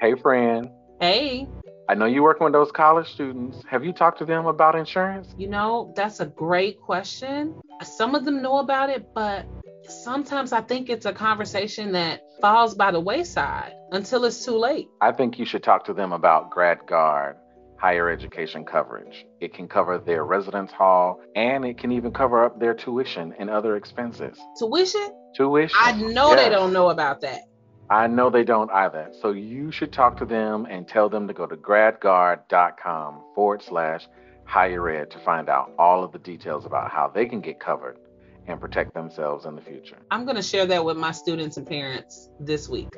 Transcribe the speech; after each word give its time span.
Hey, 0.00 0.14
friend. 0.14 0.70
Hey. 1.00 1.48
I 1.88 1.94
know 1.94 2.04
you're 2.04 2.22
working 2.22 2.44
with 2.44 2.52
those 2.52 2.70
college 2.70 3.08
students. 3.08 3.62
Have 3.70 3.84
you 3.84 3.92
talked 3.92 4.18
to 4.18 4.24
them 4.24 4.46
about 4.46 4.74
insurance? 4.74 5.34
You 5.38 5.48
know, 5.48 5.92
that's 5.96 6.20
a 6.20 6.26
great 6.26 6.80
question. 6.80 7.54
Some 7.82 8.14
of 8.14 8.24
them 8.24 8.42
know 8.42 8.58
about 8.58 8.90
it, 8.90 9.06
but 9.14 9.46
sometimes 9.88 10.52
I 10.52 10.60
think 10.60 10.90
it's 10.90 11.06
a 11.06 11.12
conversation 11.12 11.92
that 11.92 12.20
falls 12.40 12.74
by 12.74 12.90
the 12.90 13.00
wayside 13.00 13.72
until 13.90 14.24
it's 14.24 14.44
too 14.44 14.58
late. 14.58 14.88
I 15.00 15.12
think 15.12 15.38
you 15.38 15.46
should 15.46 15.62
talk 15.62 15.84
to 15.86 15.94
them 15.94 16.12
about 16.12 16.50
GradGuard 16.50 17.36
higher 17.78 18.10
education 18.10 18.64
coverage. 18.64 19.24
It 19.40 19.54
can 19.54 19.68
cover 19.68 19.98
their 19.98 20.24
residence 20.24 20.72
hall 20.72 21.20
and 21.36 21.64
it 21.64 21.78
can 21.78 21.92
even 21.92 22.12
cover 22.12 22.44
up 22.44 22.58
their 22.58 22.74
tuition 22.74 23.32
and 23.38 23.48
other 23.48 23.76
expenses. 23.76 24.36
Tuition? 24.58 25.08
Tuition. 25.36 25.78
I 25.80 25.92
know 25.92 26.30
yes. 26.30 26.44
they 26.44 26.50
don't 26.50 26.72
know 26.72 26.90
about 26.90 27.20
that. 27.20 27.42
I 27.90 28.06
know 28.06 28.28
they 28.28 28.44
don't 28.44 28.70
either. 28.70 29.10
So 29.18 29.30
you 29.30 29.70
should 29.70 29.92
talk 29.92 30.18
to 30.18 30.26
them 30.26 30.66
and 30.68 30.86
tell 30.86 31.08
them 31.08 31.26
to 31.26 31.32
go 31.32 31.46
to 31.46 31.56
gradguard.com 31.56 33.22
forward 33.34 33.62
slash 33.62 34.06
higher 34.44 34.90
ed 34.90 35.10
to 35.12 35.18
find 35.20 35.48
out 35.48 35.72
all 35.78 36.04
of 36.04 36.12
the 36.12 36.18
details 36.18 36.66
about 36.66 36.90
how 36.90 37.08
they 37.08 37.24
can 37.24 37.40
get 37.40 37.60
covered 37.60 37.98
and 38.46 38.60
protect 38.60 38.92
themselves 38.92 39.46
in 39.46 39.54
the 39.54 39.62
future. 39.62 39.96
I'm 40.10 40.24
going 40.24 40.36
to 40.36 40.42
share 40.42 40.66
that 40.66 40.84
with 40.84 40.98
my 40.98 41.12
students 41.12 41.56
and 41.56 41.66
parents 41.66 42.28
this 42.38 42.68
week. 42.68 42.90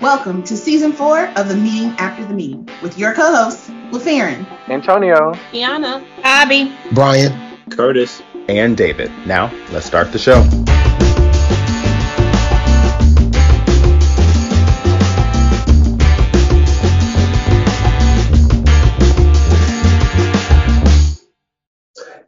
Welcome 0.00 0.42
to 0.42 0.56
season 0.56 0.92
four 0.92 1.26
of 1.36 1.48
The 1.48 1.54
Meeting 1.54 1.90
After 1.98 2.24
the 2.24 2.34
Meeting 2.34 2.68
with 2.82 2.98
your 2.98 3.14
co 3.14 3.32
hosts, 3.32 3.70
LaFarron, 3.92 4.44
Antonio, 4.68 5.32
Kiana, 5.52 6.04
Abby, 6.24 6.76
Brian, 6.90 7.56
Curtis, 7.70 8.20
and 8.48 8.76
David. 8.76 9.12
Now, 9.26 9.54
let's 9.70 9.86
start 9.86 10.10
the 10.10 10.18
show. 10.18 10.61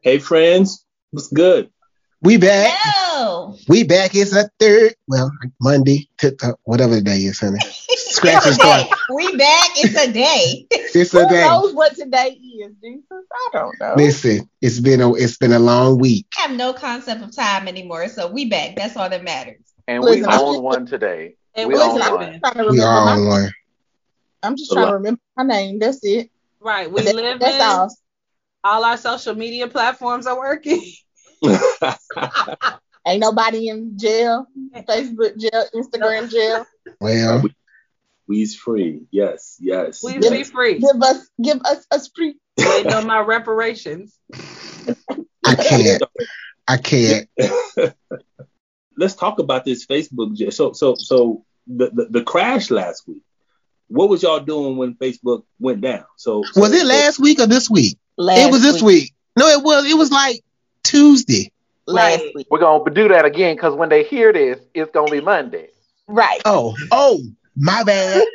Hey 0.04 0.18
friends, 0.18 0.84
what's 1.12 1.28
good? 1.28 1.70
We 2.20 2.36
back. 2.36 2.76
Hello. 2.78 3.56
We 3.68 3.84
back. 3.84 4.14
It's 4.14 4.36
a 4.36 4.50
third, 4.60 4.94
well, 5.08 5.32
Monday, 5.62 6.10
to, 6.18 6.36
uh, 6.42 6.52
whatever 6.64 6.96
the 6.96 7.00
day 7.00 7.20
is, 7.20 7.40
honey. 7.40 7.58
Scratch 7.62 8.44
and 8.44 8.54
start. 8.54 8.86
We 9.08 9.34
back. 9.38 9.70
It's 9.78 9.96
a 9.96 10.12
day. 10.12 10.66
It's 10.94 11.14
a 11.14 11.22
Who 11.22 11.28
day. 11.30 11.44
Who 11.44 11.48
knows 11.48 11.72
what 11.74 11.96
today 11.96 12.38
is, 12.38 12.74
Jesus? 12.84 13.06
I 13.10 13.48
don't 13.54 13.80
know. 13.80 13.94
Listen, 13.96 14.46
it's 14.60 14.78
been 14.78 15.00
a 15.00 15.14
it's 15.14 15.38
been 15.38 15.52
a 15.52 15.58
long 15.58 15.98
week. 15.98 16.26
I 16.36 16.42
have 16.42 16.50
no 16.54 16.74
concept 16.74 17.22
of 17.22 17.34
time 17.34 17.66
anymore, 17.66 18.08
so 18.08 18.30
we 18.30 18.44
back. 18.44 18.76
That's 18.76 18.98
all 18.98 19.08
that 19.08 19.24
matters. 19.24 19.62
And 19.88 20.04
Listen, 20.04 20.28
we 20.28 20.36
own 20.36 20.62
one 20.62 20.84
today. 20.84 21.36
And 21.56 21.68
we 21.68 21.76
own 21.76 21.98
one. 21.98 22.42
We 22.68 22.80
are 22.82 23.08
on 23.08 23.26
one. 23.26 23.50
I'm 24.42 24.56
just 24.56 24.70
trying 24.70 24.88
to 24.88 24.92
remember 24.92 25.20
my 25.34 25.44
name. 25.44 25.78
That's 25.78 26.00
it. 26.02 26.30
Right. 26.60 26.90
We 26.90 27.04
that, 27.04 27.14
live 27.14 27.40
that's 27.40 27.54
in. 27.54 27.62
All. 27.62 27.88
All 28.64 28.84
our 28.84 28.96
social 28.96 29.34
media 29.34 29.68
platforms 29.68 30.26
are 30.26 30.38
working. 30.38 30.82
Ain't 33.06 33.20
nobody 33.20 33.68
in 33.68 33.98
jail, 33.98 34.46
Facebook 34.74 35.38
jail, 35.38 35.64
Instagram 35.74 36.30
jail. 36.30 36.64
Well, 37.00 37.44
we's 38.26 38.56
free. 38.56 39.02
Yes, 39.10 39.58
yes. 39.60 40.02
We 40.02 40.14
yes. 40.14 40.30
be 40.30 40.44
free. 40.44 40.78
Give 40.78 41.02
us, 41.02 41.28
give 41.42 41.60
us 41.60 41.86
a 41.90 42.00
free. 42.16 42.36
Waiting 42.56 42.94
on 42.94 43.06
my 43.06 43.20
reparations. 43.20 44.18
I 45.44 45.54
can't. 45.54 46.02
I 46.66 46.76
can't. 46.78 47.28
Let's 48.96 49.14
talk 49.14 49.38
about 49.38 49.66
this 49.66 49.84
Facebook 49.84 50.34
jail. 50.34 50.50
So, 50.50 50.72
so, 50.72 50.94
so 50.94 51.44
the, 51.66 51.90
the 51.90 52.06
the 52.10 52.22
crash 52.22 52.70
last 52.70 53.06
week. 53.06 53.22
What 53.88 54.08
was 54.08 54.22
y'all 54.22 54.40
doing 54.40 54.78
when 54.78 54.94
Facebook 54.94 55.42
went 55.58 55.82
down? 55.82 56.04
So, 56.16 56.42
so 56.50 56.60
was 56.60 56.72
it 56.72 56.86
last 56.86 57.18
week 57.18 57.38
or 57.38 57.46
this 57.46 57.68
week? 57.68 57.98
Last 58.16 58.40
it 58.40 58.50
was 58.50 58.62
this 58.62 58.82
week. 58.82 59.02
week. 59.02 59.14
No, 59.36 59.48
it 59.48 59.62
was. 59.62 59.86
It 59.86 59.96
was 59.96 60.10
like 60.10 60.42
Tuesday. 60.82 61.50
Last 61.86 62.20
right. 62.20 62.34
week. 62.34 62.46
We're 62.50 62.60
gonna 62.60 62.90
do 62.90 63.08
that 63.08 63.24
again 63.24 63.56
because 63.56 63.74
when 63.74 63.88
they 63.88 64.04
hear 64.04 64.32
this, 64.32 64.60
it's 64.72 64.90
gonna 64.92 65.10
be 65.10 65.20
Monday. 65.20 65.68
Right. 66.06 66.40
Oh, 66.44 66.76
oh, 66.90 67.20
my 67.56 67.82
bad. 67.82 68.24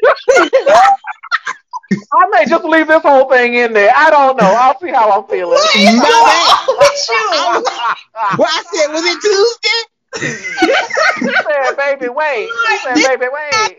I 2.14 2.26
may 2.30 2.46
just 2.46 2.64
leave 2.66 2.88
this 2.88 3.02
whole 3.02 3.30
thing 3.30 3.56
in 3.56 3.74
there. 3.74 3.92
I 3.96 4.10
don't 4.12 4.38
know. 4.38 4.46
I'll 4.46 4.80
see 4.80 4.90
how 4.90 5.12
I'm 5.12 5.28
feeling. 5.28 5.60
my 5.76 5.94
bad. 5.94 6.68
well, 8.38 8.48
I 8.48 8.64
said, 8.74 8.94
was 8.94 9.04
it 9.06 9.20
Tuesday? 9.22 9.82
he 11.20 11.34
said, 11.34 11.76
baby, 11.78 12.10
wait. 12.10 12.48
He 12.48 12.78
said, 12.78 12.96
baby, 12.96 13.26
wait. 13.32 13.78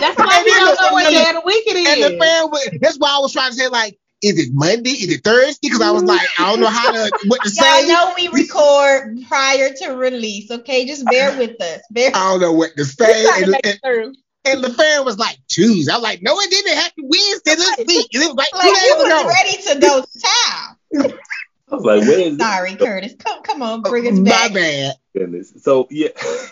That's 0.00 0.18
why 0.18 0.42
we 0.44 0.50
don't 0.52 0.80
know 0.80 0.92
what 0.92 1.08
day 1.10 1.28
of 1.28 1.36
the 1.36 1.42
week 1.46 1.66
it 1.66 1.76
is. 1.76 2.04
And 2.04 2.14
the 2.14 2.18
fan, 2.18 2.78
that's 2.80 2.98
why 2.98 3.16
I 3.16 3.18
was 3.20 3.32
trying 3.32 3.50
to 3.50 3.56
say, 3.56 3.68
like, 3.68 3.98
is 4.22 4.38
it 4.38 4.52
Monday? 4.52 4.90
Is 4.90 5.12
it 5.12 5.22
Thursday? 5.22 5.58
Because 5.62 5.82
I 5.82 5.90
was 5.90 6.02
like, 6.04 6.26
I 6.38 6.50
don't 6.50 6.60
know 6.60 6.68
how 6.68 6.90
to 6.90 7.10
what 7.26 7.42
to 7.42 7.50
say. 7.50 7.62
I 7.64 7.82
know 7.82 8.12
we 8.16 8.28
record 8.28 9.18
prior 9.28 9.70
to 9.72 9.90
release. 9.90 10.50
Okay, 10.50 10.86
just 10.86 11.04
bear 11.06 11.36
with 11.36 11.60
us. 11.60 11.82
Bear 11.90 12.10
I 12.14 12.32
don't 12.32 12.40
know 12.40 12.52
what 12.52 12.76
to 12.76 12.84
say. 12.84 13.26
And, 13.42 13.56
and, 13.64 14.16
and 14.46 14.64
the 14.64 14.72
fan 14.72 15.04
was 15.04 15.18
like 15.18 15.38
Tuesday. 15.48 15.92
I 15.92 15.96
was 15.96 16.02
like, 16.02 16.22
no, 16.22 16.38
it 16.40 16.50
didn't 16.50 16.76
happen 16.76 17.04
Wednesday 17.08 17.54
this 17.56 17.76
week. 17.86 18.08
And 18.14 18.22
it 18.22 18.26
was 18.26 18.36
like, 18.36 18.52
like 18.54 18.62
two 18.62 18.74
days 18.74 18.92
ago. 19.04 19.28
ready 19.28 19.62
to 19.62 19.80
go 19.80 20.00
to 20.00 20.20
town. 20.20 21.18
I 21.68 21.74
was 21.74 21.84
like, 21.84 22.00
where 22.02 22.20
is 22.20 22.38
Sorry, 22.38 22.72
it? 22.72 22.78
Curtis. 22.78 23.14
Come, 23.18 23.42
come 23.42 23.62
on, 23.62 23.82
bring 23.82 24.06
us 24.06 24.18
back. 24.20 24.52
My 24.52 24.60
bad. 24.60 24.94
Goodness. 25.14 25.52
So 25.62 25.88
yeah. 25.90 26.08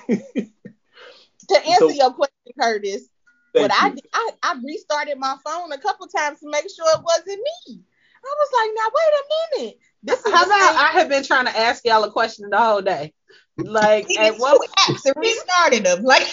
to 0.08 1.66
answer 1.66 1.78
so, 1.78 1.88
your 1.90 2.12
question, 2.12 2.52
Curtis, 2.60 3.08
but 3.54 3.70
I, 3.72 3.94
I 4.12 4.30
I 4.42 4.56
restarted 4.62 5.18
my 5.18 5.36
phone 5.44 5.72
a 5.72 5.78
couple 5.78 6.06
times 6.08 6.40
to 6.40 6.50
make 6.50 6.68
sure 6.74 6.86
it 6.88 7.02
wasn't 7.02 7.40
me. 7.68 7.80
I 8.24 8.34
was 8.38 8.50
like, 8.56 8.70
now 8.74 8.90
wait 8.94 9.12
a 9.14 9.62
minute. 9.62 9.78
This 10.02 10.26
is 10.26 10.32
how 10.32 10.44
about 10.44 10.76
I 10.76 10.98
have 10.98 11.08
been 11.08 11.24
trying 11.24 11.46
to 11.46 11.56
ask 11.56 11.84
y'all 11.84 12.04
a 12.04 12.10
question 12.10 12.50
the 12.50 12.58
whole 12.58 12.82
day. 12.82 13.12
Like 13.56 14.06
at 14.18 14.36
what 14.36 14.60
apps 14.88 15.04
and 15.04 15.14
restarted 15.16 15.84
them. 15.84 16.02
Like 16.02 16.26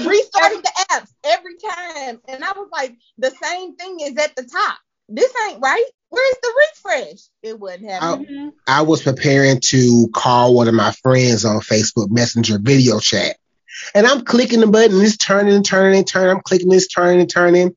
restarted 0.00 0.62
the 0.62 0.72
apps 0.90 1.12
every 1.24 1.54
time. 1.56 2.20
And 2.28 2.44
I 2.44 2.52
was 2.52 2.68
like, 2.72 2.96
the 3.18 3.30
same 3.30 3.76
thing 3.76 3.98
is 4.00 4.16
at 4.16 4.34
the 4.36 4.44
top. 4.44 4.78
This 5.08 5.32
ain't 5.48 5.60
right. 5.62 5.84
Where's 6.08 6.36
the 6.42 6.54
refresh? 6.58 7.18
It 7.42 7.60
wouldn't 7.60 7.88
happening. 7.88 8.52
I, 8.66 8.80
I 8.80 8.82
was 8.82 9.02
preparing 9.02 9.60
to 9.66 10.08
call 10.14 10.54
one 10.54 10.68
of 10.68 10.74
my 10.74 10.92
friends 11.02 11.44
on 11.44 11.60
Facebook 11.60 12.10
Messenger 12.10 12.58
video 12.60 12.98
chat. 12.98 13.36
And 13.94 14.06
I'm 14.06 14.24
clicking 14.24 14.60
the 14.60 14.66
button, 14.66 15.00
it's 15.00 15.16
turning 15.16 15.54
and 15.54 15.64
turning 15.64 15.98
and 15.98 16.06
turning. 16.06 16.36
I'm 16.36 16.42
clicking 16.42 16.68
this, 16.68 16.86
turning 16.86 17.20
and 17.20 17.30
turning. 17.30 17.74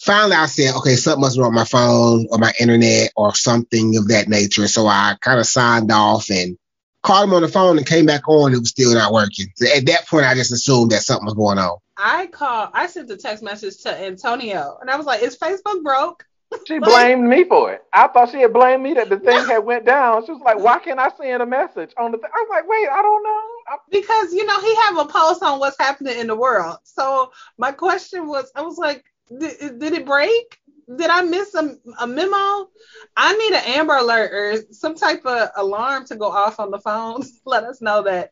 Finally, 0.00 0.36
I 0.36 0.46
said, 0.46 0.74
okay, 0.76 0.94
something 0.96 1.20
must 1.20 1.36
be 1.36 1.42
wrong 1.42 1.52
with 1.52 1.56
my 1.56 1.64
phone 1.64 2.26
or 2.30 2.38
my 2.38 2.52
internet 2.60 3.12
or 3.16 3.34
something 3.34 3.96
of 3.96 4.08
that 4.08 4.28
nature. 4.28 4.68
So 4.68 4.86
I 4.86 5.16
kind 5.20 5.40
of 5.40 5.46
signed 5.46 5.90
off 5.90 6.30
and 6.30 6.58
called 7.02 7.28
him 7.28 7.34
on 7.34 7.42
the 7.42 7.48
phone 7.48 7.78
and 7.78 7.86
came 7.86 8.04
back 8.04 8.28
on. 8.28 8.52
It 8.52 8.58
was 8.58 8.68
still 8.68 8.92
not 8.92 9.12
working. 9.12 9.46
So 9.56 9.66
at 9.74 9.86
that 9.86 10.06
point, 10.06 10.26
I 10.26 10.34
just 10.34 10.52
assumed 10.52 10.90
that 10.92 11.02
something 11.02 11.24
was 11.24 11.34
going 11.34 11.58
on. 11.58 11.78
I 11.96 12.26
called, 12.26 12.70
I 12.74 12.88
sent 12.88 13.10
a 13.10 13.16
text 13.16 13.42
message 13.42 13.78
to 13.84 13.98
Antonio 13.98 14.76
and 14.80 14.90
I 14.90 14.96
was 14.96 15.06
like, 15.06 15.22
is 15.22 15.38
Facebook 15.38 15.82
broke? 15.82 16.26
She 16.66 16.78
blamed 16.78 17.28
me 17.28 17.44
for 17.44 17.72
it. 17.72 17.82
I 17.92 18.08
thought 18.08 18.30
she 18.30 18.40
had 18.40 18.52
blamed 18.52 18.82
me 18.82 18.94
that 18.94 19.08
the 19.08 19.18
thing 19.18 19.44
had 19.46 19.58
went 19.58 19.84
down. 19.84 20.24
She 20.26 20.32
was 20.32 20.40
like, 20.44 20.58
"Why 20.58 20.78
can't 20.78 20.98
I 20.98 21.10
send 21.10 21.42
a 21.42 21.46
message 21.46 21.92
on 21.96 22.12
the?" 22.12 22.18
Th-? 22.18 22.30
I 22.32 22.40
was 22.40 22.48
like, 22.50 22.68
"Wait, 22.68 22.88
I 22.88 23.02
don't 23.02 23.22
know." 23.22 23.42
Because 23.90 24.32
you 24.32 24.44
know 24.44 24.60
he 24.60 24.74
have 24.76 24.98
a 24.98 25.06
post 25.06 25.42
on 25.42 25.58
what's 25.58 25.78
happening 25.78 26.18
in 26.18 26.26
the 26.26 26.36
world. 26.36 26.78
So 26.84 27.32
my 27.58 27.72
question 27.72 28.26
was, 28.26 28.50
I 28.54 28.62
was 28.62 28.78
like, 28.78 29.04
"Did, 29.28 29.78
did 29.78 29.92
it 29.92 30.06
break? 30.06 30.58
Did 30.94 31.10
I 31.10 31.22
miss 31.22 31.54
a, 31.54 31.76
a 31.98 32.06
memo? 32.06 32.68
I 33.16 33.36
need 33.36 33.56
an 33.56 33.78
Amber 33.78 33.96
Alert 33.96 34.32
or 34.32 34.72
some 34.72 34.94
type 34.94 35.26
of 35.26 35.48
alarm 35.56 36.06
to 36.06 36.16
go 36.16 36.30
off 36.30 36.60
on 36.60 36.70
the 36.70 36.78
phone. 36.78 37.22
Let 37.44 37.64
us 37.64 37.80
know 37.80 38.02
that 38.02 38.30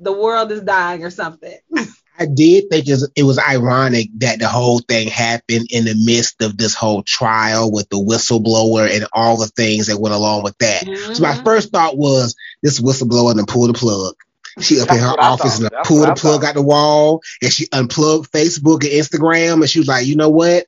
the 0.00 0.12
world 0.12 0.52
is 0.52 0.62
dying 0.62 1.04
or 1.04 1.10
something." 1.10 1.58
I 2.18 2.26
did 2.26 2.68
think 2.70 2.86
it 2.88 3.22
was 3.22 3.38
ironic 3.38 4.08
that 4.18 4.38
the 4.38 4.48
whole 4.48 4.80
thing 4.80 5.08
happened 5.08 5.68
in 5.70 5.84
the 5.84 5.94
midst 6.04 6.42
of 6.42 6.56
this 6.56 6.74
whole 6.74 7.02
trial 7.02 7.72
with 7.72 7.88
the 7.88 7.96
whistleblower 7.96 8.94
and 8.94 9.06
all 9.12 9.38
the 9.38 9.46
things 9.48 9.86
that 9.86 9.98
went 9.98 10.14
along 10.14 10.42
with 10.42 10.56
that. 10.58 10.84
Mm-hmm. 10.84 11.14
So 11.14 11.22
my 11.22 11.32
mm-hmm. 11.32 11.44
first 11.44 11.72
thought 11.72 11.96
was 11.96 12.36
this 12.62 12.80
whistleblower 12.80 13.36
and 13.36 13.48
pull 13.48 13.66
the 13.66 13.72
plug. 13.72 14.14
She 14.60 14.80
up 14.80 14.88
That's 14.88 15.00
in 15.00 15.06
her 15.06 15.20
office 15.20 15.60
and 15.60 15.70
pulled 15.84 16.08
the 16.08 16.14
plug 16.14 16.44
out 16.44 16.54
the 16.54 16.62
wall 16.62 17.22
and 17.40 17.52
she 17.52 17.66
unplugged 17.72 18.30
Facebook 18.30 18.84
and 18.84 18.92
Instagram 18.92 19.54
and 19.54 19.70
she 19.70 19.78
was 19.78 19.88
like, 19.88 20.06
you 20.06 20.16
know 20.16 20.28
what? 20.28 20.66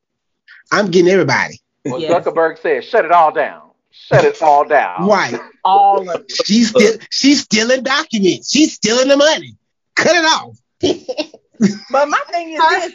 I'm 0.73 0.91
getting 0.91 1.11
everybody. 1.11 1.61
Well, 1.85 2.01
yes. 2.01 2.25
Zuckerberg 2.25 2.59
said, 2.59 2.85
shut 2.85 3.05
it 3.05 3.13
all 3.13 3.33
down. 3.33 3.71
Shut 3.91 4.25
it 4.25 4.41
all 4.43 4.65
down. 4.65 5.07
Right. 5.07 5.39
all 5.65 6.09
of 6.09 6.21
it. 6.21 6.33
She's 6.45 6.71
still 6.71 6.99
she's 7.11 7.43
stealing 7.43 7.83
documents. 7.83 8.51
She's 8.51 8.75
stealing 8.75 9.09
the 9.09 9.17
money. 9.17 9.57
Cut 9.95 10.17
it 10.17 10.25
off. 10.25 10.59
but 11.91 12.09
my 12.09 12.21
thing 12.31 12.51
is 12.51 12.61
this 12.71 12.93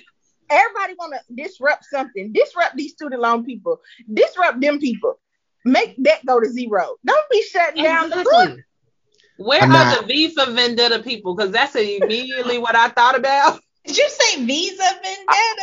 everybody 0.49 0.93
want 0.97 1.13
to 1.13 1.35
disrupt 1.35 1.85
something. 1.85 2.33
Disrupt 2.33 2.75
these 2.75 2.91
student 2.91 3.21
loan 3.21 3.45
people. 3.45 3.79
Disrupt 4.11 4.59
them 4.59 4.79
people. 4.79 5.19
Make 5.65 5.95
that 6.03 6.25
go 6.25 6.39
to 6.39 6.49
zero. 6.49 6.95
Don't 7.05 7.29
be 7.29 7.43
shutting 7.43 7.83
exactly. 7.83 8.09
down 8.09 8.09
the 8.09 8.63
book. 9.39 9.47
Where 9.47 9.63
are 9.71 10.01
the 10.01 10.07
Visa 10.07 10.45
Vendetta 10.51 10.99
people? 11.03 11.35
Because 11.35 11.51
that's 11.51 11.75
immediately 11.75 12.57
what 12.57 12.75
I 12.75 12.89
thought 12.89 13.17
about. 13.17 13.59
Did 13.85 13.97
you 13.97 14.09
say 14.09 14.45
Visa 14.45 14.83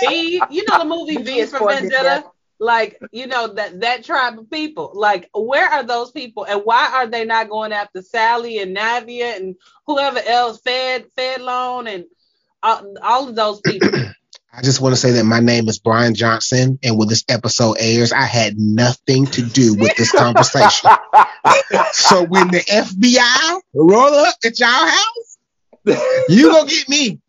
V, 0.00 0.42
you 0.50 0.64
know 0.68 0.78
the 0.78 0.84
movie 0.84 1.16
V 1.22 1.44
for 1.46 1.58
for 1.58 1.68
Vendetta? 1.68 2.24
Like, 2.58 3.00
you 3.12 3.26
know, 3.26 3.54
that 3.54 3.80
that 3.80 4.04
tribe 4.04 4.38
of 4.38 4.50
people. 4.50 4.92
Like, 4.94 5.28
where 5.34 5.68
are 5.68 5.82
those 5.84 6.10
people 6.10 6.44
and 6.44 6.62
why 6.64 6.90
are 6.92 7.06
they 7.06 7.24
not 7.24 7.50
going 7.50 7.72
after 7.72 8.02
Sallie 8.02 8.58
and 8.58 8.76
Navient 8.76 9.36
and 9.36 9.56
whoever 9.86 10.20
else, 10.26 10.60
Fed, 10.60 11.06
Fed 11.16 11.42
Loan 11.42 11.86
and 11.86 12.06
all, 12.62 12.94
all 13.02 13.28
of 13.28 13.36
those 13.36 13.60
people? 13.60 14.00
I 14.56 14.62
just 14.62 14.80
want 14.80 14.94
to 14.94 15.00
say 15.00 15.10
that 15.12 15.24
my 15.24 15.40
name 15.40 15.68
is 15.68 15.78
Brian 15.78 16.14
Johnson, 16.14 16.78
and 16.82 16.96
when 16.96 17.08
this 17.08 17.24
episode 17.28 17.76
airs, 17.78 18.10
I 18.10 18.22
had 18.22 18.56
nothing 18.58 19.26
to 19.26 19.42
do 19.42 19.74
with 19.74 19.94
this 19.96 20.10
conversation. 20.16 20.90
so 21.92 22.24
when 22.24 22.48
the 22.48 22.60
FBI 22.60 23.60
roll 23.74 24.14
up 24.14 24.34
at 24.46 24.58
y'all 24.58 24.68
house, 24.68 25.38
you 26.30 26.50
gonna 26.50 26.68
get 26.70 26.88
me. 26.88 27.20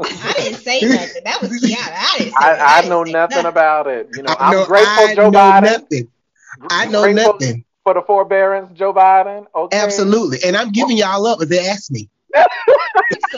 I 0.00 0.34
didn't 0.36 0.58
say 0.58 0.80
nothing. 0.82 1.22
That 1.24 1.42
was 1.42 1.50
Kiana. 1.60 1.76
I 1.92 2.18
didn't 2.18 2.32
say 2.32 2.36
I, 2.38 2.76
I 2.78 2.80
didn't 2.82 2.90
know 2.90 3.04
say 3.04 3.12
nothing 3.12 3.46
about 3.46 3.88
it. 3.88 4.08
You 4.14 4.22
know, 4.22 4.36
I 4.38 4.52
know, 4.52 4.60
I'm 4.60 4.66
grateful, 4.68 5.04
I 5.06 5.14
Joe 5.16 5.30
know 5.30 5.38
Biden. 5.40 5.62
nothing. 5.62 6.08
I 6.70 6.86
know 6.86 7.12
nothing. 7.12 7.64
for 7.82 7.94
the 7.94 8.02
forbearance, 8.02 8.78
Joe 8.78 8.94
Biden. 8.94 9.46
Okay. 9.52 9.76
Absolutely, 9.76 10.38
and 10.44 10.56
I'm 10.56 10.70
giving 10.70 10.96
y'all 10.96 11.26
up 11.26 11.42
if 11.42 11.48
they 11.48 11.66
ask 11.68 11.90
me. 11.90 12.08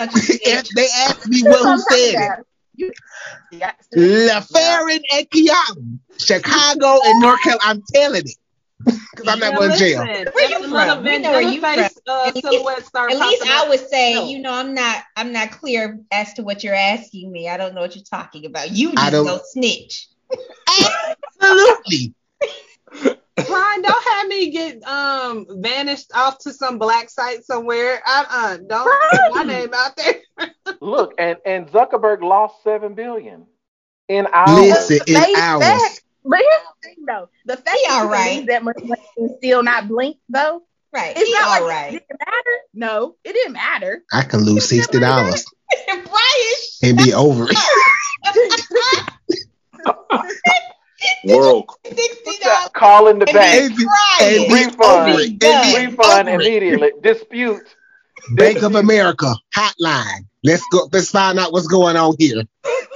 If 0.00 0.68
they 0.68 0.86
ask 1.06 1.26
me 1.26 1.42
what 1.42 1.60
who 1.60 1.78
said 1.78 2.14
it, 2.38 2.46
You- 2.78 2.92
Yeah. 3.52 3.72
LaFarron 3.96 5.00
and 5.12 5.28
Kiana, 5.30 5.98
Chicago 6.18 6.98
and 7.04 7.20
North 7.20 7.42
Carolina. 7.42 7.60
I'm 7.64 7.82
telling 7.92 8.22
it 8.22 8.36
because 8.84 9.26
I'm 9.28 9.40
not 9.40 9.56
going 9.56 9.72
to 9.72 9.76
jail. 9.76 10.04
listen, 10.04 10.28
Where 10.32 10.48
you 10.48 10.54
after 10.56 10.68
from? 10.68 11.04
We 11.04 11.18
know 11.18 11.32
where 11.32 11.40
you 11.42 11.60
face, 11.60 11.98
uh, 12.06 12.24
At 12.28 12.34
least- 12.36 12.46
silhouette 12.46 12.88
At 12.94 13.18
least 13.18 13.42
I 13.46 13.68
would 13.68 13.88
say, 13.88 14.14
No. 14.14 14.28
you 14.28 14.38
know, 14.38 14.52
I'm 14.52 14.72
not 14.74 15.02
I'm 15.16 15.32
not 15.32 15.50
clear 15.50 15.98
as 16.12 16.32
to 16.34 16.42
what 16.42 16.62
you're 16.62 16.74
asking 16.76 17.32
me. 17.32 17.48
I 17.48 17.56
don't 17.56 17.74
know 17.74 17.80
what 17.80 17.96
you're 17.96 18.04
talking 18.04 18.46
about. 18.46 18.70
You 18.70 18.90
I 18.96 19.10
just 19.10 19.12
don't- 19.12 19.26
go 19.26 19.40
snitch. 19.52 20.08
Absolutely. 21.40 22.14
Brian, 23.46 23.82
don't 23.82 24.08
have 24.14 24.28
me 24.28 24.50
get 24.50 24.82
um 24.84 25.46
vanished 25.60 26.10
off 26.14 26.38
to 26.40 26.52
some 26.52 26.78
black 26.78 27.08
site 27.10 27.44
somewhere. 27.44 28.00
Uh 28.06 28.24
uh 28.28 28.56
don't 28.56 29.00
put 29.10 29.34
my 29.36 29.42
name 29.44 29.70
out 29.74 29.96
there. 29.96 30.14
Look, 30.80 31.14
and 31.18 31.38
and 31.44 31.66
Zuckerberg 31.68 32.22
lost 32.22 32.62
seven 32.64 32.94
billion 32.94 33.46
in 34.08 34.26
hours. 34.32 34.60
Listen, 34.60 34.98
in 35.06 35.14
They 35.14 35.34
hours. 35.36 35.64
said- 35.64 36.00
But 36.24 36.40
here's 36.40 36.62
the 36.62 36.88
thing, 36.88 37.04
though. 37.06 37.28
The 37.46 37.56
fact 37.56 37.70
He 37.78 37.86
that 37.88 38.02
all 38.02 38.08
right. 38.08 38.46
that 38.46 38.62
much 38.64 38.78
money 38.84 39.02
and 39.16 39.30
still 39.38 39.62
not 39.62 39.88
blink, 39.88 40.16
though, 40.28 40.62
Right. 40.92 41.16
it's 41.16 41.26
He 41.28 41.32
not 41.34 41.42
all 41.44 41.50
like 41.66 41.74
right. 41.74 41.94
it 41.94 42.04
didn't 42.08 42.20
matter. 42.26 42.58
No, 42.74 43.16
it 43.24 43.32
didn't 43.32 43.52
matter. 43.54 44.02
I 44.12 44.22
can 44.22 44.40
lose 44.40 44.68
sixty 44.68 44.98
dollars 45.00 45.44
Brian, 45.86 46.04
and 46.82 46.98
be 46.98 47.12
over 47.14 47.46
it. 47.50 47.56
World. 51.24 51.70
sixty 51.86 52.44
dollars. 52.44 52.70
Calling 52.74 53.18
the 53.18 53.26
bank. 53.26 53.62
And 53.62 53.76
be, 53.76 53.84
crying. 53.84 54.40
and 54.40 54.48
be 54.48 54.54
Refund. 54.66 55.42
And 55.42 55.96
Refund 55.96 56.28
immediately. 56.28 56.92
Dispute. 57.02 57.62
Bank 58.34 58.62
of 58.62 58.74
America 58.74 59.34
hotline. 59.56 60.26
Let's 60.44 60.62
go. 60.70 60.88
Let's 60.92 61.10
find 61.10 61.38
out 61.38 61.52
what's 61.52 61.66
going 61.66 61.96
on 61.96 62.14
here. 62.18 62.42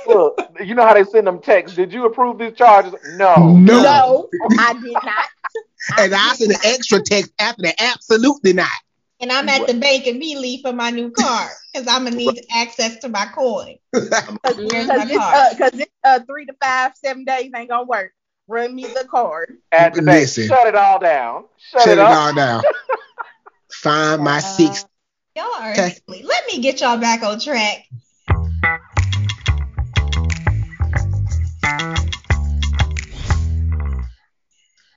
Look, 0.06 0.40
you 0.60 0.74
know 0.74 0.86
how 0.86 0.94
they 0.94 1.04
send 1.04 1.26
them 1.26 1.40
texts. 1.40 1.76
Did 1.76 1.92
you 1.92 2.06
approve 2.06 2.38
these 2.38 2.54
charges? 2.54 2.94
No. 3.16 3.56
No. 3.56 3.82
No, 3.82 4.28
I 4.58 4.72
did 4.74 4.92
not. 4.92 5.04
And 5.98 6.14
I 6.14 6.32
sent 6.34 6.52
an 6.52 6.58
extra 6.64 7.02
text 7.02 7.32
after 7.40 7.62
that. 7.62 7.74
Absolutely 7.78 8.52
not. 8.52 8.70
And 9.22 9.30
I'm 9.30 9.48
at 9.48 9.68
the 9.68 9.74
bank 9.74 10.08
immediately 10.08 10.58
for 10.62 10.72
my 10.72 10.90
new 10.90 11.12
car 11.12 11.48
because 11.72 11.86
I'm 11.86 12.02
gonna 12.04 12.16
need 12.16 12.44
access 12.52 12.98
to 12.98 13.08
my 13.08 13.26
coin. 13.26 13.76
Here's 13.92 14.08
my 14.18 14.34
Because 14.42 15.10
it's, 15.10 15.16
card. 15.16 15.34
uh, 15.36 15.54
'cause 15.56 15.78
it's 15.78 15.92
uh, 16.02 16.18
three 16.26 16.44
to 16.46 16.54
five, 16.60 16.92
seven 16.96 17.24
days 17.24 17.52
ain't 17.54 17.68
gonna 17.70 17.84
work. 17.84 18.10
Run 18.48 18.74
me 18.74 18.82
the 18.82 19.06
card. 19.08 19.58
At 19.70 19.94
the 19.94 20.02
bank. 20.02 20.22
Listen. 20.22 20.48
Shut 20.48 20.66
it 20.66 20.74
all 20.74 20.98
down. 20.98 21.44
Shut, 21.56 21.82
Shut 21.82 21.98
it 21.98 22.00
it 22.00 22.10
all 22.10 22.34
down. 22.34 22.64
Find 23.70 24.24
my 24.24 24.40
six. 24.40 24.84
Y'all 25.36 25.46
are 25.56 25.70
Okay. 25.70 25.96
silly. 26.08 26.24
Let 26.24 26.44
me 26.48 26.60
get 26.60 26.80
y'all 26.80 26.98
back 26.98 27.22
on 27.22 27.38
track. 27.38 27.84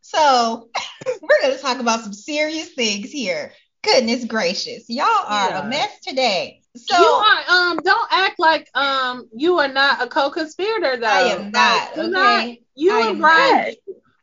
So 0.01 0.69
we're 1.21 1.41
gonna 1.41 1.57
talk 1.57 1.79
about 1.79 2.01
some 2.01 2.13
serious 2.13 2.69
things 2.73 3.11
here. 3.11 3.51
Goodness 3.85 4.25
gracious, 4.25 4.85
y'all 4.89 5.05
are 5.07 5.49
Yeah. 5.49 5.61
a 5.61 5.69
mess 5.69 5.99
today. 6.01 6.61
So 6.75 6.97
you 6.97 7.05
are 7.07 7.43
um 7.49 7.77
don't 7.83 8.07
act 8.11 8.39
like 8.39 8.67
um 8.75 9.29
you 9.33 9.59
are 9.59 9.67
not 9.67 10.01
a 10.01 10.07
co-conspirator 10.07 10.97
though. 10.97 11.07
I 11.07 11.19
am 11.21 11.51
not, 11.51 11.95
You're 11.95 12.05
okay? 12.05 12.11
not- 12.11 12.57
you 12.75 12.91
I 12.93 13.01
and 13.01 13.09
am 13.11 13.17
Brian, 13.19 13.75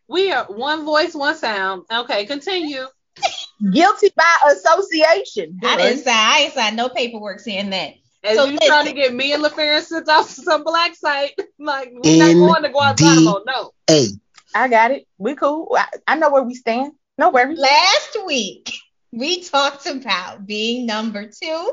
we 0.09 0.33
are 0.33 0.45
one 0.47 0.85
voice, 0.85 1.15
one 1.15 1.35
sound. 1.37 1.85
Okay, 1.91 2.27
continue. 2.27 2.85
Guilty 3.73 4.11
by 4.17 4.53
association. 4.53 5.59
I 5.63 5.77
didn't 5.77 6.05
sign. 6.05 6.15
I 6.15 6.39
ain't 6.45 6.55
signed 6.55 6.77
no 6.77 6.89
paperwork 6.89 7.41
saying 7.41 7.71
that. 7.71 7.95
As 8.25 8.37
So 8.37 8.45
you 8.45 8.59
trying 8.59 8.87
to 8.87 8.93
get 8.93 9.15
me 9.15 9.33
and 9.33 9.43
LaFarron 9.43 9.81
sent 9.83 10.09
off 10.09 10.35
to 10.35 10.43
some 10.43 10.65
black 10.65 10.95
site, 10.95 11.33
like 11.59 11.91
we're 11.93 12.17
not 12.19 12.31
In 12.31 12.39
going 12.39 12.63
to 12.65 12.69
Guantanamo. 12.69 13.41
No. 13.47 13.71
Hey, 13.87 14.09
I 14.55 14.69
got 14.69 14.91
it. 14.91 15.07
We 15.19 15.35
cool. 15.35 15.75
I, 15.79 15.87
I 16.07 16.17
know 16.17 16.31
where 16.31 16.43
we 16.43 16.55
stand. 16.55 16.93
No 17.19 17.31
worries. 17.31 17.59
Last 17.59 18.17
week, 18.27 18.73
we 19.13 19.43
talked 19.43 19.87
about 19.87 20.47
being 20.47 20.87
number 20.87 21.29
two, 21.29 21.73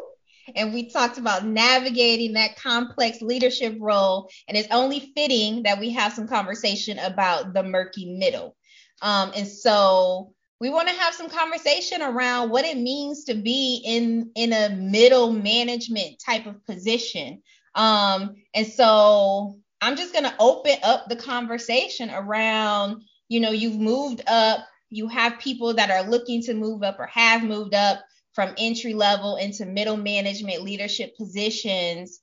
and 0.55 0.73
we 0.73 0.89
talked 0.89 1.17
about 1.17 1.45
navigating 1.45 2.33
that 2.33 2.57
complex 2.57 3.21
leadership 3.21 3.77
role. 3.79 4.29
And 4.47 4.57
it's 4.57 4.67
only 4.71 5.11
fitting 5.15 5.63
that 5.63 5.79
we 5.79 5.91
have 5.91 6.13
some 6.13 6.27
conversation 6.27 6.99
about 6.99 7.53
the 7.53 7.63
murky 7.63 8.17
middle. 8.17 8.55
Um, 9.01 9.31
and 9.35 9.47
so 9.47 10.33
we 10.59 10.69
want 10.69 10.89
to 10.89 10.95
have 10.95 11.13
some 11.13 11.29
conversation 11.29 12.01
around 12.01 12.49
what 12.49 12.65
it 12.65 12.77
means 12.77 13.23
to 13.25 13.35
be 13.35 13.81
in 13.85 14.31
in 14.35 14.51
a 14.51 14.69
middle 14.69 15.31
management 15.31 16.19
type 16.19 16.45
of 16.45 16.65
position. 16.65 17.41
Um, 17.75 18.35
and 18.53 18.67
so 18.67 19.59
I'm 19.79 19.95
just 19.95 20.13
gonna 20.13 20.35
open 20.39 20.75
up 20.83 21.07
the 21.07 21.15
conversation 21.15 22.09
around, 22.09 23.03
you 23.29 23.39
know, 23.39 23.51
you've 23.51 23.79
moved 23.79 24.21
up 24.27 24.67
you 24.89 25.07
have 25.07 25.39
people 25.39 25.73
that 25.75 25.91
are 25.91 26.09
looking 26.09 26.41
to 26.43 26.53
move 26.53 26.83
up 26.83 26.99
or 26.99 27.07
have 27.07 27.43
moved 27.43 27.73
up 27.73 27.99
from 28.33 28.53
entry 28.57 28.93
level 28.93 29.35
into 29.35 29.65
middle 29.65 29.97
management 29.97 30.61
leadership 30.63 31.15
positions. 31.17 32.19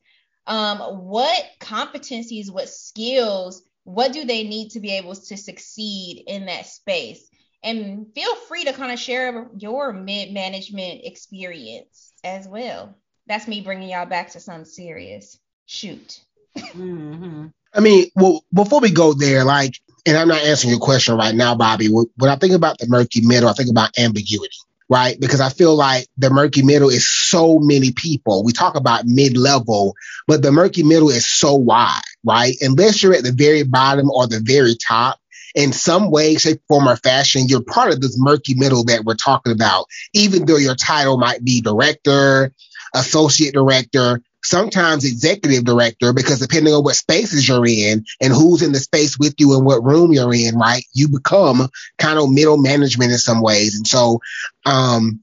Um, 0.47 0.79
what 0.79 1.45
competencies 1.61 2.53
what 2.53 2.69
skills 2.69 3.63
what 3.87 4.13
do 4.13 4.25
they 4.25 4.43
need 4.43 4.71
to 4.71 4.81
be 4.81 4.91
able 4.93 5.15
to 5.15 5.37
succeed 5.37 6.25
in 6.27 6.47
that 6.47 6.67
space? 6.67 7.31
And 7.63 8.09
feel 8.15 8.35
free 8.35 8.65
to 8.65 8.73
kind 8.73 8.93
of 8.93 8.99
share 8.99 9.49
your 9.57 9.93
mid 9.93 10.33
management 10.33 11.03
experience 11.05 12.13
as 12.25 12.49
well. 12.49 12.97
That's 13.29 13.47
me 13.47 13.61
bringing 13.61 13.89
y'all 13.89 14.05
back 14.05 14.33
to 14.33 14.41
something 14.41 14.65
serious. 14.65 15.39
Shoot. 15.67 16.21
Mm-hmm. 16.57 17.47
I 17.75 17.81
mean, 17.81 18.11
well, 18.17 18.45
before 18.53 18.81
we 18.81 18.91
go 18.91 19.13
there, 19.13 19.45
like, 19.45 19.75
and 20.07 20.17
I'm 20.17 20.29
not 20.29 20.43
answering 20.43 20.71
your 20.71 20.81
question 20.81 21.17
right 21.17 21.35
now, 21.35 21.55
Bobby. 21.55 21.89
When 21.89 22.31
I 22.31 22.37
think 22.37 22.55
about 22.55 22.79
the 22.79 22.87
murky 22.87 23.21
middle, 23.21 23.49
I 23.49 23.53
think 23.53 23.71
about 23.71 23.99
ambiguity, 23.99 24.57
right? 24.89 25.19
Because 25.21 25.41
I 25.41 25.49
feel 25.49 25.75
like 25.75 26.07
the 26.17 26.31
murky 26.31 26.63
middle 26.63 26.89
is 26.89 27.09
so 27.09 27.59
many 27.59 27.93
people. 27.93 28.45
We 28.45 28.53
talk 28.53 28.77
about 28.77 29.05
mid 29.05 29.37
level, 29.37 29.95
but 30.27 30.43
the 30.43 30.53
murky 30.53 30.83
middle 30.83 31.11
is 31.11 31.27
so 31.27 31.55
wide, 31.55 32.01
right? 32.25 32.55
Unless 32.61 33.03
you're 33.03 33.15
at 33.15 33.25
the 33.25 33.33
very 33.33 33.65
bottom 33.65 34.11
or 34.11 34.27
the 34.27 34.41
very 34.41 34.77
top, 34.77 35.19
in 35.57 35.73
some 35.73 36.11
way, 36.11 36.37
shape, 36.37 36.61
form, 36.69 36.87
or 36.87 36.97
fashion, 36.97 37.49
you're 37.49 37.63
part 37.63 37.91
of 37.91 38.01
this 38.01 38.17
murky 38.19 38.55
middle 38.55 38.85
that 38.85 39.05
we're 39.05 39.15
talking 39.15 39.53
about, 39.53 39.87
even 40.13 40.45
though 40.45 40.59
your 40.59 40.75
title 40.75 41.17
might 41.17 41.43
be 41.43 41.63
director, 41.63 42.53
associate 42.95 43.55
director, 43.55 44.21
sometimes 44.47 45.05
executive 45.05 45.65
director, 45.65 46.13
because 46.13 46.39
depending 46.39 46.73
on 46.73 46.85
what 46.85 46.95
spaces 46.95 47.47
you're 47.49 47.67
in 47.67 48.05
and 48.21 48.33
who's 48.33 48.63
in 48.63 48.73
the 48.73 48.79
space 48.79 49.19
with 49.19 49.35
you 49.39 49.57
and 49.57 49.67
what 49.67 49.85
room 49.85 50.13
you're 50.13 50.35
in, 50.35 50.57
right, 50.57 50.85
you 50.93 51.09
become 51.09 51.69
kind 51.99 52.19
of 52.19 52.31
middle 52.31 52.57
management 52.57 53.13
in 53.13 53.19
some 53.19 53.43
ways. 53.43 53.77
And 53.77 53.87
so, 53.87 54.21
um, 54.65 55.21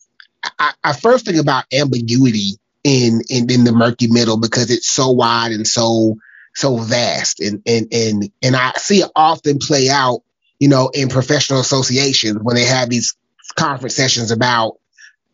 I, 0.60 0.74
I 0.84 0.94
first 0.94 1.26
think 1.26 1.38
about 1.38 1.66
ambiguity 1.72 2.58
in, 2.84 3.22
in 3.30 3.50
in 3.50 3.64
the 3.64 3.72
murky 3.72 4.08
middle 4.08 4.38
because 4.38 4.70
it's 4.70 4.90
so 4.90 5.12
wide 5.12 5.54
and 5.54 5.66
so 5.66 6.18
so 6.54 6.78
vast, 6.78 7.40
and 7.40 7.62
and 7.66 7.88
and 7.92 8.30
and 8.42 8.56
I 8.56 8.74
see 8.74 9.02
it 9.02 9.10
often 9.16 9.58
play 9.60 9.90
out, 9.90 10.22
you 10.60 10.68
know, 10.68 10.92
in 10.94 11.08
professional 11.10 11.62
associations 11.62 12.40
when 12.42 12.56
they 12.56 12.66
have 12.66 12.90
these 12.90 13.16
conference 13.56 13.96
sessions 13.96 14.32
about 14.32 14.80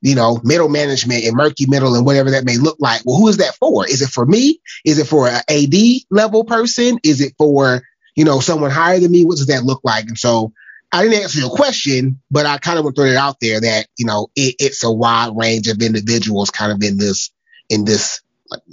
you 0.02 0.16
know, 0.16 0.40
middle 0.44 0.70
management 0.70 1.24
and 1.26 1.36
murky 1.36 1.66
middle 1.68 1.96
and 1.96 2.06
whatever 2.06 2.32
that 2.32 2.46
may 2.46 2.58
look 2.58 2.78
like. 2.80 3.02
Well, 3.06 3.18
who 3.18 3.28
is 3.28 3.38
that 3.38 3.56
for? 3.56 3.86
Is 3.88 4.02
it 4.02 4.10
for 4.10 4.26
me? 4.26 4.60
Is 4.86 5.00
it 5.00 5.08
for 5.08 5.28
an 5.28 5.42
AD 5.50 6.02
level 6.10 6.44
person? 6.44 7.00
Is 7.04 7.22
it 7.22 7.34
for, 7.38 7.82
you 8.16 8.26
know, 8.26 8.40
someone 8.40 8.72
higher 8.72 9.00
than 9.00 9.12
me? 9.12 9.26
What 9.26 9.38
does 9.38 9.48
that 9.48 9.64
look 9.64 9.82
like? 9.84 10.06
And 10.06 10.18
so 10.18 10.54
I 10.92 11.04
didn't 11.04 11.22
answer 11.22 11.40
your 11.40 11.50
question, 11.50 12.20
but 12.32 12.46
I 12.46 12.58
kind 12.58 12.80
of 12.80 12.86
want 12.86 12.96
to 12.96 13.02
throw 13.02 13.10
it 13.10 13.16
out 13.16 13.40
there 13.42 13.60
that, 13.62 13.88
you 13.98 14.06
know, 14.06 14.30
it, 14.36 14.56
it's 14.60 14.84
a 14.84 14.92
wide 14.92 15.36
range 15.36 15.68
of 15.68 15.82
individuals 15.82 16.50
kind 16.50 16.72
of 16.72 16.82
in 16.82 16.98
this, 16.98 17.30
in 17.70 17.86
this 17.86 18.22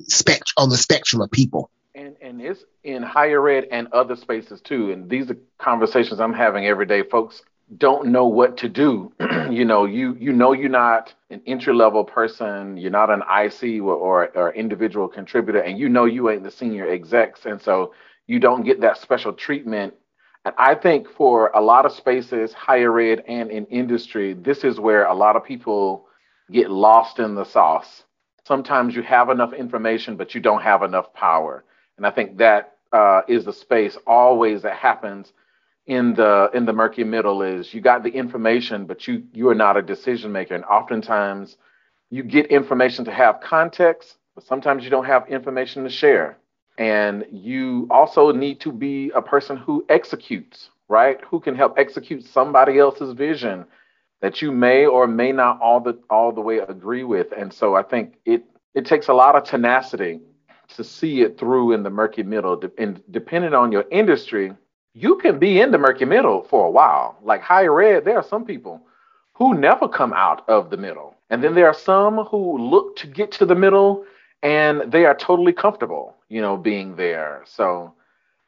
spectrum, 0.06 0.54
on 0.56 0.70
the 0.70 0.76
spectrum 0.76 1.22
of 1.22 1.30
people. 1.30 1.70
And 1.94 2.16
and 2.20 2.40
it's 2.40 2.62
in 2.84 3.02
higher 3.02 3.48
ed 3.48 3.68
and 3.70 3.88
other 3.92 4.16
spaces 4.16 4.60
too. 4.60 4.92
And 4.92 5.10
these 5.10 5.30
are 5.30 5.36
conversations 5.58 6.20
I'm 6.20 6.34
having 6.34 6.66
every 6.66 6.86
day. 6.86 7.02
Folks 7.02 7.42
don't 7.76 8.08
know 8.08 8.26
what 8.26 8.56
to 8.58 8.68
do. 8.68 9.12
you 9.50 9.64
know, 9.64 9.84
you 9.86 10.16
you 10.20 10.32
know 10.32 10.52
you're 10.52 10.68
not 10.68 11.12
an 11.30 11.42
entry 11.46 11.74
level 11.74 12.04
person, 12.04 12.76
you're 12.76 12.90
not 12.90 13.10
an 13.10 13.22
IC 13.22 13.82
or, 13.82 13.94
or, 13.94 14.28
or 14.36 14.54
individual 14.54 15.08
contributor, 15.08 15.60
and 15.60 15.78
you 15.78 15.88
know 15.88 16.04
you 16.04 16.30
ain't 16.30 16.44
the 16.44 16.50
senior 16.50 16.88
execs, 16.88 17.44
and 17.46 17.60
so 17.60 17.92
you 18.26 18.38
don't 18.38 18.64
get 18.64 18.80
that 18.80 18.98
special 18.98 19.32
treatment. 19.32 19.94
And 20.44 20.54
I 20.58 20.76
think 20.76 21.08
for 21.10 21.48
a 21.54 21.60
lot 21.60 21.84
of 21.86 21.92
spaces, 21.92 22.52
higher 22.52 22.98
ed 23.00 23.24
and 23.26 23.50
in 23.50 23.66
industry, 23.66 24.34
this 24.34 24.62
is 24.62 24.78
where 24.78 25.06
a 25.06 25.14
lot 25.14 25.34
of 25.34 25.44
people 25.44 26.06
get 26.52 26.70
lost 26.70 27.18
in 27.18 27.34
the 27.34 27.44
sauce. 27.44 28.04
Sometimes 28.44 28.94
you 28.94 29.02
have 29.02 29.28
enough 29.28 29.52
information, 29.52 30.16
but 30.16 30.36
you 30.36 30.40
don't 30.40 30.62
have 30.62 30.84
enough 30.84 31.12
power. 31.14 31.64
And 31.96 32.06
I 32.06 32.10
think 32.12 32.36
that 32.38 32.76
uh, 32.92 33.22
is 33.26 33.44
the 33.44 33.52
space 33.52 33.98
always 34.06 34.62
that 34.62 34.76
happens 34.76 35.32
in 35.86 36.14
the 36.14 36.50
in 36.52 36.66
the 36.66 36.72
murky 36.72 37.04
middle 37.04 37.42
is 37.42 37.72
you 37.72 37.80
got 37.80 38.02
the 38.02 38.10
information, 38.10 38.86
but 38.86 39.06
you 39.06 39.24
you 39.32 39.48
are 39.48 39.54
not 39.54 39.76
a 39.76 39.82
decision 39.82 40.32
maker. 40.32 40.54
And 40.54 40.64
oftentimes 40.64 41.56
you 42.10 42.22
get 42.22 42.46
information 42.46 43.04
to 43.04 43.12
have 43.12 43.40
context, 43.40 44.16
but 44.34 44.44
sometimes 44.44 44.84
you 44.84 44.90
don't 44.90 45.04
have 45.06 45.28
information 45.28 45.84
to 45.84 45.90
share. 45.90 46.38
And 46.78 47.24
you 47.30 47.86
also 47.90 48.32
need 48.32 48.60
to 48.60 48.72
be 48.72 49.10
a 49.14 49.22
person 49.22 49.56
who 49.56 49.84
executes, 49.88 50.70
right? 50.88 51.18
Who 51.30 51.40
can 51.40 51.54
help 51.54 51.78
execute 51.78 52.24
somebody 52.24 52.78
else's 52.78 53.12
vision 53.14 53.64
that 54.20 54.42
you 54.42 54.50
may 54.50 54.86
or 54.86 55.06
may 55.06 55.32
not 55.32 55.60
all 55.60 55.80
the 55.80 55.98
all 56.10 56.32
the 56.32 56.40
way 56.40 56.58
agree 56.58 57.04
with. 57.04 57.28
And 57.36 57.52
so 57.52 57.76
I 57.76 57.82
think 57.82 58.14
it 58.24 58.44
it 58.74 58.86
takes 58.86 59.08
a 59.08 59.14
lot 59.14 59.36
of 59.36 59.44
tenacity 59.44 60.20
to 60.74 60.82
see 60.82 61.22
it 61.22 61.38
through 61.38 61.72
in 61.72 61.84
the 61.84 61.90
murky 61.90 62.24
middle. 62.24 62.60
And 62.76 63.00
depending 63.10 63.54
on 63.54 63.70
your 63.72 63.84
industry, 63.90 64.52
you 64.96 65.16
can 65.16 65.38
be 65.38 65.60
in 65.60 65.72
the 65.72 65.78
murky 65.78 66.06
middle 66.06 66.42
for 66.44 66.66
a 66.66 66.70
while. 66.70 67.18
Like 67.22 67.42
higher 67.42 67.82
ed, 67.82 68.06
there 68.06 68.16
are 68.16 68.24
some 68.24 68.46
people 68.46 68.80
who 69.34 69.52
never 69.52 69.86
come 69.86 70.14
out 70.14 70.48
of 70.48 70.70
the 70.70 70.78
middle. 70.78 71.14
And 71.28 71.44
then 71.44 71.54
there 71.54 71.66
are 71.66 71.74
some 71.74 72.24
who 72.24 72.56
look 72.56 72.96
to 72.96 73.06
get 73.06 73.30
to 73.32 73.44
the 73.44 73.54
middle 73.54 74.06
and 74.42 74.90
they 74.90 75.04
are 75.04 75.14
totally 75.14 75.52
comfortable, 75.52 76.16
you 76.30 76.40
know, 76.40 76.56
being 76.56 76.96
there. 76.96 77.42
So 77.44 77.92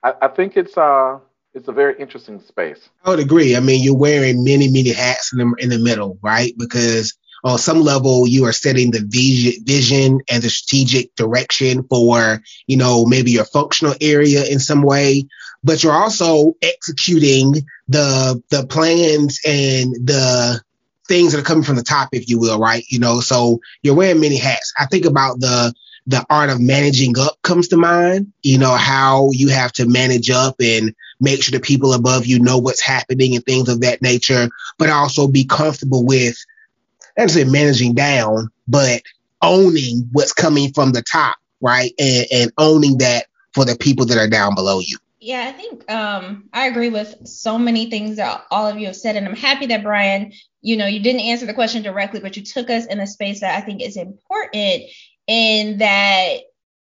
I, 0.02 0.14
I 0.22 0.28
think 0.28 0.56
it's 0.56 0.78
uh 0.78 1.18
it's 1.52 1.68
a 1.68 1.72
very 1.72 1.98
interesting 1.98 2.40
space. 2.40 2.88
I 3.04 3.10
would 3.10 3.18
agree. 3.18 3.54
I 3.54 3.60
mean, 3.60 3.82
you're 3.82 3.96
wearing 3.96 4.42
many, 4.42 4.68
many 4.68 4.92
hats 4.92 5.32
in 5.32 5.38
the 5.40 5.54
in 5.58 5.68
the 5.68 5.78
middle, 5.78 6.18
right? 6.22 6.54
Because 6.56 7.14
on 7.44 7.58
some 7.58 7.80
level 7.80 8.26
you 8.26 8.44
are 8.44 8.52
setting 8.52 8.90
the 8.90 9.04
vision 9.64 10.20
and 10.30 10.42
the 10.42 10.50
strategic 10.50 11.14
direction 11.14 11.82
for 11.84 12.42
you 12.66 12.76
know 12.76 13.04
maybe 13.04 13.30
your 13.30 13.44
functional 13.44 13.94
area 14.00 14.44
in 14.44 14.58
some 14.58 14.82
way 14.82 15.24
but 15.64 15.82
you're 15.82 15.92
also 15.92 16.54
executing 16.62 17.54
the 17.88 18.42
the 18.50 18.66
plans 18.66 19.40
and 19.44 19.94
the 20.06 20.60
things 21.06 21.32
that 21.32 21.40
are 21.40 21.44
coming 21.44 21.64
from 21.64 21.76
the 21.76 21.82
top 21.82 22.10
if 22.12 22.28
you 22.28 22.38
will 22.38 22.58
right? 22.58 22.84
You 22.88 22.98
know 22.98 23.20
so 23.20 23.60
you're 23.82 23.94
wearing 23.94 24.20
many 24.20 24.36
hats. 24.36 24.72
I 24.78 24.86
think 24.86 25.04
about 25.04 25.40
the 25.40 25.74
the 26.06 26.24
art 26.30 26.48
of 26.48 26.60
managing 26.60 27.18
up 27.18 27.36
comes 27.42 27.68
to 27.68 27.76
mind 27.76 28.32
you 28.42 28.58
know 28.58 28.74
how 28.74 29.30
you 29.32 29.48
have 29.48 29.72
to 29.72 29.86
manage 29.86 30.30
up 30.30 30.56
and 30.60 30.94
make 31.20 31.42
sure 31.42 31.58
the 31.58 31.62
people 31.62 31.92
above 31.92 32.26
you 32.26 32.38
know 32.38 32.58
what's 32.58 32.80
happening 32.80 33.34
and 33.34 33.44
things 33.44 33.68
of 33.68 33.80
that 33.80 34.00
nature 34.00 34.48
but 34.78 34.88
also 34.88 35.28
be 35.28 35.44
comfortable 35.44 36.06
with 36.06 36.36
not 37.18 37.30
say 37.30 37.44
managing 37.44 37.94
down, 37.94 38.48
but 38.66 39.02
owning 39.42 40.08
what's 40.12 40.32
coming 40.32 40.72
from 40.72 40.92
the 40.92 41.02
top, 41.02 41.36
right? 41.60 41.92
And, 41.98 42.26
and 42.32 42.52
owning 42.58 42.98
that 42.98 43.26
for 43.54 43.64
the 43.64 43.76
people 43.76 44.06
that 44.06 44.18
are 44.18 44.28
down 44.28 44.54
below 44.54 44.80
you. 44.80 44.98
Yeah, 45.20 45.46
I 45.48 45.52
think 45.52 45.90
um, 45.90 46.48
I 46.52 46.66
agree 46.66 46.90
with 46.90 47.26
so 47.26 47.58
many 47.58 47.90
things 47.90 48.16
that 48.16 48.44
all 48.50 48.68
of 48.68 48.78
you 48.78 48.86
have 48.86 48.96
said, 48.96 49.16
and 49.16 49.26
I'm 49.26 49.34
happy 49.34 49.66
that 49.66 49.82
Brian, 49.82 50.32
you 50.62 50.76
know, 50.76 50.86
you 50.86 51.00
didn't 51.00 51.22
answer 51.22 51.44
the 51.44 51.54
question 51.54 51.82
directly, 51.82 52.20
but 52.20 52.36
you 52.36 52.44
took 52.44 52.70
us 52.70 52.86
in 52.86 53.00
a 53.00 53.06
space 53.06 53.40
that 53.40 53.56
I 53.56 53.60
think 53.64 53.82
is 53.82 53.96
important, 53.96 54.84
in 55.26 55.78
that 55.78 56.36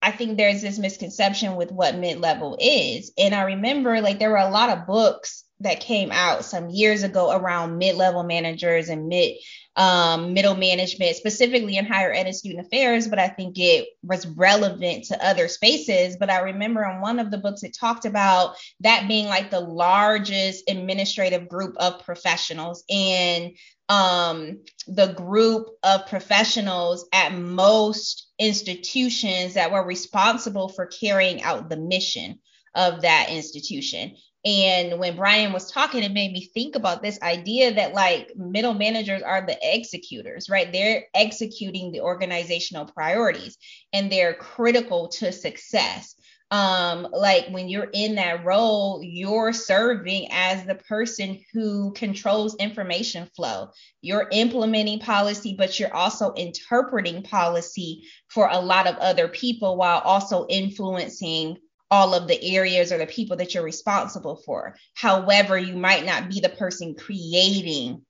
I 0.01 0.11
think 0.11 0.37
there's 0.37 0.61
this 0.61 0.79
misconception 0.79 1.57
with 1.57 1.71
what 1.71 1.97
mid-level 1.97 2.57
is, 2.59 3.11
and 3.17 3.35
I 3.35 3.43
remember 3.43 3.99
like 3.99 4.19
there 4.19 4.31
were 4.31 4.37
a 4.37 4.49
lot 4.49 4.69
of 4.69 4.87
books 4.87 5.43
that 5.61 5.79
came 5.79 6.11
out 6.11 6.45
some 6.45 6.69
years 6.69 7.03
ago 7.03 7.31
around 7.31 7.77
mid-level 7.77 8.23
managers 8.23 8.89
and 8.89 9.07
mid 9.07 9.35
um, 9.75 10.33
middle 10.33 10.55
management, 10.55 11.15
specifically 11.15 11.77
in 11.77 11.85
higher 11.85 12.11
ed 12.11 12.25
and 12.25 12.35
student 12.35 12.65
affairs, 12.65 13.07
but 13.07 13.19
I 13.19 13.29
think 13.29 13.57
it 13.57 13.87
was 14.03 14.27
relevant 14.27 15.05
to 15.05 15.25
other 15.25 15.47
spaces. 15.47 16.17
But 16.17 16.29
I 16.29 16.39
remember 16.39 16.83
in 16.83 16.99
one 16.99 17.19
of 17.19 17.31
the 17.31 17.37
books, 17.37 17.63
it 17.63 17.75
talked 17.79 18.05
about 18.05 18.57
that 18.81 19.07
being 19.07 19.27
like 19.27 19.49
the 19.49 19.61
largest 19.61 20.69
administrative 20.69 21.47
group 21.47 21.75
of 21.77 22.03
professionals. 22.03 22.83
And 22.89 23.51
um, 23.87 24.59
the 24.87 25.13
group 25.13 25.67
of 25.83 26.07
professionals 26.07 27.07
at 27.13 27.33
most 27.33 28.29
institutions 28.39 29.55
that 29.55 29.71
were 29.71 29.85
responsible 29.85 30.69
for 30.69 30.85
carrying 30.85 31.43
out 31.43 31.69
the 31.69 31.77
mission 31.77 32.39
of 32.73 33.01
that 33.01 33.27
institution. 33.29 34.15
And 34.43 34.99
when 34.99 35.15
Brian 35.15 35.53
was 35.53 35.71
talking, 35.71 36.03
it 36.03 36.13
made 36.13 36.31
me 36.31 36.49
think 36.53 36.75
about 36.75 37.03
this 37.03 37.21
idea 37.21 37.75
that 37.75 37.93
like 37.93 38.31
middle 38.35 38.73
managers 38.73 39.21
are 39.21 39.45
the 39.45 39.57
executors, 39.61 40.49
right? 40.49 40.71
They're 40.71 41.05
executing 41.13 41.91
the 41.91 42.01
organizational 42.01 42.85
priorities 42.85 43.57
and 43.93 44.11
they're 44.11 44.33
critical 44.33 45.09
to 45.09 45.31
success. 45.31 46.15
Um, 46.49 47.07
like 47.13 47.47
when 47.49 47.69
you're 47.69 47.89
in 47.93 48.15
that 48.15 48.43
role, 48.43 48.99
you're 49.01 49.53
serving 49.53 50.27
as 50.31 50.65
the 50.65 50.75
person 50.75 51.39
who 51.53 51.93
controls 51.93 52.55
information 52.55 53.29
flow. 53.35 53.69
You're 54.01 54.27
implementing 54.31 54.99
policy, 54.99 55.55
but 55.57 55.79
you're 55.79 55.95
also 55.95 56.33
interpreting 56.33 57.23
policy 57.23 58.03
for 58.27 58.49
a 58.51 58.59
lot 58.59 58.87
of 58.87 58.97
other 58.97 59.29
people 59.29 59.77
while 59.77 59.99
also 59.99 60.45
influencing 60.49 61.57
all 61.91 62.13
of 62.15 62.27
the 62.27 62.55
areas 62.55 62.91
or 62.91 62.97
the 62.97 63.05
people 63.05 63.37
that 63.37 63.53
you're 63.53 63.63
responsible 63.63 64.37
for. 64.45 64.75
However, 64.95 65.57
you 65.57 65.75
might 65.75 66.05
not 66.05 66.29
be 66.29 66.39
the 66.39 66.49
person 66.49 66.95
creating 66.95 68.03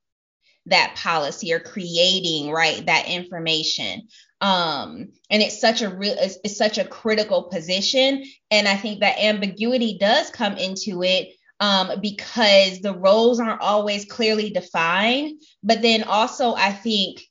that 0.68 0.96
policy 0.96 1.52
or 1.52 1.60
creating 1.60 2.52
right 2.52 2.86
that 2.86 3.08
information. 3.10 4.04
Um 4.40 5.08
and 5.32 5.42
it's 5.42 5.60
such 5.60 5.82
a 5.82 5.90
real 5.90 6.16
it's, 6.18 6.38
it's 6.44 6.58
such 6.58 6.78
a 6.78 6.86
critical 6.86 7.44
position. 7.44 8.24
And 8.52 8.68
i 8.68 8.76
think 8.76 9.00
that 9.00 9.20
ambiguity 9.20 9.98
does 10.00 10.30
come 10.30 10.58
into 10.58 11.02
it 11.02 11.30
um, 11.60 12.00
because 12.02 12.80
the 12.80 12.96
roles 12.96 13.40
aren't 13.40 13.62
always 13.62 14.06
clearly 14.06 14.52
defined. 14.52 15.42
But 15.64 15.82
then 15.82 16.04
also 16.04 16.54
i 16.54 16.72
think 16.72 17.24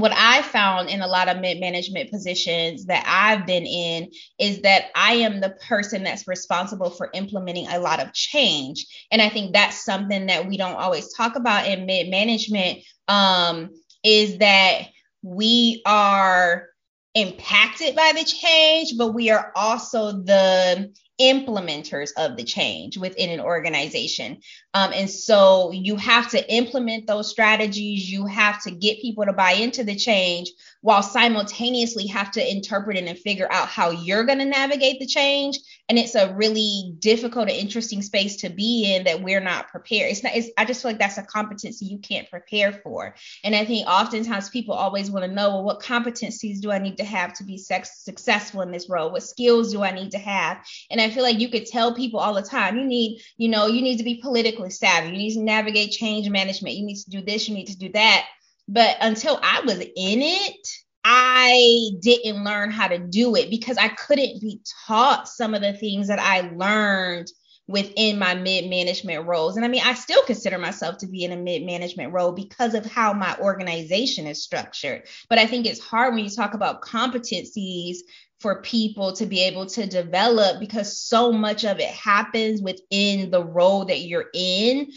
what 0.00 0.12
I 0.14 0.42
found 0.42 0.88
in 0.88 1.00
a 1.00 1.06
lot 1.06 1.28
of 1.28 1.40
mid 1.40 1.60
management 1.60 2.10
positions 2.10 2.86
that 2.86 3.04
I've 3.06 3.46
been 3.46 3.66
in 3.66 4.10
is 4.38 4.62
that 4.62 4.86
I 4.94 5.14
am 5.14 5.40
the 5.40 5.56
person 5.68 6.04
that's 6.04 6.28
responsible 6.28 6.90
for 6.90 7.10
implementing 7.14 7.68
a 7.68 7.78
lot 7.78 8.00
of 8.00 8.12
change. 8.12 8.86
And 9.10 9.20
I 9.20 9.28
think 9.28 9.52
that's 9.52 9.84
something 9.84 10.26
that 10.26 10.46
we 10.46 10.56
don't 10.56 10.76
always 10.76 11.12
talk 11.14 11.36
about 11.36 11.66
in 11.66 11.86
mid 11.86 12.08
management 12.08 12.80
um, 13.08 13.70
is 14.04 14.38
that 14.38 14.82
we 15.22 15.82
are 15.84 16.68
impacted 17.14 17.96
by 17.96 18.12
the 18.14 18.24
change, 18.24 18.94
but 18.96 19.14
we 19.14 19.30
are 19.30 19.52
also 19.56 20.12
the 20.12 20.94
implementers 21.20 22.10
of 22.16 22.36
the 22.36 22.44
change 22.44 22.96
within 22.96 23.30
an 23.30 23.40
organization. 23.40 24.38
Um, 24.74 24.92
and 24.94 25.10
so 25.10 25.72
you 25.72 25.96
have 25.96 26.30
to 26.30 26.54
implement 26.54 27.06
those 27.06 27.28
strategies. 27.28 28.10
You 28.10 28.26
have 28.26 28.62
to 28.62 28.70
get 28.70 29.02
people 29.02 29.24
to 29.24 29.32
buy 29.32 29.52
into 29.52 29.82
the 29.82 29.96
change 29.96 30.50
while 30.80 31.02
simultaneously 31.02 32.06
have 32.06 32.30
to 32.30 32.50
interpret 32.50 32.96
it 32.96 33.06
and 33.06 33.18
figure 33.18 33.48
out 33.50 33.68
how 33.68 33.90
you're 33.90 34.24
going 34.24 34.38
to 34.38 34.44
navigate 34.44 35.00
the 35.00 35.06
change. 35.06 35.58
And 35.88 35.98
it's 35.98 36.14
a 36.14 36.32
really 36.34 36.94
difficult 37.00 37.48
and 37.48 37.56
interesting 37.56 38.02
space 38.02 38.36
to 38.36 38.48
be 38.48 38.94
in 38.94 39.04
that 39.04 39.22
we're 39.22 39.40
not 39.40 39.68
prepared. 39.68 40.12
It's 40.12 40.22
not, 40.22 40.36
it's, 40.36 40.50
I 40.56 40.64
just 40.64 40.82
feel 40.82 40.92
like 40.92 41.00
that's 41.00 41.18
a 41.18 41.22
competency 41.22 41.86
you 41.86 41.98
can't 41.98 42.30
prepare 42.30 42.72
for. 42.72 43.14
And 43.42 43.56
I 43.56 43.64
think 43.64 43.88
oftentimes 43.88 44.50
people 44.50 44.74
always 44.74 45.10
want 45.10 45.24
to 45.24 45.32
know, 45.32 45.50
well, 45.50 45.64
what 45.64 45.82
competencies 45.82 46.60
do 46.60 46.70
I 46.70 46.78
need 46.78 46.98
to 46.98 47.04
have 47.04 47.32
to 47.34 47.44
be 47.44 47.58
sex- 47.58 48.04
successful 48.04 48.62
in 48.62 48.70
this 48.70 48.88
role? 48.88 49.10
What 49.10 49.24
skills 49.24 49.72
do 49.72 49.82
I 49.82 49.90
need 49.90 50.12
to 50.12 50.18
have? 50.18 50.64
And 50.90 51.00
I 51.00 51.07
feel 51.10 51.22
like 51.22 51.40
you 51.40 51.48
could 51.48 51.66
tell 51.66 51.94
people 51.94 52.20
all 52.20 52.34
the 52.34 52.42
time, 52.42 52.76
you 52.76 52.84
need, 52.84 53.20
you 53.36 53.48
know, 53.48 53.66
you 53.66 53.82
need 53.82 53.98
to 53.98 54.04
be 54.04 54.20
politically 54.22 54.70
savvy. 54.70 55.08
You 55.08 55.18
need 55.18 55.34
to 55.34 55.40
navigate 55.40 55.90
change 55.90 56.28
management. 56.28 56.76
You 56.76 56.86
need 56.86 57.02
to 57.02 57.10
do 57.10 57.20
this. 57.22 57.48
You 57.48 57.54
need 57.54 57.68
to 57.68 57.78
do 57.78 57.90
that. 57.92 58.26
But 58.68 58.96
until 59.00 59.38
I 59.42 59.60
was 59.60 59.78
in 59.78 59.88
it, 59.96 60.68
I 61.04 61.90
didn't 62.00 62.44
learn 62.44 62.70
how 62.70 62.88
to 62.88 62.98
do 62.98 63.34
it 63.36 63.50
because 63.50 63.78
I 63.78 63.88
couldn't 63.88 64.40
be 64.40 64.60
taught 64.86 65.28
some 65.28 65.54
of 65.54 65.62
the 65.62 65.72
things 65.72 66.08
that 66.08 66.18
I 66.18 66.50
learned 66.54 67.30
within 67.68 68.18
my 68.18 68.34
mid 68.34 68.68
management 68.68 69.26
roles. 69.26 69.56
And 69.56 69.64
I 69.64 69.68
mean, 69.68 69.82
I 69.84 69.94
still 69.94 70.22
consider 70.24 70.58
myself 70.58 70.98
to 70.98 71.06
be 71.06 71.24
in 71.24 71.32
a 71.32 71.36
mid 71.36 71.62
management 71.62 72.12
role 72.12 72.32
because 72.32 72.74
of 72.74 72.84
how 72.84 73.12
my 73.12 73.36
organization 73.38 74.26
is 74.26 74.42
structured. 74.42 75.04
But 75.28 75.38
I 75.38 75.46
think 75.46 75.66
it's 75.66 75.80
hard 75.80 76.14
when 76.14 76.24
you 76.24 76.30
talk 76.30 76.54
about 76.54 76.82
competencies 76.82 77.98
for 78.40 78.62
people 78.62 79.12
to 79.14 79.26
be 79.26 79.42
able 79.42 79.66
to 79.66 79.86
develop 79.86 80.60
because 80.60 80.96
so 80.96 81.32
much 81.32 81.64
of 81.64 81.80
it 81.80 81.90
happens 81.90 82.62
within 82.62 83.30
the 83.30 83.44
role 83.44 83.84
that 83.84 84.00
you're 84.00 84.30
in 84.32 84.90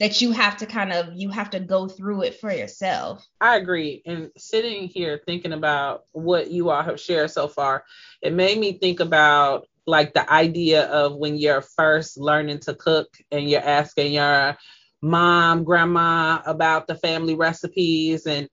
that 0.00 0.20
you 0.20 0.32
have 0.32 0.56
to 0.56 0.66
kind 0.66 0.92
of 0.92 1.08
you 1.14 1.30
have 1.30 1.50
to 1.50 1.60
go 1.60 1.88
through 1.88 2.22
it 2.22 2.40
for 2.40 2.52
yourself. 2.52 3.26
I 3.40 3.56
agree. 3.56 4.02
And 4.04 4.30
sitting 4.36 4.88
here 4.88 5.20
thinking 5.24 5.52
about 5.52 6.04
what 6.12 6.50
you 6.50 6.70
all 6.70 6.82
have 6.82 7.00
shared 7.00 7.30
so 7.30 7.48
far, 7.48 7.84
it 8.20 8.32
made 8.32 8.58
me 8.58 8.72
think 8.72 9.00
about 9.00 9.68
like 9.86 10.14
the 10.14 10.30
idea 10.30 10.86
of 10.86 11.16
when 11.16 11.36
you're 11.36 11.62
first 11.62 12.18
learning 12.18 12.58
to 12.58 12.74
cook 12.74 13.08
and 13.30 13.48
you're 13.48 13.60
asking 13.60 14.12
your 14.14 14.56
mom, 15.02 15.62
grandma 15.62 16.40
about 16.46 16.86
the 16.86 16.94
family 16.94 17.34
recipes 17.34 18.26
and 18.26 18.48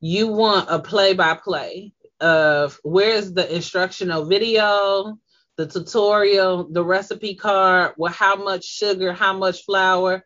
you 0.00 0.28
want 0.28 0.68
a 0.70 0.78
play 0.78 1.14
by 1.14 1.34
play 1.34 1.92
of 2.20 2.78
where's 2.82 3.32
the 3.32 3.54
instructional 3.54 4.24
video, 4.24 5.18
the 5.56 5.66
tutorial, 5.66 6.68
the 6.70 6.84
recipe 6.84 7.34
card, 7.34 7.94
well, 7.96 8.12
how 8.12 8.36
much 8.36 8.64
sugar, 8.64 9.12
how 9.12 9.36
much 9.36 9.64
flour. 9.64 10.24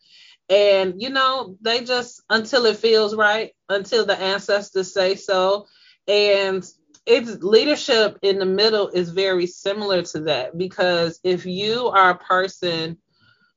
And, 0.49 1.01
you 1.01 1.11
know, 1.11 1.57
they 1.61 1.85
just, 1.85 2.23
until 2.29 2.67
it 2.67 2.77
feels 2.77 3.15
right, 3.15 3.53
until 3.69 4.05
the 4.05 4.19
ancestors 4.19 4.93
say 4.93 5.15
so. 5.15 5.67
And 6.09 6.65
it's 7.07 7.43
leadership 7.43 8.19
in 8.23 8.39
the 8.39 8.47
middle 8.47 8.89
is 8.89 9.11
very 9.11 9.47
similar 9.47 10.03
to 10.03 10.21
that 10.23 10.59
because 10.59 11.21
if 11.25 11.47
you 11.47 11.87
are 11.89 12.11
a 12.11 12.19
person 12.19 12.99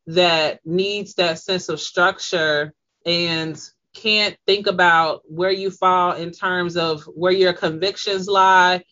that 0.08 0.60
needs 0.66 1.16
that 1.16 1.40
sense 1.40 1.70
of 1.70 1.80
structure 1.80 2.74
and 3.06 3.60
can't 3.94 4.38
think 4.46 4.68
about 4.68 5.22
where 5.26 5.52
you 5.52 5.72
fall 5.72 6.14
in 6.14 6.32
terms 6.32 6.78
of 6.78 7.04
where 7.04 7.32
your 7.32 7.54
convictions 7.54 8.28
lie, 8.28 8.84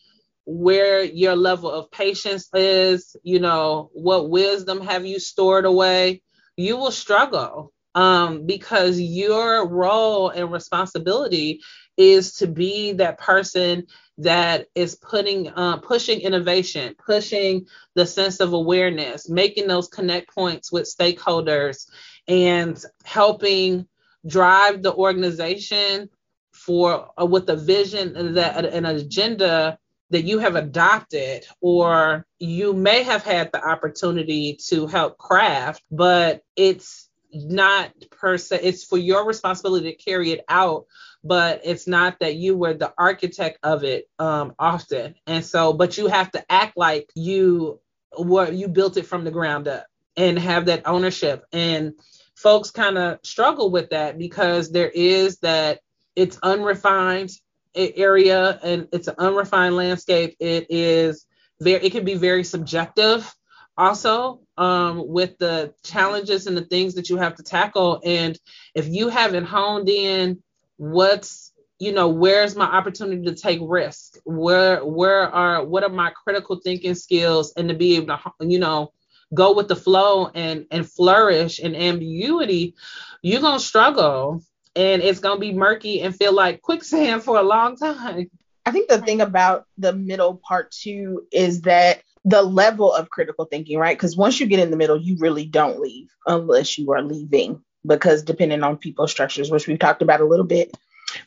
where 0.46 1.04
your 1.04 1.36
level 1.36 1.72
of 1.72 1.92
patience 1.92 2.50
is, 2.54 3.16
you 3.24 3.40
know, 3.40 3.90
what 3.94 4.30
wisdom 4.30 4.82
have 4.82 5.06
you 5.06 5.20
stored 5.20 5.66
away, 5.66 6.22
you 6.58 6.78
will 6.78 6.92
struggle 6.92 7.74
um, 7.96 8.46
because 8.46 9.00
your 9.00 9.68
role 9.68 10.30
and 10.30 10.52
responsibility 10.52 11.62
is 11.98 12.36
to 12.36 12.48
be 12.48 12.94
that 12.94 13.20
person 13.20 13.86
that 14.18 14.68
is 14.76 14.96
putting 14.96 15.50
uh, 15.50 15.78
pushing 15.78 16.22
innovation 16.22 16.96
pushing 17.06 17.66
the 17.96 18.06
sense 18.06 18.40
of 18.40 18.54
awareness 18.54 19.30
making 19.30 19.68
those 19.68 19.88
connect 19.88 20.34
points 20.34 20.72
with 20.72 20.84
stakeholders 20.84 21.88
and 22.28 22.84
helping 23.04 23.88
drive 24.26 24.82
the 24.82 24.94
organization 24.94 26.10
for 26.52 27.10
uh, 27.20 27.26
with 27.26 27.50
a 27.50 27.56
vision 27.56 28.34
that 28.36 28.66
an 28.66 28.86
agenda 28.86 29.78
that 30.10 30.24
you 30.24 30.40
have 30.40 30.56
adopted 30.56 31.46
or 31.62 32.26
you 32.40 32.74
may 32.74 33.04
have 33.04 33.24
had 33.24 33.50
the 33.54 33.66
opportunity 33.66 34.58
to 34.68 34.86
help 34.88 35.18
craft 35.18 35.82
but 35.90 36.44
it's 36.56 37.10
not 37.34 37.92
per 38.12 38.38
se 38.38 38.60
it's 38.62 38.84
for 38.84 38.98
your 38.98 39.26
responsibility 39.26 39.94
to 39.94 40.04
carry 40.04 40.32
it 40.32 40.44
out 40.50 40.86
but 41.24 41.62
it's 41.64 41.88
not 41.88 42.20
that 42.20 42.36
you 42.36 42.58
were 42.58 42.74
the 42.74 42.94
architect 42.98 43.60
of 43.64 43.84
it 43.84 44.10
um, 44.20 44.56
often. 44.58 45.16
And 45.28 45.46
so 45.46 45.74
but 45.74 45.98
you 45.98 46.08
have 46.08 46.32
to 46.32 46.52
act 46.52 46.78
like 46.78 47.10
you 47.16 47.80
were 48.18 48.52
you 48.52 48.68
built 48.68 48.98
it 48.98 49.06
from 49.06 49.24
the 49.24 49.32
ground 49.32 49.68
up 49.68 49.86
and 50.18 50.38
have 50.40 50.66
that 50.66 50.88
ownership. 50.88 51.46
And 51.52 51.94
folks 52.42 52.72
kind 52.72 52.98
of 52.98 53.20
struggle 53.24 53.70
with 53.72 53.90
that 53.92 54.18
because 54.18 54.72
there 54.72 54.90
is 54.90 55.38
that 55.40 55.80
it's 56.16 56.40
unrefined 56.42 57.32
area 57.76 58.60
and 58.64 58.88
it's 58.92 59.08
an 59.08 59.16
unrefined 59.18 59.76
landscape. 59.76 60.36
It 60.40 60.68
is 60.70 61.26
very, 61.62 61.86
it 61.86 61.92
can 61.92 62.04
be 62.04 62.16
very 62.16 62.44
subjective 62.44 63.32
also 63.78 64.42
um, 64.58 65.08
with 65.08 65.38
the 65.38 65.74
challenges 65.84 66.48
and 66.48 66.58
the 66.58 66.66
things 66.66 66.96
that 66.96 67.10
you 67.10 67.18
have 67.18 67.36
to 67.36 67.44
tackle. 67.44 68.02
And 68.04 68.38
if 68.76 68.88
you 68.88 69.10
haven't 69.10 69.46
honed 69.46 69.90
in 69.90 70.42
what's, 70.78 71.54
you 71.80 71.92
know, 71.92 72.10
where's 72.10 72.56
my 72.56 72.66
opportunity 72.66 73.24
to 73.26 73.36
take 73.36 73.60
risk? 73.64 74.18
Where, 74.24 74.84
where 74.86 75.30
are, 75.30 75.64
what 75.66 75.84
are 75.84 75.90
my 75.90 76.12
critical 76.12 76.60
thinking 76.64 76.96
skills 76.96 77.54
and 77.56 77.70
to 77.70 77.76
be 77.76 77.96
able 77.96 78.08
to, 78.08 78.20
you 78.42 78.60
know, 78.60 78.92
go 79.34 79.54
with 79.54 79.68
the 79.68 79.76
flow 79.76 80.28
and 80.28 80.66
and 80.72 80.90
flourish 80.90 81.60
in 81.60 81.76
ambiguity, 81.76 82.76
you're 83.22 83.42
gonna 83.42 83.60
struggle 83.60 84.44
and 84.76 85.02
it's 85.02 85.20
gonna 85.20 85.40
be 85.40 85.54
murky 85.54 86.02
and 86.02 86.16
feel 86.16 86.34
like 86.34 86.62
quicksand 86.62 87.24
for 87.24 87.38
a 87.38 87.44
long 87.44 87.76
time. 87.76 88.30
I 88.66 88.72
think 88.72 88.90
the 88.90 89.02
thing 89.02 89.22
about 89.22 89.66
the 89.78 89.94
middle 89.94 90.36
part 90.48 90.72
two 90.72 91.28
is 91.32 91.62
that 91.62 92.04
the 92.24 92.44
level 92.44 92.94
of 92.94 93.10
critical 93.10 93.46
thinking, 93.46 93.80
right? 93.80 93.98
Because 93.98 94.16
once 94.16 94.40
you 94.40 94.46
get 94.46 94.60
in 94.60 94.70
the 94.70 94.78
middle, 94.78 94.98
you 94.98 95.18
really 95.18 95.46
don't 95.46 95.80
leave 95.80 96.10
unless 96.28 96.78
you 96.78 96.92
are 96.92 97.02
leaving, 97.02 97.64
because 97.86 98.22
depending 98.22 98.62
on 98.64 98.78
people 98.78 99.08
structures, 99.08 99.50
which 99.50 99.68
we've 99.68 99.80
talked 99.80 100.04
about 100.04 100.22
a 100.22 100.26
little 100.26 100.46
bit. 100.46 100.76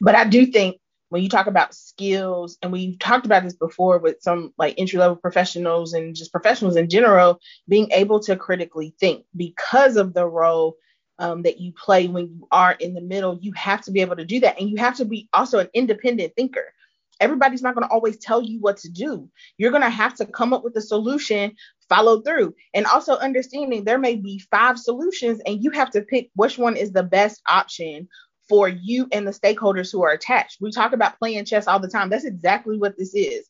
But 0.00 0.14
I 0.14 0.24
do 0.24 0.46
think 0.46 0.78
when 1.14 1.22
you 1.22 1.28
talk 1.28 1.46
about 1.46 1.76
skills, 1.76 2.58
and 2.60 2.72
we've 2.72 2.98
talked 2.98 3.24
about 3.24 3.44
this 3.44 3.54
before 3.54 3.98
with 3.98 4.20
some 4.20 4.52
like 4.58 4.74
entry 4.78 4.98
level 4.98 5.14
professionals 5.14 5.92
and 5.92 6.16
just 6.16 6.32
professionals 6.32 6.74
in 6.74 6.90
general, 6.90 7.38
being 7.68 7.88
able 7.92 8.18
to 8.18 8.34
critically 8.34 8.96
think 8.98 9.24
because 9.36 9.96
of 9.96 10.12
the 10.12 10.26
role 10.26 10.76
um, 11.20 11.42
that 11.42 11.60
you 11.60 11.72
play 11.72 12.08
when 12.08 12.24
you 12.24 12.48
are 12.50 12.72
in 12.72 12.94
the 12.94 13.00
middle, 13.00 13.38
you 13.40 13.52
have 13.52 13.80
to 13.82 13.92
be 13.92 14.00
able 14.00 14.16
to 14.16 14.24
do 14.24 14.40
that. 14.40 14.60
And 14.60 14.68
you 14.68 14.76
have 14.78 14.96
to 14.96 15.04
be 15.04 15.28
also 15.32 15.60
an 15.60 15.68
independent 15.72 16.32
thinker. 16.34 16.72
Everybody's 17.20 17.62
not 17.62 17.76
going 17.76 17.86
to 17.86 17.94
always 17.94 18.18
tell 18.18 18.42
you 18.42 18.58
what 18.58 18.78
to 18.78 18.88
do. 18.88 19.30
You're 19.56 19.70
going 19.70 19.84
to 19.84 19.90
have 19.90 20.14
to 20.16 20.26
come 20.26 20.52
up 20.52 20.64
with 20.64 20.74
a 20.74 20.82
solution, 20.82 21.54
follow 21.88 22.22
through, 22.22 22.56
and 22.74 22.86
also 22.86 23.14
understanding 23.18 23.84
there 23.84 24.00
may 24.00 24.16
be 24.16 24.40
five 24.50 24.80
solutions 24.80 25.40
and 25.46 25.62
you 25.62 25.70
have 25.70 25.90
to 25.90 26.02
pick 26.02 26.30
which 26.34 26.58
one 26.58 26.76
is 26.76 26.90
the 26.90 27.04
best 27.04 27.40
option 27.46 28.08
for 28.48 28.68
you 28.68 29.08
and 29.12 29.26
the 29.26 29.30
stakeholders 29.30 29.90
who 29.90 30.02
are 30.02 30.12
attached. 30.12 30.60
We 30.60 30.70
talk 30.70 30.92
about 30.92 31.18
playing 31.18 31.44
chess 31.44 31.66
all 31.66 31.80
the 31.80 31.88
time. 31.88 32.10
That's 32.10 32.24
exactly 32.24 32.78
what 32.78 32.96
this 32.98 33.14
is. 33.14 33.48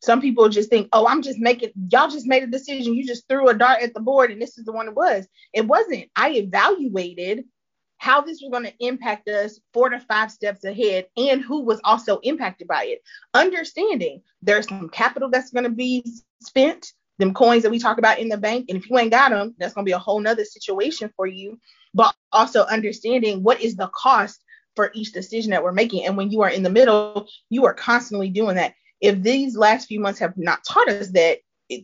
Some 0.00 0.20
people 0.20 0.48
just 0.48 0.70
think, 0.70 0.88
oh, 0.92 1.08
I'm 1.08 1.22
just 1.22 1.40
making, 1.40 1.70
y'all 1.90 2.08
just 2.08 2.26
made 2.26 2.44
a 2.44 2.46
decision. 2.46 2.94
You 2.94 3.04
just 3.04 3.26
threw 3.28 3.48
a 3.48 3.54
dart 3.54 3.82
at 3.82 3.94
the 3.94 4.00
board 4.00 4.30
and 4.30 4.40
this 4.40 4.56
is 4.56 4.64
the 4.64 4.72
one 4.72 4.86
it 4.86 4.94
was. 4.94 5.26
It 5.52 5.66
wasn't. 5.66 6.08
I 6.14 6.30
evaluated 6.30 7.44
how 7.98 8.20
this 8.20 8.40
was 8.40 8.50
going 8.52 8.64
to 8.64 8.86
impact 8.86 9.28
us 9.28 9.58
four 9.72 9.88
to 9.88 9.98
five 9.98 10.30
steps 10.30 10.62
ahead 10.62 11.06
and 11.16 11.42
who 11.42 11.62
was 11.62 11.80
also 11.82 12.18
impacted 12.20 12.68
by 12.68 12.84
it. 12.84 13.02
Understanding 13.34 14.22
there's 14.40 14.68
some 14.68 14.88
capital 14.88 15.28
that's 15.30 15.50
going 15.50 15.64
to 15.64 15.70
be 15.70 16.04
spent, 16.40 16.92
them 17.18 17.34
coins 17.34 17.64
that 17.64 17.70
we 17.70 17.80
talk 17.80 17.98
about 17.98 18.20
in 18.20 18.28
the 18.28 18.36
bank. 18.36 18.66
And 18.68 18.78
if 18.78 18.88
you 18.88 18.96
ain't 18.96 19.10
got 19.10 19.30
them, 19.30 19.56
that's 19.58 19.74
going 19.74 19.84
to 19.84 19.88
be 19.88 19.94
a 19.94 19.98
whole 19.98 20.20
nother 20.20 20.44
situation 20.44 21.12
for 21.16 21.26
you 21.26 21.58
but 21.94 22.14
also 22.32 22.64
understanding 22.64 23.42
what 23.42 23.60
is 23.60 23.76
the 23.76 23.88
cost 23.88 24.42
for 24.76 24.90
each 24.94 25.12
decision 25.12 25.50
that 25.50 25.62
we're 25.62 25.72
making. 25.72 26.04
And 26.06 26.16
when 26.16 26.30
you 26.30 26.42
are 26.42 26.50
in 26.50 26.62
the 26.62 26.70
middle, 26.70 27.28
you 27.50 27.66
are 27.66 27.74
constantly 27.74 28.30
doing 28.30 28.56
that. 28.56 28.74
If 29.00 29.22
these 29.22 29.56
last 29.56 29.86
few 29.88 30.00
months 30.00 30.20
have 30.20 30.34
not 30.36 30.64
taught 30.64 30.88
us 30.88 31.08
that, 31.10 31.38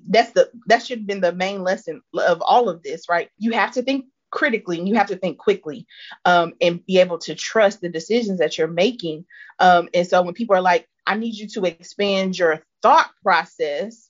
that's 0.09 0.33
the 0.33 0.51
that 0.67 0.85
should 0.85 1.01
have 1.01 1.07
been 1.07 1.21
the 1.21 1.33
main 1.33 1.63
lesson 1.63 2.03
of 2.15 2.41
all 2.41 2.69
of 2.69 2.83
this, 2.83 3.09
right? 3.09 3.29
You 3.37 3.53
have 3.53 3.73
to 3.73 3.83
think 3.83 4.07
critically 4.31 4.79
and 4.79 4.89
you 4.89 4.95
have 4.95 5.09
to 5.09 5.17
think 5.17 5.39
quickly 5.39 5.87
um, 6.25 6.55
and 6.61 6.85
be 6.87 6.99
able 6.99 7.19
to 7.19 7.35
trust 7.35 7.81
the 7.81 7.89
decisions 7.89 8.39
that 8.39 8.59
you're 8.59 8.69
making. 8.69 9.25
Um, 9.59 9.89
and 9.95 10.07
so 10.07 10.23
when 10.23 10.35
people 10.35 10.57
are 10.57 10.63
like, 10.63 10.89
I 11.07 11.17
need 11.17 11.35
you 11.35 11.49
to 11.49 11.65
expand 11.65 12.39
your 12.39 12.65
thought 12.83 13.11
process, 13.23 14.09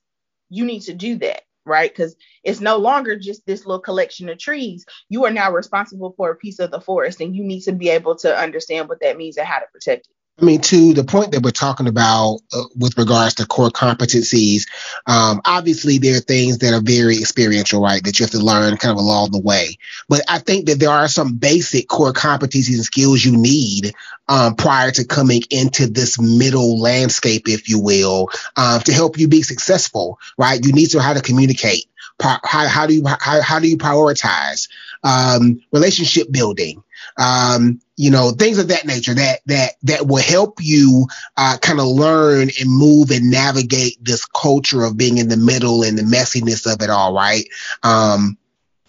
you 0.49 0.65
need 0.65 0.81
to 0.83 0.95
do 0.95 1.17
that 1.19 1.43
right? 1.67 1.91
Because 1.91 2.17
it's 2.43 2.61
no 2.61 2.77
longer 2.77 3.19
just 3.19 3.47
this 3.47 3.67
little 3.67 3.81
collection 3.81 4.29
of 4.29 4.39
trees. 4.39 4.85
You 5.09 5.25
are 5.25 5.31
now 5.31 5.53
responsible 5.53 6.15
for 6.17 6.31
a 6.31 6.37
piece 6.37 6.59
of 6.59 6.71
the 6.71 6.81
forest, 6.81 7.21
and 7.21 7.35
you 7.35 7.45
need 7.45 7.63
to 7.63 7.73
be 7.73 7.91
able 7.91 8.17
to 8.17 8.37
understand 8.37 8.89
what 8.89 9.01
that 9.01 9.17
means 9.17 9.37
and 9.37 9.47
how 9.47 9.59
to 9.59 9.67
protect 9.73 10.07
it. 10.09 10.24
I 10.41 10.45
mean, 10.45 10.61
to 10.63 10.95
the 10.95 11.05
point 11.05 11.31
that 11.31 11.43
we're 11.43 11.53
talking 11.53 11.87
about 11.87 12.41
uh, 12.53 12.65
with 12.77 12.99
regards 12.99 13.35
to 13.35 13.47
core 13.47 13.71
competencies, 13.71 14.67
um, 15.07 15.41
obviously 15.45 15.99
there 15.99 16.17
are 16.17 16.21
things 16.21 16.59
that 16.59 16.75
are 16.75 16.81
very 16.81 17.19
experiential, 17.19 17.81
right? 17.81 18.03
That 18.03 18.19
you 18.19 18.25
have 18.25 18.33
to 18.33 18.41
learn 18.41 18.77
kind 18.77 18.91
of 18.91 18.99
along 18.99 19.31
the 19.31 19.41
way. 19.41 19.79
But 20.09 20.23
I 20.29 20.41
think 20.41 20.67
that 20.67 20.81
there 20.81 20.91
are 20.91 21.07
some 21.07 21.37
basic 21.37 21.87
core 21.87 22.13
competencies 22.13 22.75
and 22.75 22.85
skills 22.85 23.25
you 23.25 23.37
need 23.37 23.93
um, 24.27 24.57
prior 24.57 24.91
to 24.91 25.05
coming 25.05 25.43
into 25.51 25.87
this 25.87 26.21
middle 26.21 26.81
landscape, 26.81 27.49
if 27.49 27.69
you 27.69 27.81
will, 27.81 28.29
um, 28.57 28.81
to 28.81 28.93
help 28.93 29.17
you 29.17 29.29
be 29.29 29.43
successful, 29.43 30.19
right? 30.37 30.65
You 30.65 30.73
need 30.73 30.87
to 30.89 30.97
know 30.97 31.05
how 31.05 31.13
to 31.13 31.23
communicate. 31.23 31.87
How, 32.21 32.39
how 32.43 32.87
do 32.87 32.95
you 32.95 33.05
how, 33.07 33.43
how 33.43 33.59
do 33.59 33.69
you 33.69 33.77
prioritize 33.77 34.69
um, 35.05 35.61
relationship 35.73 36.31
building? 36.31 36.83
um, 37.17 37.81
you 37.97 38.11
know, 38.11 38.31
things 38.31 38.59
of 38.59 38.69
that 38.69 38.87
nature 38.87 39.15
that 39.15 39.41
that 39.47 39.73
that 39.85 40.07
will 40.07 40.23
help 40.23 40.59
you 40.61 41.07
uh, 41.37 41.59
kind 41.61 41.81
of 41.81 41.87
learn 41.87 42.51
and 42.61 42.69
move 42.69 43.11
and 43.11 43.31
navigate 43.31 43.97
this 44.03 44.25
culture 44.25 44.83
of 44.83 44.97
being 44.97 45.19
in 45.19 45.29
the 45.29 45.37
middle 45.37 45.83
and 45.83 45.97
the 45.97 46.03
messiness 46.03 46.73
of 46.73 46.83
it 46.83 46.91
all, 46.91 47.15
right? 47.15 47.45
Um, 47.83 48.37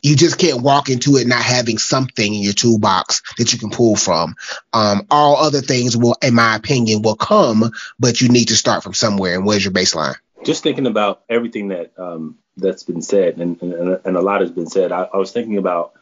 you 0.02 0.16
just 0.16 0.38
can't 0.38 0.62
walk 0.62 0.90
into 0.90 1.18
it 1.18 1.26
not 1.26 1.42
having 1.42 1.80
something 1.80 2.34
in 2.34 2.42
your 2.42 2.54
toolbox 2.54 3.24
that 3.38 3.54
you 3.54 3.58
can 3.58 3.72
pull 3.72 3.96
from. 3.96 4.36
Um, 4.72 5.08
all 5.10 5.38
other 5.38 5.62
things 5.62 5.98
will, 5.98 6.16
in 6.22 6.36
my 6.36 6.56
opinion, 6.56 7.02
will 7.02 7.16
come, 7.16 7.72
but 7.98 8.22
you 8.22 8.30
need 8.30 8.50
to 8.50 8.56
start 8.56 8.84
from 8.84 8.94
somewhere. 8.94 9.34
And 9.34 9.48
where's 9.48 9.66
your 9.66 9.74
baseline? 9.74 10.16
just 10.46 10.64
thinking 10.64 10.86
about 10.86 11.24
everything 11.28 11.70
that 11.70 11.92
um, 11.98 12.38
that's 12.56 12.84
been 12.84 13.02
said, 13.02 13.38
and, 13.38 13.62
and, 13.62 14.00
and 14.06 14.16
a 14.16 14.22
lot 14.22 14.42
has 14.42 14.52
been 14.52 14.68
said. 14.68 14.92
I, 14.92 15.10
I 15.14 15.18
was 15.18 15.32
thinking 15.32 15.58
about 15.58 15.94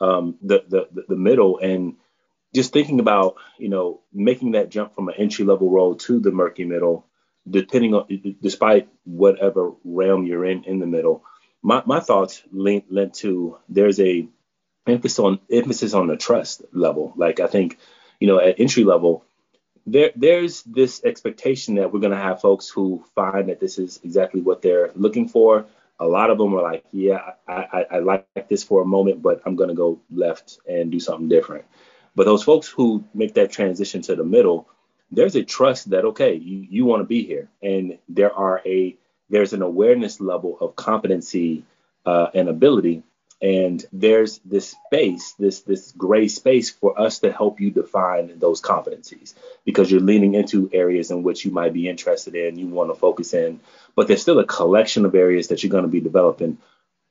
um, 0.00 0.36
the, 0.42 0.64
the 0.68 1.04
the 1.08 1.16
middle 1.16 1.58
and 1.58 1.94
just 2.54 2.72
thinking 2.72 3.00
about 3.00 3.36
you 3.58 3.68
know 3.68 4.00
making 4.12 4.52
that 4.52 4.70
jump 4.70 4.94
from 4.94 5.08
an 5.08 5.14
entry 5.18 5.44
level 5.44 5.70
role 5.70 5.94
to 5.96 6.20
the 6.20 6.30
murky 6.30 6.64
middle, 6.64 7.06
depending 7.48 7.94
on 7.94 8.36
despite 8.40 8.88
whatever 9.04 9.72
realm 9.84 10.26
you're 10.26 10.44
in 10.44 10.64
in 10.64 10.78
the 10.78 10.86
middle. 10.86 11.24
My 11.62 11.82
my 11.86 12.00
thoughts 12.00 12.42
lent, 12.52 12.92
lent 12.92 13.14
to 13.14 13.58
there's 13.68 14.00
a 14.00 14.28
emphasis 14.86 15.18
on 15.18 15.40
emphasis 15.50 15.94
on 15.94 16.06
the 16.06 16.16
trust 16.16 16.62
level. 16.72 17.12
Like 17.16 17.40
I 17.40 17.46
think 17.46 17.78
you 18.20 18.28
know 18.28 18.38
at 18.38 18.60
entry 18.60 18.84
level 18.84 19.24
there 19.86 20.10
there's 20.14 20.62
this 20.62 21.02
expectation 21.04 21.76
that 21.76 21.92
we're 21.92 22.00
going 22.00 22.12
to 22.12 22.18
have 22.18 22.40
folks 22.40 22.68
who 22.68 23.04
find 23.14 23.48
that 23.48 23.60
this 23.60 23.78
is 23.78 24.00
exactly 24.04 24.40
what 24.40 24.62
they're 24.62 24.90
looking 24.94 25.28
for. 25.28 25.66
A 25.98 26.06
lot 26.06 26.30
of 26.30 26.38
them 26.38 26.54
are 26.54 26.62
like, 26.62 26.84
yeah, 26.90 27.32
I, 27.46 27.52
I, 27.52 27.86
I 27.92 27.98
like 27.98 28.48
this 28.48 28.64
for 28.64 28.82
a 28.82 28.86
moment, 28.86 29.22
but 29.22 29.42
I'm 29.44 29.56
going 29.56 29.68
to 29.68 29.74
go 29.74 30.00
left 30.10 30.58
and 30.68 30.90
do 30.90 30.98
something 30.98 31.28
different. 31.28 31.64
But 32.14 32.26
those 32.26 32.42
folks 32.42 32.68
who 32.68 33.04
make 33.14 33.34
that 33.34 33.52
transition 33.52 34.02
to 34.02 34.16
the 34.16 34.24
middle, 34.24 34.68
there's 35.10 35.36
a 35.36 35.44
trust 35.44 35.90
that 35.90 36.04
okay, 36.04 36.34
you, 36.34 36.66
you 36.68 36.84
want 36.84 37.00
to 37.00 37.06
be 37.06 37.24
here, 37.24 37.48
and 37.62 37.98
there 38.08 38.32
are 38.32 38.62
a 38.66 38.96
there's 39.30 39.52
an 39.54 39.62
awareness 39.62 40.20
level 40.20 40.58
of 40.60 40.76
competency 40.76 41.64
uh, 42.04 42.28
and 42.34 42.48
ability. 42.48 43.02
And 43.40 43.84
there's 43.92 44.38
this 44.44 44.76
space 44.86 45.32
this 45.36 45.62
this 45.62 45.90
gray 45.92 46.28
space 46.28 46.70
for 46.70 46.98
us 47.00 47.18
to 47.20 47.32
help 47.32 47.60
you 47.60 47.72
define 47.72 48.38
those 48.38 48.60
competencies. 48.60 49.34
Because 49.64 49.90
you're 49.90 50.00
leaning 50.00 50.34
into 50.34 50.70
areas 50.72 51.10
in 51.10 51.24
which 51.24 51.44
you 51.44 51.50
might 51.50 51.72
be 51.72 51.88
interested 51.88 52.36
in 52.36 52.58
you 52.58 52.68
want 52.68 52.90
to 52.90 52.94
focus 52.94 53.34
in. 53.34 53.58
But 53.96 54.06
there's 54.06 54.22
still 54.22 54.38
a 54.38 54.44
collection 54.44 55.04
of 55.04 55.14
areas 55.14 55.48
that 55.48 55.62
you're 55.62 55.72
going 55.72 55.84
to 55.84 55.88
be 55.88 56.00
developing 56.00 56.58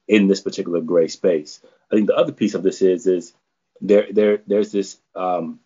in 0.07 0.27
this 0.27 0.41
particular 0.41 0.79
gray 0.79 1.07
space. 1.07 1.59
I 1.91 1.95
think 1.95 2.07
the 2.07 2.15
other 2.15 2.31
piece 2.31 2.53
of 2.53 2.63
this 2.63 2.81
is 2.81 3.07
is 3.07 3.33
there 3.81 4.07
there 4.11 4.41
there's 4.47 4.71
this 4.71 4.97
um, 5.15 5.59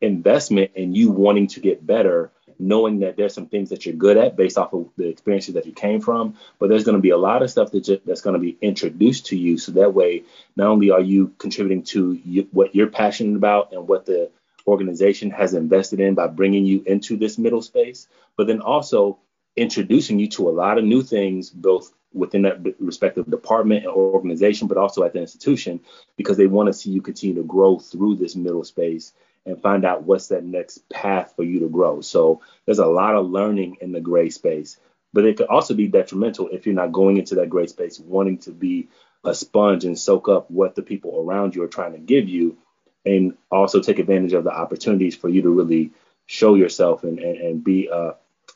investment 0.00 0.72
in 0.74 0.94
you 0.94 1.10
wanting 1.10 1.46
to 1.48 1.60
get 1.60 1.86
better 1.86 2.32
knowing 2.58 3.00
that 3.00 3.16
there's 3.16 3.34
some 3.34 3.46
things 3.46 3.70
that 3.70 3.84
you're 3.84 3.94
good 3.94 4.16
at 4.16 4.36
based 4.36 4.56
off 4.56 4.72
of 4.72 4.88
the 4.96 5.08
experiences 5.08 5.54
that 5.54 5.66
you 5.66 5.72
came 5.72 6.00
from, 6.00 6.36
but 6.58 6.68
there's 6.68 6.84
going 6.84 6.96
to 6.96 7.02
be 7.02 7.10
a 7.10 7.16
lot 7.16 7.42
of 7.42 7.50
stuff 7.50 7.72
that 7.72 7.88
you, 7.88 8.00
that's 8.04 8.20
going 8.20 8.34
to 8.34 8.40
be 8.40 8.56
introduced 8.60 9.26
to 9.26 9.36
you. 9.36 9.58
So 9.58 9.72
that 9.72 9.94
way, 9.94 10.24
not 10.56 10.68
only 10.68 10.90
are 10.90 11.00
you 11.00 11.34
contributing 11.38 11.82
to 11.84 12.12
you, 12.24 12.48
what 12.52 12.74
you're 12.74 12.88
passionate 12.88 13.36
about 13.36 13.72
and 13.72 13.88
what 13.88 14.06
the 14.06 14.30
organization 14.66 15.30
has 15.30 15.54
invested 15.54 16.00
in 16.00 16.14
by 16.14 16.28
bringing 16.28 16.64
you 16.64 16.82
into 16.86 17.16
this 17.16 17.36
middle 17.36 17.62
space, 17.62 18.06
but 18.36 18.46
then 18.46 18.60
also 18.60 19.18
introducing 19.56 20.18
you 20.18 20.28
to 20.28 20.48
a 20.48 20.52
lot 20.52 20.78
of 20.78 20.84
new 20.84 21.02
things, 21.02 21.50
both 21.50 21.92
within 22.14 22.42
that 22.42 22.58
respective 22.78 23.30
department 23.30 23.84
and 23.84 23.94
organization, 23.94 24.68
but 24.68 24.76
also 24.76 25.04
at 25.04 25.12
the 25.12 25.20
institution, 25.20 25.80
because 26.16 26.36
they 26.36 26.46
want 26.46 26.68
to 26.68 26.72
see 26.72 26.90
you 26.90 27.02
continue 27.02 27.36
to 27.36 27.42
grow 27.42 27.78
through 27.78 28.16
this 28.16 28.36
middle 28.36 28.64
space 28.64 29.12
and 29.44 29.60
find 29.60 29.84
out 29.84 30.04
what's 30.04 30.28
that 30.28 30.44
next 30.44 30.88
path 30.88 31.32
for 31.34 31.42
you 31.42 31.60
to 31.60 31.68
grow. 31.68 32.00
So 32.00 32.42
there's 32.64 32.78
a 32.78 32.86
lot 32.86 33.16
of 33.16 33.30
learning 33.30 33.78
in 33.80 33.92
the 33.92 34.00
gray 34.00 34.30
space, 34.30 34.78
but 35.12 35.24
it 35.24 35.36
could 35.36 35.48
also 35.48 35.74
be 35.74 35.88
detrimental 35.88 36.48
if 36.48 36.66
you're 36.66 36.74
not 36.74 36.92
going 36.92 37.16
into 37.16 37.36
that 37.36 37.50
gray 37.50 37.66
space 37.66 37.98
wanting 37.98 38.38
to 38.38 38.52
be 38.52 38.88
a 39.24 39.34
sponge 39.34 39.84
and 39.84 39.98
soak 39.98 40.28
up 40.28 40.50
what 40.50 40.74
the 40.74 40.82
people 40.82 41.20
around 41.20 41.54
you 41.54 41.62
are 41.62 41.68
trying 41.68 41.92
to 41.92 41.98
give 41.98 42.28
you 42.28 42.56
and 43.04 43.36
also 43.50 43.80
take 43.80 43.98
advantage 43.98 44.32
of 44.32 44.44
the 44.44 44.52
opportunities 44.52 45.16
for 45.16 45.28
you 45.28 45.42
to 45.42 45.50
really 45.50 45.90
show 46.26 46.54
yourself 46.54 47.04
and, 47.04 47.18
and, 47.18 47.36
and 47.38 47.64
be 47.64 47.88
a 47.88 48.14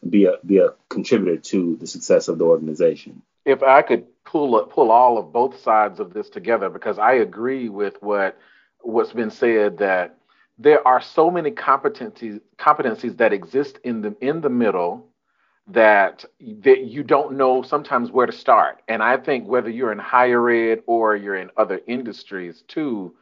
be 0.09 0.27
a 0.27 0.35
be 0.45 0.59
a 0.59 0.71
contributor 0.88 1.37
to 1.37 1.77
the 1.77 1.87
success 1.87 2.29
of 2.29 2.38
the 2.38 2.45
organization. 2.45 3.23
If 3.46 3.62
I 3.62 3.82
could 3.82 4.06
pull 4.26 4.62
pull 4.66 4.92
all 4.92 5.18
of 5.18 5.32
both 5.32 5.59
sides 5.61 6.00
of 6.00 6.12
this 6.14 6.30
together 6.30 6.70
because 6.70 6.98
I 6.98 7.14
agree 7.14 7.70
with 7.70 7.96
what 8.02 8.38
what's 8.82 9.14
been 9.14 9.30
said 9.30 9.78
that 9.78 10.18
there 10.59 10.87
are 10.87 11.00
so 11.00 11.30
many 11.30 11.52
competencies 11.52 12.40
competencies 12.59 13.16
that 13.18 13.32
exist 13.32 13.78
in 13.85 14.02
the 14.02 14.16
in 14.20 14.42
the 14.42 14.50
middle 14.50 15.09
that 15.68 16.24
that 16.40 16.85
you 16.85 17.04
don't 17.04 17.37
know 17.37 17.62
sometimes 17.62 18.11
where 18.12 18.26
to 18.26 18.32
start. 18.32 18.82
And 18.88 19.02
I 19.02 19.16
think 19.16 19.48
whether 19.48 19.70
you're 19.70 19.92
in 19.92 19.98
higher 19.98 20.50
ed 20.50 20.82
or 20.87 21.16
you're 21.16 21.37
in 21.37 21.50
other 21.56 21.80
industries 21.88 22.64
too, 22.68 23.14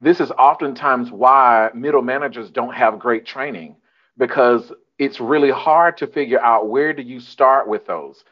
this 0.00 0.20
is 0.20 0.30
oftentimes 0.32 1.12
why 1.12 1.70
middle 1.74 2.02
managers 2.02 2.50
don't 2.50 2.74
have 2.74 2.98
great 2.98 3.26
training 3.26 3.76
because 4.18 4.72
it's 4.98 5.20
really 5.20 5.50
hard 5.50 5.96
to 5.98 6.06
figure 6.06 6.40
out 6.40 6.68
where 6.68 6.92
do 6.92 7.02
you 7.02 7.20
start 7.20 7.68
with 7.68 7.86
those. 7.86 8.24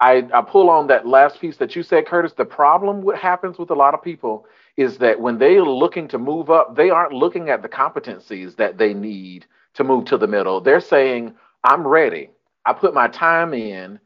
I, 0.00 0.28
I 0.34 0.42
pull 0.42 0.70
on 0.70 0.88
that 0.88 1.06
last 1.06 1.40
piece 1.40 1.56
that 1.58 1.74
you 1.76 1.82
said, 1.82 2.06
Curtis. 2.06 2.34
The 2.34 2.44
problem 2.44 3.02
what 3.02 3.18
happens 3.18 3.58
with 3.58 3.70
a 3.70 3.74
lot 3.74 3.94
of 3.94 4.02
people 4.02 4.46
is 4.76 4.98
that 4.98 5.20
when 5.20 5.38
they're 5.38 5.62
looking 5.62 6.08
to 6.08 6.18
move 6.18 6.50
up, 6.50 6.76
they 6.76 6.90
aren't 6.90 7.12
looking 7.12 7.48
at 7.50 7.62
the 7.62 7.68
competencies 7.68 8.56
that 8.56 8.78
they 8.78 8.92
need 8.94 9.46
to 9.74 9.84
move 9.84 10.04
to 10.06 10.18
the 10.18 10.26
middle. 10.26 10.60
They're 10.60 10.80
saying, 10.80 11.34
I'm 11.64 11.86
ready. 11.86 12.30
I 12.66 12.74
put 12.74 12.94
my 12.94 13.08
time 13.08 13.54
in. 13.54 13.98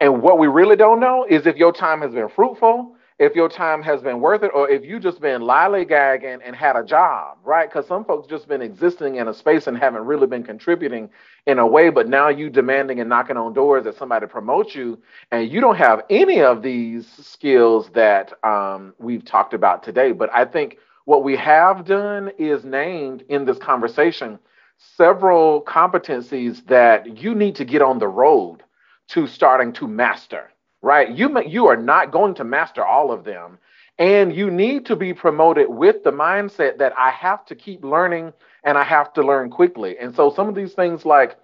And 0.00 0.22
what 0.22 0.38
we 0.38 0.46
really 0.48 0.76
don't 0.76 1.00
know 1.00 1.26
is 1.28 1.46
if 1.46 1.56
your 1.56 1.72
time 1.72 2.00
has 2.02 2.12
been 2.12 2.28
fruitful, 2.28 2.93
if 3.18 3.36
your 3.36 3.48
time 3.48 3.80
has 3.82 4.02
been 4.02 4.20
worth 4.20 4.42
it, 4.42 4.50
or 4.54 4.68
if 4.68 4.84
you 4.84 4.98
just 4.98 5.20
been 5.20 5.42
lollygagging 5.42 6.40
and 6.44 6.56
had 6.56 6.74
a 6.74 6.82
job, 6.82 7.38
right? 7.44 7.68
Because 7.68 7.86
some 7.86 8.04
folks 8.04 8.26
just 8.26 8.48
been 8.48 8.60
existing 8.60 9.16
in 9.16 9.28
a 9.28 9.34
space 9.34 9.68
and 9.68 9.78
haven't 9.78 10.04
really 10.04 10.26
been 10.26 10.42
contributing 10.42 11.08
in 11.46 11.60
a 11.60 11.66
way, 11.66 11.90
but 11.90 12.08
now 12.08 12.28
you 12.28 12.50
demanding 12.50 12.98
and 12.98 13.08
knocking 13.08 13.36
on 13.36 13.52
doors 13.52 13.84
that 13.84 13.96
somebody 13.96 14.26
promotes 14.26 14.74
you, 14.74 14.98
and 15.30 15.50
you 15.50 15.60
don't 15.60 15.76
have 15.76 16.02
any 16.10 16.40
of 16.42 16.62
these 16.62 17.06
skills 17.06 17.88
that 17.90 18.32
um, 18.44 18.92
we've 18.98 19.24
talked 19.24 19.54
about 19.54 19.84
today. 19.84 20.10
But 20.10 20.30
I 20.34 20.44
think 20.44 20.78
what 21.04 21.22
we 21.22 21.36
have 21.36 21.84
done 21.84 22.32
is 22.36 22.64
named 22.64 23.24
in 23.28 23.44
this 23.44 23.58
conversation 23.58 24.40
several 24.76 25.62
competencies 25.62 26.66
that 26.66 27.22
you 27.22 27.32
need 27.34 27.54
to 27.54 27.64
get 27.64 27.80
on 27.80 28.00
the 28.00 28.08
road 28.08 28.64
to 29.06 29.26
starting 29.28 29.72
to 29.74 29.86
master 29.86 30.50
right? 30.84 31.10
You 31.10 31.40
you 31.42 31.66
are 31.66 31.76
not 31.76 32.12
going 32.12 32.34
to 32.34 32.44
master 32.44 32.84
all 32.84 33.10
of 33.10 33.24
them, 33.24 33.58
and 33.98 34.34
you 34.36 34.50
need 34.50 34.84
to 34.86 34.94
be 34.94 35.14
promoted 35.14 35.68
with 35.68 36.04
the 36.04 36.12
mindset 36.12 36.78
that 36.78 36.92
I 36.96 37.10
have 37.10 37.44
to 37.46 37.54
keep 37.54 37.82
learning 37.82 38.32
and 38.64 38.76
I 38.78 38.84
have 38.84 39.12
to 39.14 39.22
learn 39.22 39.50
quickly. 39.50 39.96
And 39.98 40.14
so 40.14 40.32
some 40.34 40.48
of 40.48 40.54
these 40.54 40.74
things 40.74 41.04
like 41.04 41.36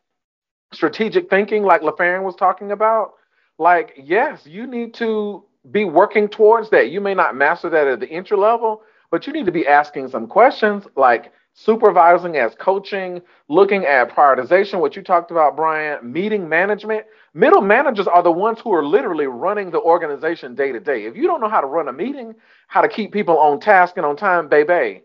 strategic 0.72 1.30
thinking, 1.30 1.62
like 1.62 1.80
LaFarron 1.80 2.22
was 2.22 2.36
talking 2.36 2.70
about, 2.72 3.12
like 3.58 3.94
yes, 3.96 4.46
you 4.46 4.66
need 4.66 4.92
to 4.94 5.44
be 5.70 5.84
working 5.84 6.28
towards 6.28 6.70
that. 6.70 6.90
You 6.90 7.00
may 7.00 7.14
not 7.14 7.34
master 7.34 7.70
that 7.70 7.86
at 7.86 8.00
the 8.00 8.10
entry 8.10 8.36
level, 8.36 8.82
but 9.10 9.26
you 9.26 9.32
need 9.32 9.46
to 9.46 9.52
be 9.52 9.66
asking 9.66 10.08
some 10.08 10.26
questions 10.26 10.84
like 10.96 11.32
supervising 11.64 12.36
as 12.36 12.54
coaching, 12.54 13.20
looking 13.48 13.84
at 13.84 14.10
prioritization, 14.10 14.80
what 14.80 14.96
you 14.96 15.02
talked 15.02 15.30
about, 15.30 15.56
Brian, 15.56 16.12
meeting 16.12 16.48
management. 16.48 17.04
Middle 17.34 17.60
managers 17.60 18.06
are 18.06 18.22
the 18.22 18.30
ones 18.30 18.58
who 18.60 18.72
are 18.72 18.84
literally 18.84 19.26
running 19.26 19.70
the 19.70 19.80
organization 19.80 20.54
day 20.54 20.72
to 20.72 20.80
day. 20.80 21.04
If 21.04 21.16
you 21.16 21.26
don't 21.26 21.40
know 21.40 21.48
how 21.48 21.60
to 21.60 21.66
run 21.66 21.88
a 21.88 21.92
meeting, 21.92 22.34
how 22.68 22.80
to 22.80 22.88
keep 22.88 23.12
people 23.12 23.38
on 23.38 23.60
task 23.60 23.96
and 23.96 24.06
on 24.06 24.16
time, 24.16 24.48
baby, 24.48 25.02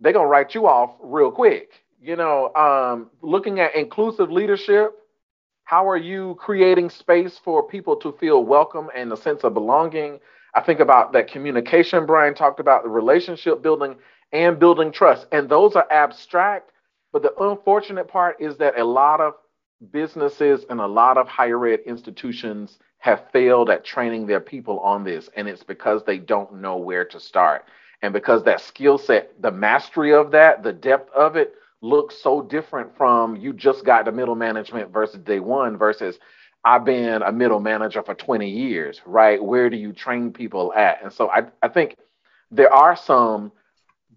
they're 0.00 0.12
going 0.12 0.26
to 0.26 0.30
write 0.30 0.54
you 0.54 0.66
off 0.66 0.90
real 1.00 1.30
quick. 1.30 1.70
You 2.00 2.16
know, 2.16 2.54
um, 2.54 3.10
looking 3.22 3.60
at 3.60 3.74
inclusive 3.74 4.30
leadership, 4.30 4.92
how 5.64 5.88
are 5.88 5.96
you 5.96 6.36
creating 6.38 6.90
space 6.90 7.40
for 7.42 7.66
people 7.66 7.96
to 7.96 8.12
feel 8.12 8.44
welcome 8.44 8.88
and 8.94 9.12
a 9.12 9.16
sense 9.16 9.42
of 9.42 9.54
belonging? 9.54 10.20
I 10.54 10.60
think 10.60 10.80
about 10.80 11.12
that 11.12 11.28
communication 11.28 12.06
Brian 12.06 12.34
talked 12.34 12.60
about, 12.60 12.82
the 12.82 12.88
relationship 12.88 13.62
building 13.62 13.96
and 14.32 14.58
building 14.58 14.92
trust. 14.92 15.26
And 15.32 15.48
those 15.48 15.76
are 15.76 15.86
abstract. 15.90 16.72
But 17.12 17.22
the 17.22 17.34
unfortunate 17.40 18.08
part 18.08 18.40
is 18.40 18.56
that 18.58 18.78
a 18.78 18.84
lot 18.84 19.20
of 19.20 19.34
businesses 19.92 20.64
and 20.68 20.80
a 20.80 20.86
lot 20.86 21.16
of 21.16 21.28
higher 21.28 21.66
ed 21.66 21.80
institutions 21.86 22.78
have 22.98 23.24
failed 23.32 23.70
at 23.70 23.84
training 23.84 24.26
their 24.26 24.40
people 24.40 24.80
on 24.80 25.04
this. 25.04 25.30
And 25.36 25.48
it's 25.48 25.62
because 25.62 26.02
they 26.04 26.18
don't 26.18 26.60
know 26.60 26.76
where 26.76 27.04
to 27.06 27.20
start. 27.20 27.64
And 28.02 28.12
because 28.12 28.44
that 28.44 28.60
skill 28.60 28.98
set, 28.98 29.40
the 29.40 29.50
mastery 29.50 30.12
of 30.12 30.30
that, 30.32 30.62
the 30.62 30.72
depth 30.72 31.12
of 31.14 31.36
it 31.36 31.54
looks 31.80 32.16
so 32.22 32.42
different 32.42 32.96
from 32.96 33.36
you 33.36 33.52
just 33.52 33.84
got 33.84 34.04
the 34.04 34.12
middle 34.12 34.34
management 34.34 34.92
versus 34.92 35.20
day 35.20 35.40
one 35.40 35.76
versus 35.76 36.18
I've 36.64 36.84
been 36.84 37.22
a 37.22 37.32
middle 37.32 37.60
manager 37.60 38.02
for 38.02 38.14
20 38.14 38.48
years, 38.48 39.00
right? 39.06 39.42
Where 39.42 39.70
do 39.70 39.76
you 39.76 39.92
train 39.92 40.32
people 40.32 40.72
at? 40.74 41.02
And 41.02 41.12
so 41.12 41.30
I, 41.30 41.44
I 41.62 41.68
think 41.68 41.96
there 42.50 42.72
are 42.72 42.96
some 42.96 43.52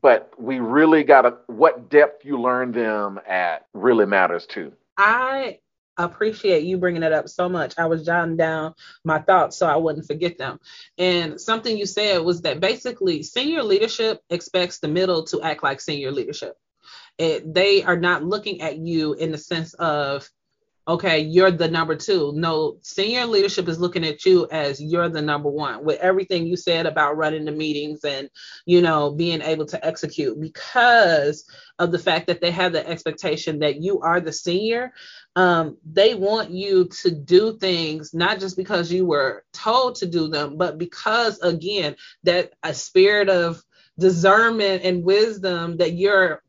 but 0.02 0.32
we 0.38 0.60
really 0.60 1.04
got 1.04 1.22
to 1.24 1.38
what 1.48 1.90
depth 1.90 2.26
you 2.26 2.42
learn 2.42 2.72
them 2.72 3.20
at 3.28 3.68
really 3.74 4.06
matters 4.06 4.46
too. 4.46 4.74
I 4.98 5.60
appreciate 5.98 6.64
you 6.64 6.78
bringing 6.78 7.04
it 7.04 7.14
up 7.14 7.30
so 7.30 7.48
much. 7.50 7.76
I 7.78 7.86
was 7.86 8.06
jotting 8.06 8.38
down 8.38 8.74
my 9.04 9.20
thoughts 9.20 9.58
so 9.58 9.68
I 9.68 9.76
wouldn't 9.76 10.08
forget 10.08 10.38
them. 10.38 10.60
And 10.98 11.40
something 11.40 11.78
you 11.78 11.86
said 11.86 12.20
was 12.20 12.42
that 12.42 12.60
basically 12.60 13.24
senior 13.24 13.64
leadership 13.64 14.22
expects 14.30 14.80
the 14.80 14.88
middle 14.88 15.24
to 15.26 15.42
act 15.42 15.64
like 15.64 15.82
senior 15.82 16.12
leadership. 16.12 16.56
It, 17.18 17.54
they 17.54 17.84
are 17.84 17.98
not 17.98 18.24
looking 18.24 18.62
at 18.62 18.78
you 18.78 19.14
in 19.14 19.32
the 19.32 19.38
sense 19.38 19.74
of 19.76 20.28
okay, 20.92 21.20
you're 21.20 21.52
the 21.52 21.70
number 21.70 21.96
two. 21.96 22.34
No, 22.36 22.78
senior 22.82 23.26
leadership 23.26 23.70
is 23.70 23.80
looking 23.80 24.04
at 24.04 24.26
you 24.26 24.46
as 24.52 24.82
you're 24.82 25.08
the 25.08 25.22
number 25.22 25.50
one 25.50 25.86
with 25.86 25.98
everything 26.02 26.46
you 26.46 26.58
said 26.58 26.86
about 26.86 27.16
running 27.16 27.46
the 27.46 27.52
meetings 27.54 28.04
and, 28.04 28.30
you 28.66 28.82
know, 28.82 29.12
being 29.12 29.42
able 29.42 29.66
to 29.68 29.86
execute 29.86 30.40
because 30.40 31.46
of 31.80 31.94
the 31.94 32.00
fact 32.00 32.28
that 32.28 32.42
they 32.42 32.52
have 32.52 32.74
the 32.74 32.86
expectation 32.86 33.60
that 33.60 33.82
you 33.82 34.02
are 34.02 34.20
the 34.20 34.34
senior. 34.34 34.92
Um, 35.38 35.78
they 35.90 36.14
want 36.14 36.52
you 36.52 36.90
to 37.04 37.12
do 37.12 37.58
things 37.58 38.14
not 38.14 38.42
just 38.42 38.58
because 38.58 38.92
you 38.92 39.06
were 39.06 39.46
told 39.54 39.96
to 39.96 40.06
do 40.06 40.28
them, 40.28 40.58
but 40.58 40.78
because, 40.78 41.40
again, 41.40 41.96
that 42.24 42.52
a 42.64 42.74
spirit 42.74 43.30
of 43.30 43.64
discernment 44.02 44.84
and 44.84 45.04
wisdom 45.04 45.78
that 45.78 45.94
you're 45.94 46.44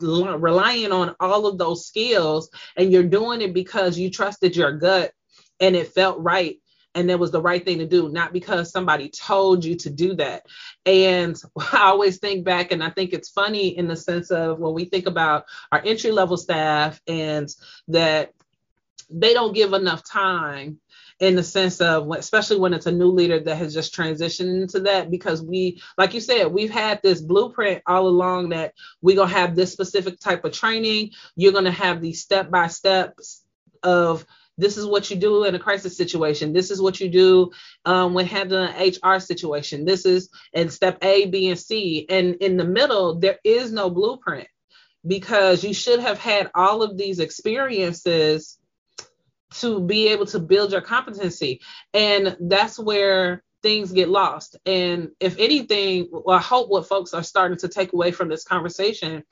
relying 0.00 0.92
on 0.92 1.16
all 1.18 1.46
of 1.46 1.58
those 1.58 1.86
skills 1.86 2.50
and 2.76 2.92
you're 2.92 3.02
doing 3.02 3.40
it 3.40 3.52
because 3.52 3.98
you 3.98 4.10
trusted 4.10 4.54
your 4.54 4.72
gut 4.72 5.12
and 5.58 5.74
it 5.74 5.88
felt 5.88 6.18
right 6.20 6.60
and 6.94 7.10
it 7.10 7.18
was 7.18 7.30
the 7.30 7.40
right 7.40 7.64
thing 7.64 7.78
to 7.78 7.86
do, 7.86 8.08
not 8.08 8.32
because 8.32 8.70
somebody 8.72 9.08
told 9.08 9.64
you 9.64 9.76
to 9.76 9.90
do 9.90 10.14
that. 10.16 10.44
And 10.84 11.40
I 11.72 11.84
always 11.84 12.18
think 12.18 12.44
back, 12.44 12.72
and 12.72 12.82
I 12.82 12.90
think 12.90 13.12
it's 13.12 13.28
funny 13.28 13.76
in 13.76 13.86
the 13.86 13.96
sense 13.96 14.30
of 14.30 14.58
when 14.58 14.74
we 14.74 14.84
think 14.84 15.06
about 15.06 15.44
our 15.70 15.80
entry 15.84 16.10
level 16.10 16.36
staff 16.36 17.00
and 17.06 17.48
that 17.88 18.32
they 19.08 19.34
don't 19.34 19.54
give 19.54 19.72
enough 19.72 20.04
time 20.08 20.80
in 21.20 21.36
the 21.36 21.42
sense 21.42 21.80
of 21.80 22.10
especially 22.12 22.58
when 22.58 22.72
it's 22.74 22.86
a 22.86 22.92
new 22.92 23.10
leader 23.10 23.38
that 23.38 23.56
has 23.56 23.74
just 23.74 23.94
transitioned 23.94 24.62
into 24.62 24.80
that 24.80 25.10
because 25.10 25.42
we 25.42 25.80
like 25.98 26.14
you 26.14 26.20
said 26.20 26.46
we've 26.46 26.70
had 26.70 27.00
this 27.02 27.20
blueprint 27.20 27.82
all 27.86 28.08
along 28.08 28.48
that 28.48 28.72
we're 29.02 29.16
going 29.16 29.28
to 29.28 29.34
have 29.34 29.54
this 29.54 29.72
specific 29.72 30.18
type 30.18 30.44
of 30.44 30.52
training. 30.52 31.10
You're 31.36 31.52
going 31.52 31.64
to 31.64 31.70
have 31.70 32.00
these 32.00 32.22
step 32.22 32.50
by 32.50 32.68
steps 32.68 33.44
of 33.82 34.26
this 34.58 34.76
is 34.76 34.84
what 34.84 35.10
you 35.10 35.16
do 35.16 35.44
in 35.44 35.54
a 35.54 35.58
crisis 35.58 35.96
situation. 35.96 36.52
This 36.52 36.70
is 36.70 36.82
what 36.82 37.00
you 37.00 37.08
do 37.08 37.50
um, 37.86 38.12
when 38.12 38.26
handling 38.26 38.68
an 38.74 38.92
hr 39.02 39.18
situation. 39.18 39.86
This 39.86 40.04
is 40.04 40.28
in 40.52 40.68
step 40.68 40.98
a 41.02 41.26
b 41.26 41.48
and 41.48 41.58
c. 41.58 42.06
And 42.08 42.36
in 42.36 42.56
the 42.56 42.64
middle 42.64 43.18
there 43.18 43.38
is 43.44 43.72
no 43.72 43.90
blueprint 43.90 44.48
because 45.06 45.64
you 45.64 45.72
should 45.72 46.00
have 46.00 46.18
had 46.18 46.50
all 46.54 46.82
of 46.82 46.96
these 46.96 47.20
experiences 47.20 48.58
to 49.54 49.80
be 49.80 50.08
able 50.08 50.26
to 50.26 50.38
build 50.38 50.72
your 50.72 50.80
competency. 50.80 51.60
And 51.92 52.36
that's 52.40 52.78
where 52.78 53.42
things 53.62 53.92
get 53.92 54.08
lost. 54.08 54.56
And 54.66 55.10
if 55.20 55.38
anything, 55.38 56.08
well, 56.10 56.36
I 56.36 56.40
hope 56.40 56.68
what 56.68 56.88
folks 56.88 57.12
are 57.14 57.22
starting 57.22 57.58
to 57.58 57.68
take 57.68 57.92
away 57.92 58.10
from 58.10 58.28
this 58.28 58.44
conversation 58.44 59.22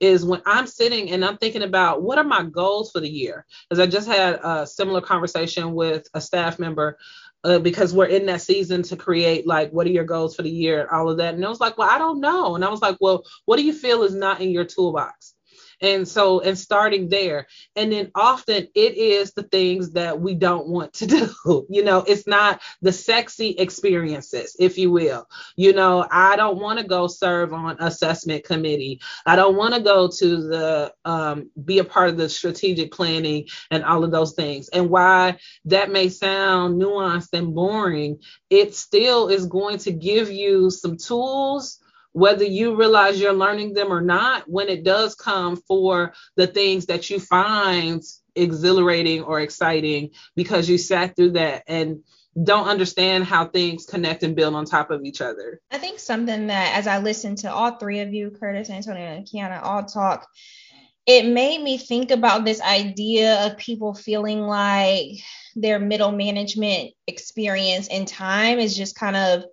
is 0.00 0.24
when 0.24 0.42
I'm 0.46 0.66
sitting 0.66 1.10
and 1.10 1.24
I'm 1.24 1.38
thinking 1.38 1.62
about 1.62 2.02
what 2.02 2.18
are 2.18 2.24
my 2.24 2.44
goals 2.44 2.90
for 2.90 3.00
the 3.00 3.08
year. 3.08 3.46
Because 3.68 3.80
I 3.80 3.86
just 3.86 4.08
had 4.08 4.40
a 4.42 4.66
similar 4.66 5.00
conversation 5.00 5.74
with 5.74 6.06
a 6.14 6.20
staff 6.20 6.58
member 6.58 6.98
uh, 7.44 7.58
because 7.58 7.94
we're 7.94 8.06
in 8.06 8.26
that 8.26 8.42
season 8.42 8.82
to 8.82 8.96
create 8.96 9.46
like 9.46 9.70
what 9.70 9.86
are 9.86 9.90
your 9.90 10.04
goals 10.04 10.34
for 10.36 10.42
the 10.42 10.50
year 10.50 10.80
and 10.80 10.90
all 10.90 11.08
of 11.08 11.18
that. 11.18 11.34
And 11.34 11.44
I 11.44 11.48
was 11.48 11.60
like, 11.60 11.78
well, 11.78 11.90
I 11.90 11.98
don't 11.98 12.20
know. 12.20 12.54
And 12.54 12.64
I 12.64 12.68
was 12.68 12.82
like, 12.82 12.96
well, 13.00 13.24
what 13.46 13.56
do 13.56 13.64
you 13.64 13.72
feel 13.72 14.02
is 14.02 14.14
not 14.14 14.40
in 14.40 14.50
your 14.50 14.64
toolbox? 14.64 15.34
And 15.80 16.06
so, 16.06 16.40
and 16.40 16.58
starting 16.58 17.08
there. 17.08 17.46
And 17.76 17.92
then 17.92 18.10
often 18.14 18.68
it 18.74 18.96
is 18.96 19.32
the 19.32 19.44
things 19.44 19.92
that 19.92 20.20
we 20.20 20.34
don't 20.34 20.68
want 20.68 20.92
to 20.94 21.06
do. 21.46 21.66
You 21.68 21.84
know, 21.84 22.04
it's 22.06 22.26
not 22.26 22.60
the 22.82 22.92
sexy 22.92 23.50
experiences, 23.50 24.56
if 24.58 24.78
you 24.78 24.90
will. 24.90 25.26
You 25.56 25.72
know, 25.72 26.06
I 26.10 26.36
don't 26.36 26.60
want 26.60 26.78
to 26.78 26.84
go 26.84 27.06
serve 27.06 27.52
on 27.52 27.76
assessment 27.80 28.44
committee. 28.44 29.00
I 29.26 29.36
don't 29.36 29.56
want 29.56 29.74
to 29.74 29.80
go 29.80 30.08
to 30.08 30.36
the, 30.36 30.92
um, 31.04 31.50
be 31.64 31.78
a 31.78 31.84
part 31.84 32.10
of 32.10 32.16
the 32.16 32.28
strategic 32.28 32.92
planning 32.92 33.46
and 33.70 33.84
all 33.84 34.04
of 34.04 34.10
those 34.10 34.34
things. 34.34 34.68
And 34.68 34.90
why 34.90 35.38
that 35.66 35.90
may 35.90 36.08
sound 36.08 36.80
nuanced 36.80 37.32
and 37.32 37.54
boring, 37.54 38.20
it 38.50 38.74
still 38.74 39.28
is 39.28 39.46
going 39.46 39.78
to 39.78 39.92
give 39.92 40.30
you 40.30 40.70
some 40.70 40.96
tools 40.96 41.80
whether 42.18 42.44
you 42.44 42.74
realize 42.74 43.20
you're 43.20 43.32
learning 43.32 43.74
them 43.74 43.92
or 43.92 44.00
not, 44.00 44.42
when 44.48 44.68
it 44.68 44.82
does 44.82 45.14
come 45.14 45.56
for 45.56 46.12
the 46.36 46.46
things 46.46 46.86
that 46.86 47.08
you 47.10 47.20
find 47.20 48.02
exhilarating 48.34 49.22
or 49.22 49.40
exciting 49.40 50.10
because 50.34 50.68
you 50.68 50.78
sat 50.78 51.14
through 51.14 51.30
that 51.30 51.62
and 51.68 52.00
don't 52.42 52.68
understand 52.68 53.24
how 53.24 53.46
things 53.46 53.86
connect 53.86 54.22
and 54.22 54.36
build 54.36 54.54
on 54.54 54.64
top 54.64 54.90
of 54.90 55.04
each 55.04 55.20
other. 55.20 55.60
I 55.70 55.78
think 55.78 55.98
something 55.98 56.48
that 56.48 56.76
as 56.76 56.86
I 56.86 56.98
listened 56.98 57.38
to 57.38 57.52
all 57.52 57.72
three 57.72 58.00
of 58.00 58.12
you, 58.12 58.30
Curtis, 58.30 58.70
Antonio, 58.70 59.02
and 59.02 59.26
Kiana 59.26 59.62
all 59.62 59.84
talk, 59.84 60.26
it 61.06 61.24
made 61.24 61.62
me 61.62 61.78
think 61.78 62.10
about 62.10 62.44
this 62.44 62.60
idea 62.60 63.46
of 63.46 63.58
people 63.58 63.94
feeling 63.94 64.40
like 64.40 65.20
their 65.56 65.78
middle 65.78 66.12
management 66.12 66.90
experience 67.06 67.88
and 67.88 68.06
time 68.06 68.58
is 68.58 68.76
just 68.76 68.96
kind 68.96 69.16
of 69.16 69.44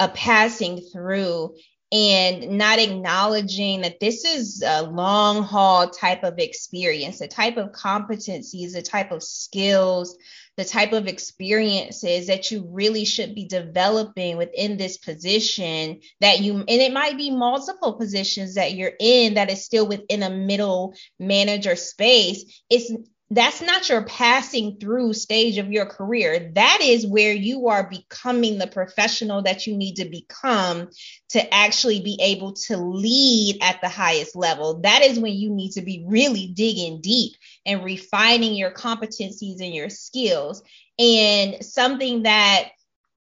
a 0.00 0.08
passing 0.08 0.80
through 0.92 1.54
and 1.90 2.58
not 2.58 2.78
acknowledging 2.78 3.80
that 3.80 3.98
this 3.98 4.24
is 4.24 4.62
a 4.66 4.82
long 4.82 5.42
haul 5.42 5.88
type 5.88 6.22
of 6.22 6.38
experience, 6.38 7.18
the 7.18 7.28
type 7.28 7.56
of 7.56 7.72
competencies, 7.72 8.72
the 8.72 8.82
type 8.82 9.10
of 9.10 9.22
skills, 9.22 10.16
the 10.58 10.64
type 10.64 10.92
of 10.92 11.06
experiences 11.06 12.26
that 12.26 12.50
you 12.50 12.68
really 12.70 13.04
should 13.04 13.34
be 13.34 13.46
developing 13.46 14.36
within 14.36 14.76
this 14.76 14.98
position 14.98 16.00
that 16.20 16.40
you 16.40 16.56
and 16.56 16.68
it 16.68 16.92
might 16.92 17.16
be 17.16 17.30
multiple 17.30 17.94
positions 17.94 18.56
that 18.56 18.74
you're 18.74 18.92
in 18.98 19.34
that 19.34 19.50
is 19.50 19.64
still 19.64 19.86
within 19.86 20.24
a 20.24 20.30
middle 20.30 20.94
manager 21.18 21.76
space. 21.76 22.62
It's 22.68 22.92
that's 23.30 23.60
not 23.60 23.88
your 23.88 24.04
passing 24.04 24.78
through 24.80 25.12
stage 25.12 25.58
of 25.58 25.70
your 25.70 25.84
career. 25.84 26.50
That 26.54 26.78
is 26.80 27.06
where 27.06 27.32
you 27.32 27.68
are 27.68 27.88
becoming 27.88 28.58
the 28.58 28.66
professional 28.66 29.42
that 29.42 29.66
you 29.66 29.76
need 29.76 29.96
to 29.96 30.08
become 30.08 30.88
to 31.30 31.54
actually 31.54 32.00
be 32.00 32.18
able 32.22 32.54
to 32.54 32.78
lead 32.78 33.58
at 33.60 33.80
the 33.82 33.88
highest 33.88 34.34
level. 34.34 34.80
That 34.80 35.02
is 35.02 35.18
when 35.18 35.34
you 35.34 35.50
need 35.50 35.72
to 35.72 35.82
be 35.82 36.04
really 36.06 36.46
digging 36.46 37.02
deep 37.02 37.34
and 37.66 37.84
refining 37.84 38.54
your 38.54 38.70
competencies 38.70 39.60
and 39.60 39.74
your 39.74 39.90
skills. 39.90 40.62
And 40.98 41.62
something 41.62 42.22
that 42.22 42.70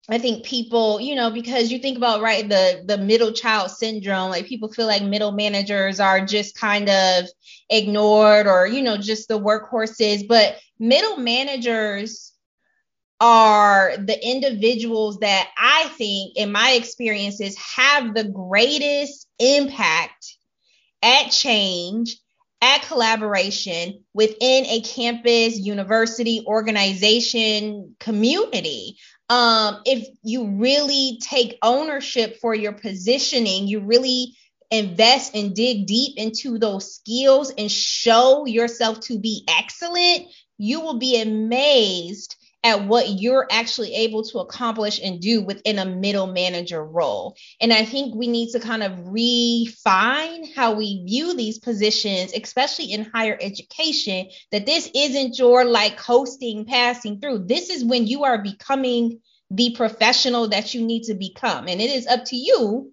I 0.08 0.18
think 0.18 0.44
people, 0.44 1.00
you 1.00 1.14
know, 1.14 1.30
because 1.30 1.70
you 1.70 1.78
think 1.78 1.96
about 1.96 2.22
right 2.22 2.48
the 2.48 2.82
the 2.86 2.98
middle 2.98 3.32
child 3.32 3.70
syndrome, 3.70 4.30
like 4.30 4.46
people 4.46 4.72
feel 4.72 4.86
like 4.86 5.02
middle 5.02 5.32
managers 5.32 6.00
are 6.00 6.26
just 6.26 6.56
kind 6.56 6.88
of 6.88 7.26
ignored 7.70 8.46
or 8.46 8.66
you 8.66 8.82
know 8.82 8.96
just 8.96 9.28
the 9.28 9.38
workhorses, 9.38 10.26
but 10.26 10.56
middle 10.78 11.18
managers 11.18 12.32
are 13.20 13.96
the 13.96 14.28
individuals 14.28 15.18
that 15.20 15.48
I 15.56 15.84
think 15.96 16.36
in 16.36 16.50
my 16.50 16.72
experiences 16.72 17.56
have 17.56 18.14
the 18.14 18.24
greatest 18.24 19.28
impact 19.38 20.36
at 21.02 21.30
change 21.30 22.16
at 22.62 22.82
collaboration 22.82 24.04
within 24.14 24.64
a 24.66 24.80
campus, 24.80 25.58
university, 25.58 26.44
organization, 26.46 27.96
community. 27.98 28.96
Um, 29.28 29.82
if 29.84 30.06
you 30.22 30.46
really 30.46 31.18
take 31.20 31.58
ownership 31.60 32.38
for 32.40 32.54
your 32.54 32.72
positioning, 32.72 33.66
you 33.66 33.80
really 33.80 34.36
invest 34.70 35.34
and 35.34 35.54
dig 35.54 35.86
deep 35.86 36.16
into 36.16 36.58
those 36.58 36.94
skills 36.94 37.52
and 37.58 37.70
show 37.70 38.46
yourself 38.46 39.00
to 39.00 39.18
be 39.18 39.44
excellent, 39.48 40.28
you 40.56 40.80
will 40.80 40.98
be 40.98 41.20
amazed 41.20 42.36
at 42.64 42.86
what 42.86 43.08
you're 43.08 43.46
actually 43.50 43.94
able 43.94 44.22
to 44.22 44.38
accomplish 44.38 45.00
and 45.02 45.20
do 45.20 45.42
within 45.42 45.78
a 45.78 45.84
middle 45.84 46.28
manager 46.28 46.84
role. 46.84 47.36
And 47.60 47.72
I 47.72 47.84
think 47.84 48.14
we 48.14 48.28
need 48.28 48.50
to 48.50 48.60
kind 48.60 48.82
of 48.82 48.92
refine 49.08 50.46
how 50.54 50.74
we 50.74 51.04
view 51.04 51.34
these 51.34 51.58
positions, 51.58 52.32
especially 52.32 52.92
in 52.92 53.04
higher 53.04 53.36
education, 53.40 54.28
that 54.52 54.66
this 54.66 54.88
isn't 54.94 55.38
your 55.38 55.64
like 55.64 55.98
hosting 55.98 56.64
passing 56.64 57.20
through. 57.20 57.46
This 57.46 57.68
is 57.68 57.84
when 57.84 58.06
you 58.06 58.24
are 58.24 58.42
becoming 58.42 59.20
the 59.50 59.74
professional 59.76 60.48
that 60.48 60.72
you 60.72 60.82
need 60.82 61.04
to 61.04 61.14
become. 61.14 61.66
And 61.66 61.80
it 61.80 61.90
is 61.90 62.06
up 62.06 62.24
to 62.26 62.36
you 62.36 62.92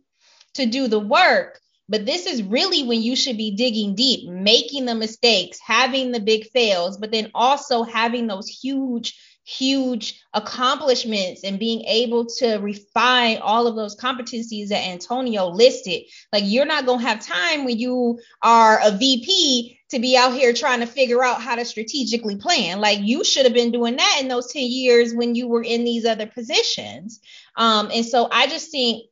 to 0.56 0.66
do 0.66 0.88
the 0.88 1.00
work. 1.00 1.60
But 1.88 2.06
this 2.06 2.28
is 2.28 2.44
really 2.44 2.84
when 2.84 3.02
you 3.02 3.16
should 3.16 3.38
be 3.38 3.56
digging 3.56 3.96
deep, 3.96 4.30
making 4.30 4.86
the 4.86 4.94
mistakes, 4.94 5.58
having 5.60 6.12
the 6.12 6.20
big 6.20 6.46
fails, 6.52 6.98
but 6.98 7.12
then 7.12 7.32
also 7.34 7.82
having 7.82 8.28
those 8.28 8.48
huge 8.48 9.18
huge 9.50 10.22
accomplishments 10.36 11.44
and 11.44 11.58
being 11.58 11.82
able 11.86 12.28
to 12.28 12.58
refine 12.58 13.38
all 13.38 13.66
of 13.66 13.76
those 13.76 13.98
competencies 13.98 14.68
that 14.68 14.88
Antonio 14.88 15.48
listed. 15.48 16.04
Like 16.32 16.44
you're 16.46 16.68
not 16.68 16.86
going 16.86 17.00
to 17.00 17.08
have 17.08 17.26
time 17.26 17.66
when 17.66 17.80
you 17.80 18.20
are 18.44 18.80
a 18.84 18.92
VP 18.92 19.80
to 19.90 20.00
be 20.00 20.16
out 20.16 20.34
here 20.34 20.54
trying 20.54 20.82
to 20.82 20.86
figure 20.86 21.24
out 21.24 21.42
how 21.42 21.56
to 21.56 21.66
strategically 21.66 22.36
plan. 22.36 22.80
Like 22.80 23.00
you 23.02 23.24
should 23.24 23.46
have 23.46 23.56
been 23.56 23.72
doing 23.72 23.96
that 23.96 24.20
in 24.22 24.28
those 24.28 24.52
10 24.52 24.62
years 24.62 25.16
when 25.16 25.34
you 25.34 25.48
were 25.48 25.64
in 25.64 25.84
these 25.84 26.06
other 26.06 26.28
positions. 26.28 27.20
Um, 27.56 27.90
and 27.92 28.06
so 28.06 28.28
I 28.32 28.46
just 28.46 28.70
think 28.70 29.06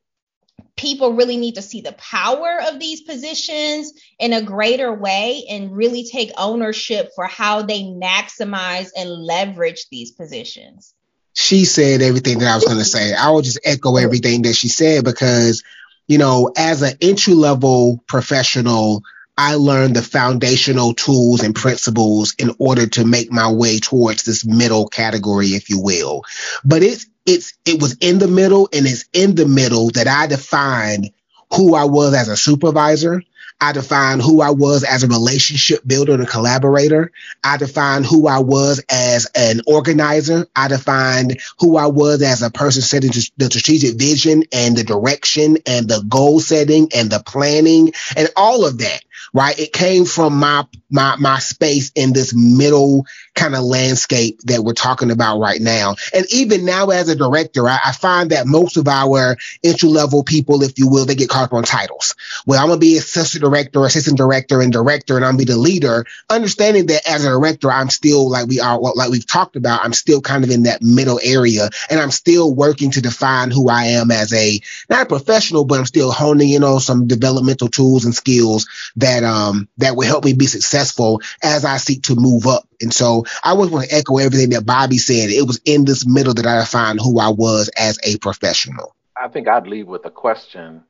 people 0.77 1.13
really 1.13 1.37
need 1.37 1.55
to 1.55 1.61
see 1.61 1.81
the 1.81 1.91
power 1.93 2.59
of 2.67 2.79
these 2.79 3.01
positions 3.01 3.91
in 4.19 4.31
a 4.31 4.41
greater 4.41 4.93
way 4.93 5.43
and 5.49 5.75
really 5.75 6.05
take 6.05 6.31
ownership 6.37 7.09
for 7.15 7.25
how 7.25 7.63
they 7.63 7.81
maximize 7.81 8.89
and 8.95 9.09
leverage 9.09 9.87
these 9.89 10.11
positions. 10.11 10.93
She 11.33 11.65
said 11.65 12.01
everything 12.01 12.39
that 12.39 12.51
I 12.51 12.55
was 12.55 12.65
going 12.65 12.77
to 12.77 12.85
say. 12.85 13.13
I 13.13 13.31
will 13.31 13.41
just 13.41 13.59
echo 13.63 13.97
everything 13.97 14.43
that 14.43 14.53
she 14.53 14.69
said 14.69 15.03
because, 15.03 15.63
you 16.07 16.17
know, 16.17 16.51
as 16.55 16.81
an 16.81 16.97
entry 17.01 17.33
level 17.33 18.03
professional, 18.07 19.03
I 19.37 19.55
learned 19.55 19.95
the 19.95 20.01
foundational 20.01 20.95
tools 20.95 21.43
and 21.43 21.53
principles 21.53 22.33
in 22.39 22.55
order 22.57 22.87
to 22.87 23.05
make 23.05 23.31
my 23.31 23.51
way 23.51 23.77
towards 23.77 24.23
this 24.23 24.43
middle 24.43 24.87
category, 24.87 25.49
if 25.49 25.69
you 25.69 25.79
will. 25.79 26.23
But 26.65 26.81
it's 26.81 27.05
it's 27.27 27.53
it 27.65 27.81
was 27.81 27.97
in 27.99 28.19
the 28.19 28.27
middle 28.27 28.69
and 28.73 28.87
it's 28.87 29.05
in 29.13 29.35
the 29.35 29.45
middle 29.45 29.91
that 29.91 30.07
I 30.07 30.27
defined 30.27 31.11
who 31.53 31.75
I 31.75 31.83
was 31.85 32.13
as 32.15 32.29
a 32.29 32.37
supervisor. 32.37 33.21
I 33.59 33.71
defined 33.71 34.21
who 34.21 34.41
I 34.41 34.51
was 34.51 34.83
as 34.83 35.03
a 35.03 35.07
relationship 35.07 35.81
builder 35.85 36.13
and 36.13 36.23
a 36.23 36.27
collaborator. 36.27 37.11
I 37.43 37.57
defined 37.57 38.05
who 38.05 38.27
I 38.27 38.39
was 38.39 38.83
as 38.89 39.27
an 39.35 39.61
organizer. 39.65 40.47
I 40.55 40.67
defined 40.67 41.39
who 41.59 41.75
I 41.75 41.87
was 41.87 42.21
as 42.21 42.43
a 42.43 42.51
person 42.51 42.83
setting 42.83 43.11
the 43.37 43.45
strategic 43.45 43.97
vision 43.97 44.43
and 44.53 44.77
the 44.77 44.83
direction 44.83 45.57
and 45.65 45.87
the 45.87 46.03
goal 46.07 46.39
setting 46.39 46.89
and 46.95 47.09
the 47.09 47.19
planning 47.19 47.93
and 48.15 48.29
all 48.35 48.65
of 48.65 48.77
that 48.79 49.01
right? 49.33 49.57
It 49.59 49.73
came 49.73 50.05
from 50.05 50.37
my 50.37 50.65
my 50.89 51.15
my 51.17 51.39
space 51.39 51.91
in 51.95 52.13
this 52.13 52.33
middle 52.33 53.05
kind 53.38 53.56
of 53.56 53.63
landscape 53.63 54.41
that 54.41 54.63
we're 54.63 54.73
talking 54.73 55.12
about 55.12 55.39
right 55.39 55.62
now. 55.62 55.95
And 56.13 56.26
even 56.32 56.65
now 56.65 56.89
as 56.89 57.08
a 57.08 57.15
director, 57.15 57.69
I, 57.69 57.80
I 57.86 57.91
find 57.93 58.32
that 58.32 58.47
most 58.47 58.78
of 58.78 58.88
our 58.88 59.38
entry 59.63 59.89
level 59.89 60.23
people, 60.23 60.63
if 60.63 60.78
you 60.78 60.89
will, 60.89 61.06
they 61.06 61.15
get 61.15 61.30
caught 61.30 61.45
up 61.45 61.54
on 61.54 61.63
titles. 61.63 62.15
Well, 62.45 62.60
I'm 62.60 62.67
gonna 62.67 62.80
be 62.80 62.97
assistant 62.97 63.43
director, 63.43 63.86
assistant 63.86 64.17
director, 64.17 64.62
and 64.62 64.73
director, 64.73 65.15
and 65.15 65.23
I'm 65.23 65.34
gonna 65.34 65.45
be 65.45 65.54
the 65.54 65.58
leader. 65.58 66.06
Understanding 66.30 66.88
that 66.88 67.08
as 67.08 67.23
a 67.23 67.30
director, 67.30 67.71
I'm 67.71 67.89
still 67.89 68.30
like 68.30 68.47
we 68.47 68.60
are 68.60 68.80
like 68.80 69.10
we've 69.10 69.26
talked 69.26 69.56
about, 69.56 69.86
I'm 69.86 69.93
still 69.93 70.19
kind 70.21 70.43
of 70.43 70.50
in 70.50 70.63
that 70.63 70.82
middle 70.82 71.19
area 71.23 71.69
and 71.89 72.00
I'm 72.00 72.12
still 72.12 72.54
working 72.54 72.91
to 72.91 73.02
define 73.02 73.52
who 73.52 73.69
I 73.69 73.86
am 73.86 74.12
as 74.12 74.34
a 74.34 74.60
not 74.89 75.04
a 75.04 75.06
professional, 75.06 75.65
but 75.65 75.80
I'm 75.80 75.86
still 75.86 76.12
honing 76.12 76.50
in 76.50 76.63
on 76.63 76.80
some 76.80 77.08
developmental 77.08 77.67
tools 77.67 78.06
and 78.06 78.15
skills 78.15 78.67
that 78.95 79.23
um, 79.23 79.67
that 79.78 79.95
will 79.95 80.08
help 80.08 80.26
me 80.26 80.34
be 80.34 80.47
successful 80.47 81.21
as 81.43 81.65
I 81.65 81.78
seek 81.78 82.04
to 82.04 82.15
move 82.15 82.47
up. 82.47 82.66
And 82.81 82.93
so 82.93 83.25
I 83.43 83.51
always 83.51 83.71
want 83.71 83.89
to 83.89 83.95
echo 83.95 84.17
everything 84.17 84.51
that 84.51 84.65
Bobby 84.65 84.97
said. 84.97 85.29
It 85.29 85.47
was 85.47 85.59
in 85.65 85.85
this 85.85 86.05
middle 86.05 86.33
that 86.35 86.45
I 86.45 86.63
found 86.65 86.99
who 86.99 87.19
I 87.19 87.29
was 87.29 87.69
as 87.77 87.97
a 88.03 88.17
professional. 88.17 88.95
I 89.19 89.27
think 89.27 89.47
I'd 89.47 89.67
leave 89.67 89.87
with 89.87 90.05
a 90.05 90.11
question. 90.11 90.83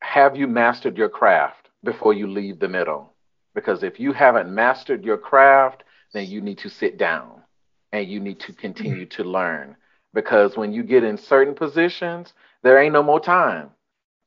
Have 0.00 0.36
you 0.36 0.46
mastered 0.48 0.96
your 0.96 1.08
craft 1.08 1.68
before 1.84 2.12
you 2.12 2.26
leave 2.26 2.58
the 2.58 2.68
middle? 2.68 3.12
Because 3.54 3.82
if 3.82 4.00
you 4.00 4.12
haven't 4.12 4.52
mastered 4.52 5.04
your 5.04 5.18
craft, 5.18 5.84
then 6.12 6.26
you 6.26 6.40
need 6.40 6.58
to 6.58 6.68
sit 6.68 6.98
down 6.98 7.42
and 7.92 8.08
you 8.08 8.20
need 8.20 8.40
to 8.40 8.52
continue 8.52 9.06
to 9.06 9.24
learn. 9.24 9.76
Because 10.14 10.56
when 10.56 10.72
you 10.72 10.82
get 10.82 11.04
in 11.04 11.16
certain 11.16 11.54
positions, 11.54 12.32
there 12.62 12.78
ain't 12.78 12.92
no 12.92 13.02
more 13.02 13.20
time 13.20 13.70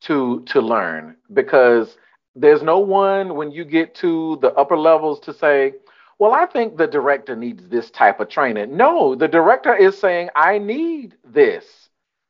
to 0.02 0.42
to 0.46 0.60
learn 0.60 1.16
because 1.32 1.96
there's 2.34 2.62
no 2.62 2.78
one 2.78 3.34
when 3.36 3.50
you 3.50 3.64
get 3.64 3.94
to 3.96 4.38
the 4.40 4.52
upper 4.54 4.76
levels 4.76 5.20
to 5.20 5.34
say, 5.34 5.74
well, 6.22 6.34
I 6.34 6.46
think 6.46 6.76
the 6.76 6.86
director 6.86 7.34
needs 7.34 7.66
this 7.66 7.90
type 7.90 8.20
of 8.20 8.28
training. 8.28 8.76
No, 8.76 9.16
the 9.16 9.26
director 9.26 9.74
is 9.74 9.98
saying, 9.98 10.28
I 10.36 10.56
need 10.56 11.16
this 11.24 11.64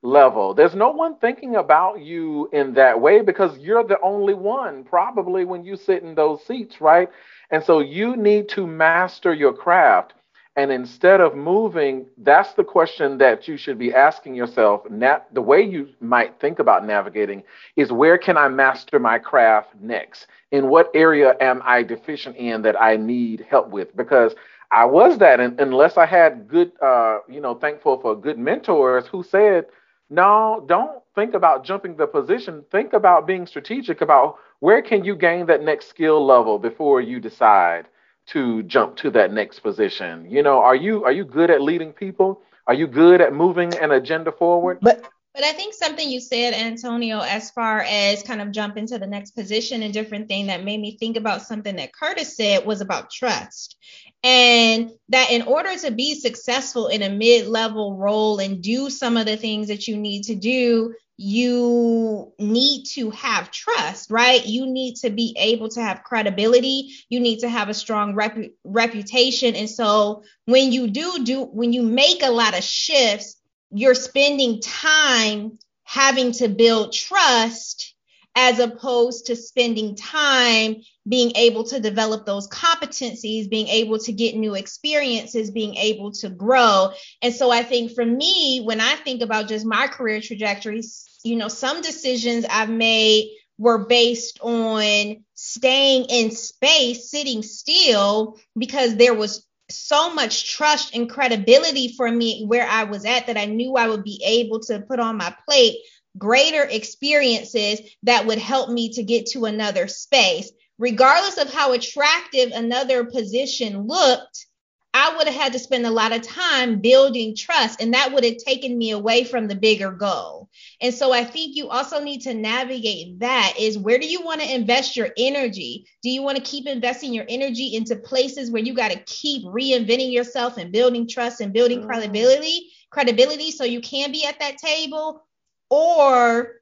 level. 0.03 0.55
There's 0.55 0.75
no 0.75 0.89
one 0.93 1.19
thinking 1.19 1.57
about 1.57 2.01
you 2.01 2.49
in 2.55 2.73
that 2.73 2.99
way 2.99 3.21
because 3.21 3.59
you're 3.59 3.85
the 3.85 4.01
only 4.01 4.33
one, 4.33 4.83
probably, 4.83 5.45
when 5.45 5.63
you 5.63 5.77
sit 5.77 6.03
in 6.03 6.15
those 6.15 6.43
seats, 6.47 6.81
right? 6.81 7.11
And 7.51 7.63
so 7.63 7.81
you 7.81 8.17
need 8.17 8.49
to 8.49 8.67
master 8.67 9.35
your 9.35 9.53
craft. 9.53 10.15
And 10.57 10.71
instead 10.71 11.21
of 11.21 11.35
moving, 11.35 12.07
that's 12.19 12.53
the 12.55 12.65
question 12.65 13.19
that 13.19 13.49
you 13.49 13.57
should 13.57 13.79
be 13.79 13.95
asking 13.95 14.35
yourself. 14.35 14.89
Na- 14.91 15.21
the 15.33 15.41
way 15.43 15.63
you 15.63 15.89
might 16.01 16.39
think 16.41 16.59
about 16.59 16.85
navigating 16.85 17.43
is 17.77 17.93
where 17.93 18.19
can 18.19 18.37
I 18.37 18.49
master 18.49 18.99
my 18.99 19.19
craft 19.19 19.75
next? 19.81 20.27
In 20.51 20.69
what 20.69 20.91
area 20.95 21.37
am 21.41 21.63
I 21.65 21.83
deficient 21.83 22.37
in 22.37 22.63
that 22.63 22.81
I 22.81 22.97
need 22.97 23.47
help 23.49 23.69
with? 23.71 23.97
Because 23.97 24.35
I 24.71 24.85
was 24.85 25.19
that, 25.19 25.41
and 25.41 25.59
unless 25.61 25.97
I 25.97 26.07
had 26.07 26.49
good, 26.49 26.73
uh, 26.83 27.21
you 27.29 27.41
know, 27.41 27.55
thankful 27.55 27.99
for 28.01 28.15
good 28.15 28.39
mentors 28.39 29.07
who 29.07 29.23
said, 29.23 29.67
no, 30.11 30.65
don't 30.67 31.03
think 31.15 31.35
about 31.35 31.65
jumping 31.65 31.97
the 31.97 32.07
position. 32.07 32.65
Think 32.71 32.93
about 32.93 33.27
being 33.27 33.47
strategic 33.47 34.01
about 34.03 34.37
where 34.61 34.83
can 34.83 35.05
you 35.05 35.17
gain 35.17 35.47
that 35.47 35.63
next 35.63 35.89
skill 35.89 36.25
level 36.25 36.59
before 36.59 37.01
you 37.01 37.21
decide 37.21 37.87
to 38.27 38.63
jump 38.65 38.97
to 38.97 39.11
that 39.11 39.33
next 39.33 39.61
position? 39.61 40.31
You 40.31 40.43
know, 40.43 40.59
are 40.59 40.77
you 40.77 41.05
are 41.05 41.13
you 41.13 41.25
good 41.25 41.51
at 41.51 41.61
leading 41.61 41.93
people? 41.93 42.43
Are 42.67 42.75
you 42.75 42.87
good 42.87 43.21
at 43.21 43.33
moving 43.35 43.75
an 43.79 43.91
agenda 43.91 44.33
forward? 44.33 44.79
But 44.81 45.05
but 45.35 45.45
I 45.45 45.53
think 45.53 45.73
something 45.73 46.11
you 46.11 46.21
said, 46.21 46.53
Antonio, 46.53 47.21
as 47.21 47.51
far 47.51 47.81
as 47.89 48.23
kind 48.23 48.43
of 48.43 48.51
jump 48.51 48.77
into 48.77 48.99
the 48.99 49.07
next 49.07 49.31
position 49.31 49.83
and 49.83 49.93
different 49.93 50.29
thing 50.29 50.49
that 50.49 50.63
made 50.63 50.79
me 50.79 50.99
think 50.99 51.17
about 51.17 51.41
something 51.41 51.77
that 51.77 51.95
Curtis 51.95 52.37
said 52.37 52.67
was 52.67 52.83
about 52.83 53.11
trust. 53.11 53.77
And 54.23 54.91
that 55.09 55.31
in 55.31 55.43
order 55.43 55.75
to 55.79 55.91
be 55.91 56.17
successful 56.17 56.89
in 56.89 57.01
a 57.01 57.09
mid 57.09 57.47
level 57.47 57.97
role 57.97 58.41
and 58.41 58.63
do 58.63 58.91
some 58.91 59.17
of 59.17 59.25
the 59.25 59.39
things 59.39 59.69
that 59.69 59.89
you 59.89 59.97
need 59.97 60.25
to 60.25 60.35
do, 60.35 60.95
you 61.25 62.33
need 62.41 62.85
to 62.85 63.11
have 63.11 63.53
trust, 63.53 64.11
right? 64.11 64.45
You 64.45 64.67
need 64.67 64.97
to 64.97 65.11
be 65.11 65.37
able 65.39 65.69
to 65.69 65.81
have 65.81 66.03
credibility. 66.03 66.91
You 67.09 67.21
need 67.21 67.39
to 67.41 67.49
have 67.49 67.69
a 67.69 67.75
strong 67.75 68.17
rep- 68.17 68.51
reputation. 68.65 69.55
And 69.55 69.71
so 69.71 70.25
when 70.47 70.73
you 70.73 70.89
do 70.89 71.23
do 71.23 71.45
when 71.45 71.73
you 71.73 71.85
make 71.85 72.25
a 72.25 72.33
lot 72.33 72.59
of 72.59 72.65
shifts, 72.65 73.37
you're 73.71 73.95
spending 73.95 74.61
time 74.61 75.59
having 75.85 76.33
to 76.33 76.49
build 76.49 76.93
trust 76.93 77.95
as 78.35 78.59
opposed 78.59 79.27
to 79.27 79.37
spending 79.37 79.95
time 79.95 80.77
being 81.09 81.31
able 81.37 81.63
to 81.65 81.79
develop 81.79 82.27
those 82.27 82.49
competencies, 82.49 83.49
being 83.49 83.69
able 83.69 83.99
to 83.99 84.13
get 84.13 84.35
new 84.35 84.55
experiences, 84.55 85.53
being 85.53 85.77
able 85.77 86.11
to 86.11 86.31
grow. 86.31 86.91
And 87.21 87.33
so 87.33 87.53
I 87.53 87.63
think 87.63 87.93
for 87.93 88.05
me, 88.05 88.63
when 88.65 88.81
I 88.81 88.97
think 88.97 89.23
about 89.23 89.49
just 89.49 89.67
my 89.67 89.87
career 89.87 90.21
trajectories, 90.21 91.12
you 91.25 91.37
know, 91.37 91.49
some 91.49 91.83
decisions 91.83 92.45
I've 92.49 92.71
made 92.71 93.31
were 93.59 93.87
based 93.87 94.41
on 94.41 95.25
staying 95.35 96.07
in 96.07 96.31
space, 96.31 97.11
sitting 97.11 97.43
still, 97.43 98.39
because 98.57 98.97
there 98.97 99.15
was 99.15 99.47
so 99.71 100.13
much 100.13 100.53
trust 100.53 100.95
and 100.95 101.09
credibility 101.09 101.95
for 101.97 102.11
me 102.11 102.45
where 102.47 102.67
I 102.67 102.85
was 102.85 103.05
at 103.05 103.27
that 103.27 103.39
I 103.39 103.47
knew 103.47 103.77
I 103.77 103.89
would 103.89 104.05
be 104.05 104.23
able 104.25 104.61
to 104.61 104.81
put 104.81 105.01
on 105.01 105.17
my 105.17 105.35
plate 105.49 105.79
greater 106.19 106.63
experiences 106.63 107.81
that 108.03 108.27
would 108.27 108.39
help 108.39 108.71
me 108.71 108.91
to 108.91 109.03
get 109.03 109.27
to 109.27 109.47
another 109.47 109.89
space. 109.89 110.51
Regardless 110.79 111.39
of 111.39 111.53
how 111.53 111.73
attractive 111.73 112.51
another 112.53 113.05
position 113.05 113.87
looked, 113.87 114.47
I 114.95 115.17
would 115.17 115.27
have 115.27 115.37
had 115.37 115.53
to 115.55 115.59
spend 115.59 115.87
a 115.87 115.91
lot 115.91 116.13
of 116.13 116.21
time 116.23 116.81
building 116.81 117.35
trust, 117.35 117.81
and 117.81 117.95
that 117.95 118.13
would 118.13 118.25
have 118.25 118.37
taken 118.37 118.77
me 118.77 118.91
away 118.91 119.25
from 119.25 119.49
the 119.49 119.55
bigger 119.55 119.91
goal. 119.91 120.51
And 120.83 120.93
so 120.93 121.13
I 121.13 121.25
think 121.25 121.57
you 121.57 121.69
also 121.69 122.03
need 122.03 122.21
to 122.23 122.35
navigate 122.35 123.21
that 123.21 123.55
is 123.59 123.79
where 123.79 123.99
do 123.99 124.07
you 124.07 124.23
want 124.23 124.43
to 124.43 124.55
invest 124.55 124.97
your 124.97 125.09
energy? 125.17 125.87
Do 126.03 126.11
you 126.11 126.23
want 126.23 126.37
to 126.37 126.43
keep 126.43 126.67
investing 126.67 127.15
your 127.15 127.25
energy 127.29 127.75
into 127.75 127.97
places 127.97 128.51
where 128.51 128.63
you 128.63 128.75
got 128.75 128.91
to 128.91 129.03
keep 129.05 129.45
reinventing 129.45 130.13
yourself 130.13 130.59
and 130.59 130.73
building 130.73 131.09
trust 131.09 131.41
and 131.41 131.55
building 131.55 131.83
mm. 131.83 131.87
credibility, 131.87 132.71
credibility 132.91 133.51
so 133.51 133.65
you 133.65 133.81
can 133.81 134.13
be 134.13 134.27
at 134.27 134.41
that 134.41 134.59
table? 134.59 135.25
Or 135.71 136.62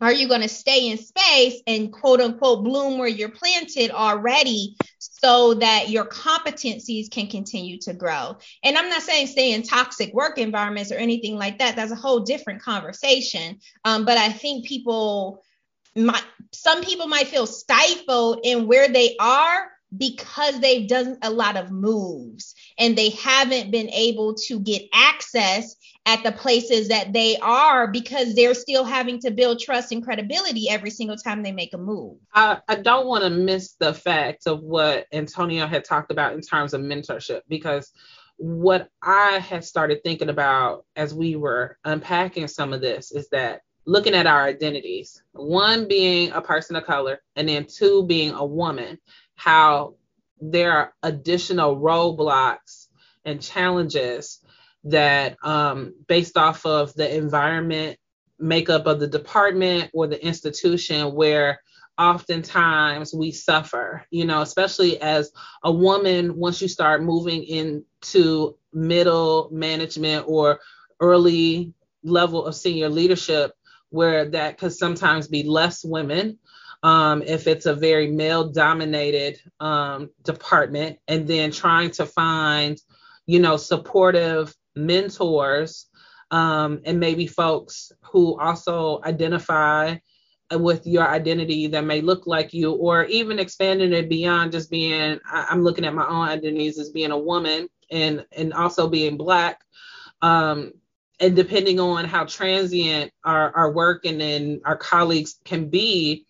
are 0.00 0.12
you 0.12 0.28
going 0.28 0.40
to 0.40 0.48
stay 0.48 0.88
in 0.88 0.98
space 0.98 1.60
and 1.66 1.92
quote 1.92 2.20
unquote 2.20 2.64
bloom 2.64 2.98
where 2.98 3.08
you're 3.08 3.28
planted 3.28 3.90
already 3.90 4.76
so 4.98 5.54
that 5.54 5.90
your 5.90 6.06
competencies 6.06 7.10
can 7.10 7.26
continue 7.26 7.78
to 7.80 7.92
grow? 7.92 8.36
And 8.64 8.78
I'm 8.78 8.88
not 8.88 9.02
saying 9.02 9.26
stay 9.26 9.52
in 9.52 9.62
toxic 9.62 10.12
work 10.14 10.38
environments 10.38 10.90
or 10.90 10.96
anything 10.96 11.36
like 11.36 11.58
that. 11.58 11.76
That's 11.76 11.92
a 11.92 11.96
whole 11.96 12.20
different 12.20 12.62
conversation. 12.62 13.58
Um, 13.84 14.04
but 14.04 14.16
I 14.16 14.30
think 14.30 14.66
people 14.66 15.44
might, 15.94 16.24
some 16.52 16.82
people 16.82 17.06
might 17.06 17.28
feel 17.28 17.46
stifled 17.46 18.40
in 18.44 18.66
where 18.66 18.88
they 18.88 19.16
are 19.20 19.70
because 19.96 20.60
they've 20.60 20.88
done 20.88 21.18
a 21.22 21.30
lot 21.30 21.56
of 21.56 21.70
moves 21.70 22.54
and 22.78 22.96
they 22.96 23.10
haven't 23.10 23.70
been 23.70 23.90
able 23.90 24.34
to 24.34 24.60
get 24.60 24.82
access 24.92 25.74
at 26.06 26.22
the 26.22 26.32
places 26.32 26.88
that 26.88 27.12
they 27.12 27.36
are 27.38 27.86
because 27.86 28.34
they're 28.34 28.54
still 28.54 28.84
having 28.84 29.20
to 29.20 29.30
build 29.30 29.60
trust 29.60 29.92
and 29.92 30.02
credibility 30.02 30.68
every 30.68 30.90
single 30.90 31.16
time 31.16 31.42
they 31.42 31.52
make 31.52 31.74
a 31.74 31.78
move. 31.78 32.16
I, 32.34 32.58
I 32.68 32.76
don't 32.76 33.06
want 33.06 33.24
to 33.24 33.30
miss 33.30 33.74
the 33.74 33.92
fact 33.92 34.46
of 34.46 34.62
what 34.62 35.06
Antonio 35.12 35.66
had 35.66 35.84
talked 35.84 36.10
about 36.10 36.32
in 36.32 36.40
terms 36.40 36.72
of 36.74 36.80
mentorship 36.80 37.42
because 37.48 37.92
what 38.38 38.88
I 39.02 39.38
had 39.38 39.64
started 39.64 40.02
thinking 40.02 40.30
about 40.30 40.86
as 40.96 41.14
we 41.14 41.36
were 41.36 41.78
unpacking 41.84 42.48
some 42.48 42.72
of 42.72 42.80
this 42.80 43.12
is 43.12 43.28
that 43.28 43.60
looking 43.84 44.14
at 44.14 44.26
our 44.26 44.44
identities. 44.44 45.22
One 45.32 45.88
being 45.88 46.30
a 46.32 46.40
person 46.40 46.76
of 46.76 46.84
color, 46.84 47.20
and 47.36 47.48
then 47.48 47.66
two 47.66 48.04
being 48.06 48.32
a 48.32 48.44
woman. 48.44 48.98
How 49.34 49.94
there 50.40 50.72
are 50.72 50.94
additional 51.02 51.76
roadblocks 51.76 52.86
and 53.24 53.42
challenges 53.42 54.40
that, 54.84 55.36
um, 55.42 55.94
based 56.08 56.36
off 56.36 56.64
of 56.64 56.94
the 56.94 57.16
environment, 57.16 57.98
makeup 58.38 58.86
of 58.86 59.00
the 59.00 59.06
department 59.06 59.90
or 59.92 60.06
the 60.06 60.24
institution, 60.24 61.14
where 61.14 61.60
oftentimes 61.98 63.12
we 63.12 63.30
suffer, 63.30 64.06
you 64.10 64.24
know, 64.24 64.40
especially 64.40 65.00
as 65.02 65.32
a 65.62 65.70
woman, 65.70 66.36
once 66.36 66.62
you 66.62 66.68
start 66.68 67.02
moving 67.02 67.44
into 67.44 68.56
middle 68.72 69.50
management 69.52 70.24
or 70.26 70.60
early 71.00 71.74
level 72.02 72.46
of 72.46 72.54
senior 72.54 72.88
leadership, 72.88 73.52
where 73.90 74.24
that 74.30 74.56
could 74.56 74.72
sometimes 74.72 75.28
be 75.28 75.42
less 75.42 75.84
women. 75.84 76.38
Um, 76.82 77.22
if 77.22 77.46
it's 77.46 77.66
a 77.66 77.74
very 77.74 78.10
male 78.10 78.48
dominated 78.48 79.38
um, 79.60 80.08
department, 80.22 80.98
and 81.06 81.28
then 81.28 81.50
trying 81.50 81.90
to 81.92 82.06
find, 82.06 82.80
you 83.26 83.40
know, 83.40 83.58
supportive 83.58 84.54
mentors 84.76 85.86
um, 86.30 86.80
and 86.84 87.00
maybe 87.00 87.26
folks 87.26 87.92
who 88.02 88.38
also 88.38 89.00
identify 89.04 89.96
with 90.52 90.86
your 90.86 91.06
identity 91.08 91.68
that 91.68 91.84
may 91.84 92.00
look 92.00 92.26
like 92.26 92.52
you, 92.52 92.72
or 92.72 93.04
even 93.04 93.38
expanding 93.38 93.92
it 93.92 94.08
beyond 94.08 94.52
just 94.52 94.70
being, 94.70 95.18
I'm 95.30 95.62
looking 95.62 95.84
at 95.84 95.94
my 95.94 96.06
own 96.06 96.28
identities 96.28 96.78
as 96.78 96.90
being 96.90 97.12
a 97.12 97.18
woman 97.18 97.68
and 97.90 98.24
and 98.36 98.52
also 98.52 98.88
being 98.88 99.16
black. 99.16 99.60
Um, 100.22 100.72
and 101.20 101.36
depending 101.36 101.78
on 101.78 102.04
how 102.06 102.24
transient 102.24 103.12
our, 103.24 103.54
our 103.54 103.72
work 103.72 104.04
and 104.06 104.20
then 104.20 104.60
our 104.64 104.76
colleagues 104.76 105.38
can 105.44 105.68
be, 105.68 106.26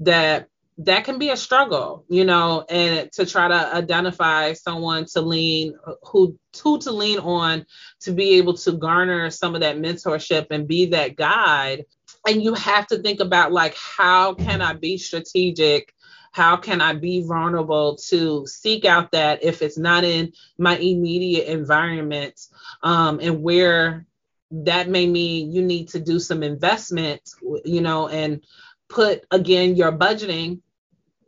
that 0.00 0.48
that 0.78 1.04
can 1.04 1.18
be 1.18 1.30
a 1.30 1.36
struggle, 1.36 2.04
you 2.08 2.24
know, 2.24 2.64
and 2.68 3.10
to 3.12 3.24
try 3.24 3.46
to 3.46 3.76
identify 3.76 4.54
someone 4.54 5.04
to 5.12 5.20
lean 5.20 5.74
who 6.02 6.36
who 6.62 6.78
to 6.80 6.90
lean 6.90 7.18
on 7.20 7.64
to 8.00 8.12
be 8.12 8.34
able 8.34 8.54
to 8.54 8.72
garner 8.72 9.30
some 9.30 9.54
of 9.54 9.60
that 9.60 9.76
mentorship 9.76 10.46
and 10.50 10.66
be 10.66 10.86
that 10.86 11.16
guide. 11.16 11.84
And 12.26 12.42
you 12.42 12.54
have 12.54 12.86
to 12.88 12.98
think 12.98 13.20
about 13.20 13.52
like 13.52 13.76
how 13.76 14.34
can 14.34 14.62
i 14.62 14.72
be 14.72 14.98
strategic? 14.98 15.94
How 16.32 16.56
can 16.56 16.80
i 16.80 16.92
be 16.92 17.22
vulnerable 17.22 17.96
to 18.08 18.44
seek 18.46 18.84
out 18.84 19.12
that 19.12 19.44
if 19.44 19.62
it's 19.62 19.78
not 19.78 20.02
in 20.02 20.32
my 20.58 20.76
immediate 20.76 21.46
environment? 21.46 22.40
Um, 22.82 23.20
and 23.22 23.42
where 23.42 24.06
that 24.50 24.88
may 24.88 25.06
mean 25.06 25.52
you 25.52 25.62
need 25.62 25.88
to 25.88 26.00
do 26.00 26.20
some 26.20 26.42
investment 26.42 27.20
you 27.64 27.80
know 27.80 28.08
and 28.08 28.44
put 28.88 29.24
again 29.30 29.74
your 29.74 29.90
budgeting 29.90 30.60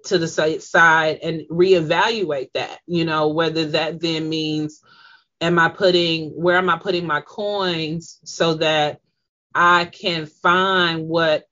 to 0.06 0.18
the 0.18 0.28
side 0.28 1.18
and 1.22 1.42
reevaluate 1.50 2.52
that 2.54 2.78
you 2.86 3.04
know 3.04 3.28
whether 3.28 3.66
that 3.66 4.00
then 4.00 4.28
means 4.28 4.82
am 5.40 5.58
i 5.58 5.68
putting 5.68 6.30
where 6.30 6.56
am 6.56 6.70
i 6.70 6.78
putting 6.78 7.06
my 7.06 7.20
coins 7.20 8.20
so 8.24 8.54
that 8.54 9.00
I 9.56 9.86
can 9.86 10.26
find 10.26 11.08
what 11.08 11.44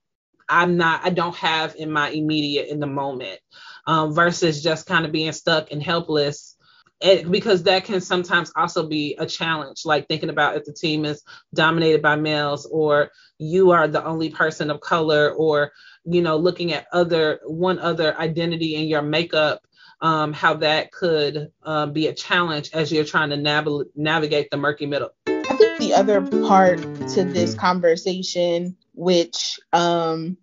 I'm 0.47 0.77
not, 0.77 1.03
I 1.03 1.09
don't 1.09 1.35
have 1.37 1.75
in 1.75 1.91
my 1.91 2.09
immediate 2.09 2.67
in 2.69 2.79
the 2.79 2.87
moment, 2.87 3.39
um, 3.87 4.13
versus 4.13 4.61
just 4.61 4.85
kind 4.85 5.05
of 5.05 5.11
being 5.11 5.31
stuck 5.31 5.71
and 5.71 5.81
helpless. 5.81 6.54
Because 7.01 7.63
that 7.63 7.83
can 7.83 8.01
sometimes 8.01 8.51
also 8.55 8.87
be 8.87 9.15
a 9.19 9.25
challenge, 9.25 9.81
like 9.85 10.07
thinking 10.07 10.29
about 10.29 10.55
if 10.55 10.65
the 10.65 10.73
team 10.73 11.05
is 11.05 11.23
dominated 11.53 12.01
by 12.01 12.15
males, 12.15 12.65
or 12.65 13.11
you 13.37 13.71
are 13.71 13.87
the 13.87 14.03
only 14.03 14.29
person 14.29 14.71
of 14.71 14.79
color, 14.79 15.31
or 15.31 15.71
you 16.05 16.21
know, 16.21 16.37
looking 16.37 16.71
at 16.73 16.87
other 16.91 17.39
one 17.45 17.79
other 17.79 18.17
identity 18.19 18.75
in 18.75 18.87
your 18.87 19.01
makeup, 19.01 19.61
um, 20.01 20.33
how 20.33 20.53
that 20.55 20.91
could 20.91 21.51
uh, 21.63 21.85
be 21.87 22.07
a 22.07 22.13
challenge 22.13 22.69
as 22.73 22.91
you're 22.91 23.05
trying 23.05 23.29
to 23.29 23.37
nav- 23.37 23.87
navigate 23.95 24.49
the 24.51 24.57
murky 24.57 24.85
middle. 24.85 25.09
I 25.27 25.55
think 25.57 25.79
the 25.79 25.93
other 25.93 26.21
part 26.47 26.79
to 27.09 27.23
this 27.23 27.55
conversation, 27.55 28.77
which 28.93 29.59
um, 29.73 30.37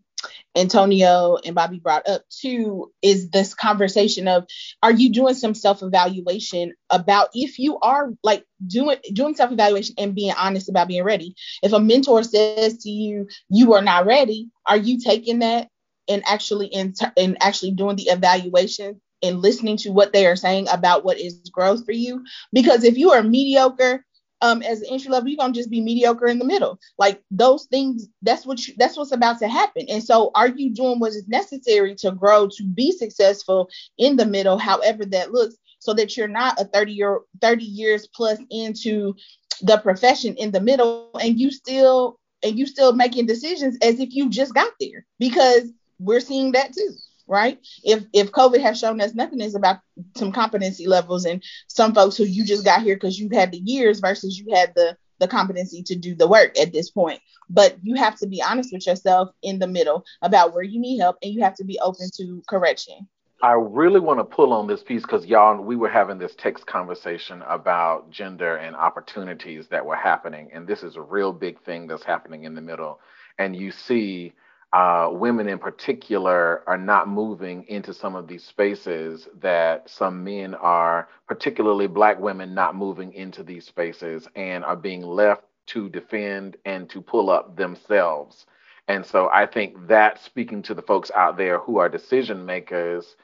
Antonio 0.57 1.39
and 1.45 1.55
Bobby 1.55 1.79
brought 1.79 2.09
up 2.09 2.23
too, 2.29 2.93
is 3.03 3.31
this 3.31 3.55
conversation 3.55 4.29
of 4.29 4.47
are 4.83 4.93
you 4.93 5.11
doing 5.13 5.35
some 5.35 5.55
self 5.55 5.83
evaluation 5.83 6.75
about 6.91 7.29
if 7.35 7.59
you 7.59 7.79
are 7.81 8.11
like 8.23 8.45
doing 8.67 8.97
doing 9.13 9.35
self 9.35 9.53
evaluation 9.53 9.95
and 9.99 10.15
being 10.15 10.33
honest 10.37 10.69
about 10.69 10.89
being 10.89 11.05
ready. 11.05 11.35
If 11.63 11.73
a 11.73 11.81
mentor 11.81 12.23
says 12.23 12.79
to 12.79 12.91
you 12.91 13.29
you 13.49 13.75
are 13.75 13.83
not 13.83 14.07
ready, 14.07 14.51
are 14.67 14.77
you 14.77 14.99
taking 14.99 15.41
that 15.41 15.69
and 16.09 16.23
actually 16.27 16.67
in 16.67 16.95
and 17.17 17.37
actually 17.43 17.73
doing 17.73 17.97
the 17.97 18.09
evaluation 18.09 19.01
and 19.23 19.41
listening 19.41 19.77
to 19.79 19.91
what 19.91 20.13
they 20.13 20.27
are 20.27 20.37
saying 20.37 20.69
about 20.71 21.05
what 21.05 21.19
is 21.19 21.49
growth 21.51 21.85
for 21.85 21.93
you? 21.93 22.25
Because 22.53 22.85
if 22.85 22.99
you 22.99 23.13
are 23.13 23.23
mediocre 23.23 24.05
um, 24.43 24.61
as 24.63 24.81
an 24.83 24.89
entry 24.91 25.11
level, 25.11 25.29
you're 25.29 25.39
gonna 25.39 25.55
just 25.55 25.71
be 25.71 25.81
mediocre 25.81 26.27
in 26.27 26.39
the 26.39 26.45
middle. 26.45 26.79
Like 26.99 27.23
those 27.31 27.67
things, 27.67 28.09
that's 28.23 28.45
what 28.45 28.67
you, 28.67 28.75
that's 28.77 28.97
what's 28.97 29.13
about 29.13 29.39
to 29.39 29.49
happen. 29.49 29.87
And 29.89 30.03
so, 30.03 30.31
are 30.35 30.49
you 30.49 30.71
doing 30.71 30.99
what 30.99 31.13
is 31.13 31.27
necessary 31.29 31.95
to 31.97 32.11
grow 32.11 32.49
to 32.49 32.65
be 32.65 32.93
successful 32.93 33.71
in 33.99 34.17
the 34.17 34.27
middle, 34.27 34.59
however 34.59 35.05
that 35.07 35.33
looks, 35.33 35.55
so 35.79 35.95
that 35.95 36.17
you're 36.17 36.29
not 36.29 36.61
a 36.61 36.65
30 36.65 36.93
year 36.93 37.21
30 37.41 37.65
years 37.65 38.09
plus 38.15 38.39
into 38.51 39.15
the 39.63 39.79
profession 39.79 40.35
in 40.37 40.51
the 40.51 40.61
middle, 40.61 41.11
and 41.23 41.39
you 41.39 41.51
still 41.51 42.19
and 42.43 42.59
you 42.59 42.67
still 42.67 42.93
making 42.93 43.27
decisions 43.27 43.79
as 43.81 44.01
if 44.01 44.13
you 44.13 44.29
just 44.29 44.53
got 44.53 44.73
there 44.81 45.07
because 45.21 45.71
we're 46.01 46.21
seeing 46.21 46.53
that 46.53 46.73
too 46.73 46.97
right? 47.33 47.59
If 47.83 48.05
if 48.13 48.31
COVID 48.31 48.61
has 48.61 48.79
shown 48.79 49.01
us 49.01 49.15
nothing 49.15 49.41
is 49.41 49.55
about 49.55 49.79
some 50.17 50.31
competency 50.31 50.87
levels 50.87 51.25
and 51.25 51.43
some 51.67 51.95
folks 51.95 52.17
who 52.17 52.25
you 52.25 52.45
just 52.45 52.65
got 52.65 52.83
here 52.83 52.95
because 52.95 53.19
you 53.19 53.31
had 53.33 53.51
the 53.51 53.59
years 53.59 54.01
versus 54.01 54.39
you 54.39 54.55
had 54.55 54.75
the 54.77 54.97
the 55.19 55.27
competency 55.27 55.83
to 55.85 55.97
do 55.97 56.15
the 56.15 56.29
work 56.29 56.59
at 56.59 56.73
this 56.73 56.91
point. 56.91 57.21
But 57.49 57.77
you 57.83 57.95
have 57.95 58.19
to 58.19 58.27
be 58.27 58.43
honest 58.43 58.71
with 58.73 58.87
yourself 58.87 59.31
in 59.43 59.59
the 59.59 59.67
middle 59.67 60.05
about 60.21 60.53
where 60.53 60.63
you 60.63 60.79
need 60.79 60.99
help 60.99 61.17
and 61.23 61.33
you 61.33 61.43
have 61.43 61.57
to 61.57 61.65
be 61.65 61.79
open 61.81 62.09
to 62.19 62.43
correction. 62.49 63.09
I 63.43 63.53
really 63.53 63.99
want 63.99 64.21
to 64.21 64.25
pull 64.25 64.53
on 64.53 64.69
this 64.69 64.83
piece 64.83 65.03
because 65.03 65.27
y'all, 65.27 65.61
we 65.61 65.75
were 65.75 65.89
having 65.89 66.19
this 66.19 66.35
text 66.37 66.67
conversation 66.67 67.43
about 67.49 68.11
gender 68.11 68.57
and 68.57 68.77
opportunities 68.77 69.67
that 69.69 69.85
were 69.85 69.97
happening. 69.97 70.51
And 70.53 70.67
this 70.67 70.85
is 70.85 70.95
a 70.95 71.03
real 71.03 71.33
big 71.33 71.61
thing 71.63 71.89
that's 71.89 72.05
happening 72.05 72.45
in 72.45 72.55
the 72.55 72.61
middle. 72.61 73.01
And 73.39 73.57
you 73.57 73.73
see 73.73 74.33
uh, 74.73 75.11
women 75.13 75.49
in 75.49 75.59
particular 75.59 76.63
are 76.69 76.79
not 76.79 77.09
moving 77.09 77.65
into 77.69 77.93
some 77.95 78.17
of 78.17 78.29
these 78.29 78.45
spaces 78.45 79.29
that 79.41 79.91
some 79.91 80.25
men 80.25 80.55
are, 80.55 81.09
particularly 81.29 81.89
black 81.89 82.21
women, 82.21 82.55
not 82.55 82.77
moving 82.77 83.13
into 83.15 83.43
these 83.43 83.67
spaces 83.67 84.29
and 84.37 84.65
are 84.65 84.77
being 84.77 85.03
left 85.03 85.45
to 85.67 85.89
defend 85.91 86.57
and 86.67 86.89
to 86.91 87.03
pull 87.03 87.31
up 87.31 87.57
themselves. 87.57 88.47
And 88.89 89.05
so 89.05 89.29
I 89.33 89.47
think 89.47 89.89
that 89.89 90.23
speaking 90.23 90.63
to 90.65 90.75
the 90.75 90.83
folks 90.83 91.11
out 91.15 91.37
there 91.37 91.59
who 91.59 91.79
are 91.79 91.89
decision 91.89 92.47
makers, 92.47 93.17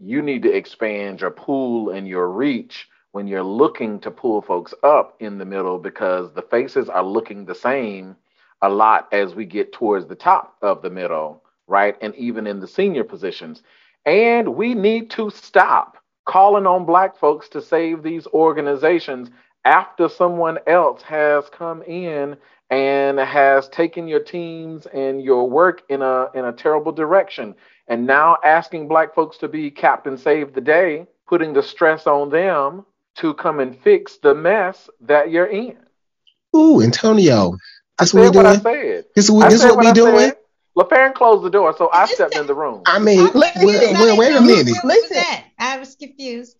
you 0.00 0.22
need 0.22 0.42
to 0.44 0.52
expand 0.52 1.20
your 1.22 1.30
pool 1.32 1.90
and 1.90 2.08
your 2.08 2.30
reach 2.30 2.88
when 3.12 3.26
you're 3.26 3.42
looking 3.42 4.00
to 4.00 4.10
pull 4.10 4.42
folks 4.42 4.74
up 4.82 5.16
in 5.20 5.38
the 5.38 5.44
middle 5.44 5.78
because 5.78 6.32
the 6.34 6.42
faces 6.42 6.88
are 6.88 7.04
looking 7.04 7.44
the 7.44 7.54
same 7.54 8.16
a 8.62 8.68
lot 8.68 9.08
as 9.12 9.34
we 9.34 9.44
get 9.44 9.72
towards 9.72 10.06
the 10.06 10.14
top 10.14 10.56
of 10.62 10.82
the 10.82 10.90
middle, 10.90 11.42
right? 11.66 11.96
And 12.00 12.14
even 12.16 12.46
in 12.46 12.60
the 12.60 12.68
senior 12.68 13.04
positions. 13.04 13.62
And 14.06 14.54
we 14.54 14.74
need 14.74 15.10
to 15.10 15.30
stop 15.30 15.98
calling 16.26 16.66
on 16.66 16.84
Black 16.84 17.16
folks 17.16 17.48
to 17.50 17.62
save 17.62 18.02
these 18.02 18.26
organizations 18.28 19.30
after 19.64 20.08
someone 20.08 20.58
else 20.66 21.02
has 21.02 21.48
come 21.50 21.82
in 21.82 22.36
and 22.70 23.18
has 23.18 23.68
taken 23.68 24.06
your 24.06 24.20
teams 24.20 24.86
and 24.86 25.22
your 25.22 25.48
work 25.48 25.82
in 25.88 26.02
a 26.02 26.28
in 26.34 26.44
a 26.46 26.52
terrible 26.52 26.92
direction 26.92 27.54
and 27.88 28.06
now 28.06 28.38
asking 28.44 28.88
black 28.88 29.14
folks 29.14 29.36
to 29.36 29.48
be 29.48 29.70
captain 29.70 30.16
save 30.16 30.54
the 30.54 30.60
day 30.60 31.06
putting 31.26 31.52
the 31.52 31.62
stress 31.62 32.06
on 32.06 32.30
them 32.30 32.84
to 33.16 33.34
come 33.34 33.60
and 33.60 33.76
fix 33.82 34.16
the 34.18 34.34
mess 34.34 34.88
that 35.00 35.30
you're 35.30 35.46
in 35.46 35.76
ooh 36.56 36.80
antonio 36.80 37.54
that's 38.00 38.14
what, 38.14 38.34
what 38.34 38.46
I 38.46 38.56
said. 38.58 39.04
This, 39.14 39.26
is 39.26 39.30
what, 39.30 39.50
this 39.50 39.62
what, 39.62 39.76
what 39.76 39.86
we 39.86 39.92
doing. 39.92 40.32
LaFarron 40.76 41.14
closed 41.14 41.44
the 41.44 41.50
door, 41.50 41.74
so 41.76 41.90
I 41.92 42.06
stepped 42.06 42.36
in 42.36 42.46
the 42.46 42.54
room. 42.54 42.82
I 42.86 42.98
mean, 42.98 43.30
wait, 43.34 43.52
wait, 43.56 44.18
wait 44.18 44.36
a 44.36 44.40
minute. 44.40 44.74
Listen, 44.84 45.24
I 45.58 45.78
was 45.78 45.94
confused. 45.96 46.56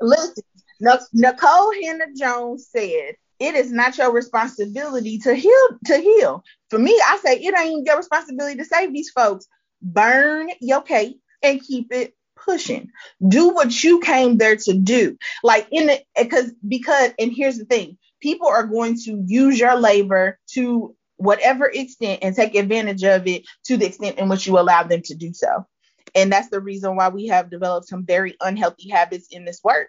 Listen, 0.00 0.42
Nikole 0.82 1.82
Hannah 1.82 2.12
Jones 2.16 2.68
said, 2.68 3.14
"It 3.38 3.54
is 3.54 3.70
not 3.70 3.96
your 3.98 4.12
responsibility 4.12 5.18
to 5.18 5.34
heal. 5.34 5.68
To 5.86 5.96
heal. 5.98 6.42
For 6.70 6.78
me, 6.78 6.98
I 7.06 7.18
say 7.18 7.36
it 7.36 7.54
ain't 7.58 7.86
your 7.86 7.98
responsibility 7.98 8.56
to 8.56 8.64
save 8.64 8.92
these 8.92 9.10
folks. 9.10 9.46
Burn 9.82 10.50
your 10.60 10.82
cake 10.82 11.20
and 11.42 11.62
keep 11.62 11.92
it 11.92 12.16
pushing. 12.36 12.90
Do 13.26 13.50
what 13.50 13.84
you 13.84 14.00
came 14.00 14.38
there 14.38 14.56
to 14.56 14.74
do. 14.74 15.16
Like 15.42 15.68
in 15.70 15.86
the 15.86 16.02
because 16.16 16.52
because 16.66 17.12
and 17.18 17.32
here's 17.32 17.58
the 17.58 17.66
thing: 17.66 17.98
people 18.24 18.48
are 18.48 18.66
going 18.66 18.96
to 18.96 19.22
use 19.26 19.60
your 19.60 19.76
labor 19.76 20.38
to 20.46 20.96
whatever 21.16 21.66
extent 21.66 22.20
and 22.22 22.34
take 22.34 22.54
advantage 22.54 23.04
of 23.04 23.26
it 23.26 23.44
to 23.64 23.76
the 23.76 23.84
extent 23.84 24.18
in 24.18 24.30
which 24.30 24.46
you 24.46 24.58
allow 24.58 24.82
them 24.82 25.02
to 25.02 25.14
do 25.14 25.34
so. 25.34 25.66
And 26.14 26.32
that's 26.32 26.48
the 26.48 26.60
reason 26.60 26.96
why 26.96 27.10
we 27.10 27.26
have 27.26 27.50
developed 27.50 27.86
some 27.86 28.06
very 28.06 28.34
unhealthy 28.40 28.88
habits 28.88 29.28
in 29.30 29.44
this 29.44 29.60
work. 29.62 29.88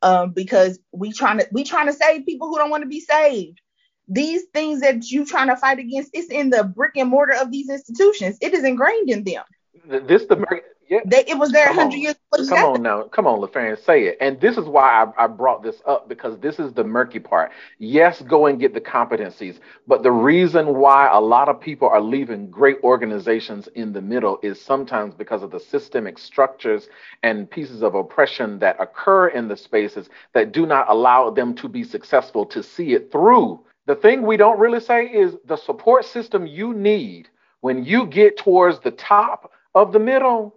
Um, 0.00 0.32
because 0.32 0.78
we 0.92 1.12
trying 1.12 1.38
to 1.38 1.46
we 1.52 1.64
trying 1.64 1.86
to 1.86 1.92
save 1.92 2.26
people 2.26 2.48
who 2.48 2.56
don't 2.56 2.70
want 2.70 2.82
to 2.82 2.88
be 2.88 3.00
saved. 3.00 3.60
These 4.08 4.44
things 4.52 4.80
that 4.80 5.10
you 5.10 5.24
trying 5.24 5.48
to 5.48 5.56
fight 5.56 5.78
against, 5.78 6.10
it's 6.12 6.30
in 6.30 6.50
the 6.50 6.64
brick 6.64 6.92
and 6.96 7.08
mortar 7.10 7.34
of 7.34 7.50
these 7.50 7.70
institutions. 7.70 8.38
It 8.40 8.52
is 8.54 8.64
ingrained 8.64 9.08
in 9.10 9.24
them. 9.24 9.44
This 10.06 10.24
the 10.24 10.36
yeah. 10.88 11.00
They, 11.04 11.24
it 11.26 11.38
was 11.38 11.52
there 11.52 11.66
come 11.66 11.76
100 11.76 11.96
years 11.96 12.14
ago. 12.32 12.48
Come 12.48 12.64
on 12.64 12.82
now. 12.82 13.02
Come 13.04 13.26
on, 13.26 13.40
LaFarron, 13.40 13.82
say 13.84 14.04
it. 14.04 14.18
And 14.20 14.40
this 14.40 14.56
is 14.56 14.64
why 14.64 15.04
I, 15.04 15.24
I 15.24 15.26
brought 15.26 15.62
this 15.62 15.80
up 15.86 16.08
because 16.08 16.38
this 16.38 16.58
is 16.58 16.72
the 16.72 16.84
murky 16.84 17.18
part. 17.18 17.52
Yes, 17.78 18.22
go 18.22 18.46
and 18.46 18.60
get 18.60 18.74
the 18.74 18.80
competencies. 18.80 19.58
But 19.86 20.02
the 20.02 20.12
reason 20.12 20.76
why 20.76 21.08
a 21.10 21.20
lot 21.20 21.48
of 21.48 21.60
people 21.60 21.88
are 21.88 22.00
leaving 22.00 22.50
great 22.50 22.78
organizations 22.82 23.68
in 23.74 23.92
the 23.92 24.02
middle 24.02 24.38
is 24.42 24.60
sometimes 24.60 25.14
because 25.14 25.42
of 25.42 25.50
the 25.50 25.60
systemic 25.60 26.18
structures 26.18 26.88
and 27.22 27.50
pieces 27.50 27.82
of 27.82 27.94
oppression 27.94 28.58
that 28.58 28.80
occur 28.80 29.28
in 29.28 29.48
the 29.48 29.56
spaces 29.56 30.08
that 30.32 30.52
do 30.52 30.66
not 30.66 30.88
allow 30.88 31.30
them 31.30 31.54
to 31.54 31.68
be 31.68 31.84
successful 31.84 32.44
to 32.46 32.62
see 32.62 32.92
it 32.92 33.10
through. 33.10 33.60
The 33.86 33.94
thing 33.94 34.22
we 34.22 34.36
don't 34.36 34.58
really 34.58 34.80
say 34.80 35.06
is 35.06 35.36
the 35.44 35.56
support 35.56 36.04
system 36.04 36.46
you 36.46 36.72
need 36.72 37.28
when 37.60 37.84
you 37.84 38.06
get 38.06 38.36
towards 38.36 38.80
the 38.80 38.90
top 38.90 39.52
of 39.74 39.92
the 39.92 39.98
middle 39.98 40.54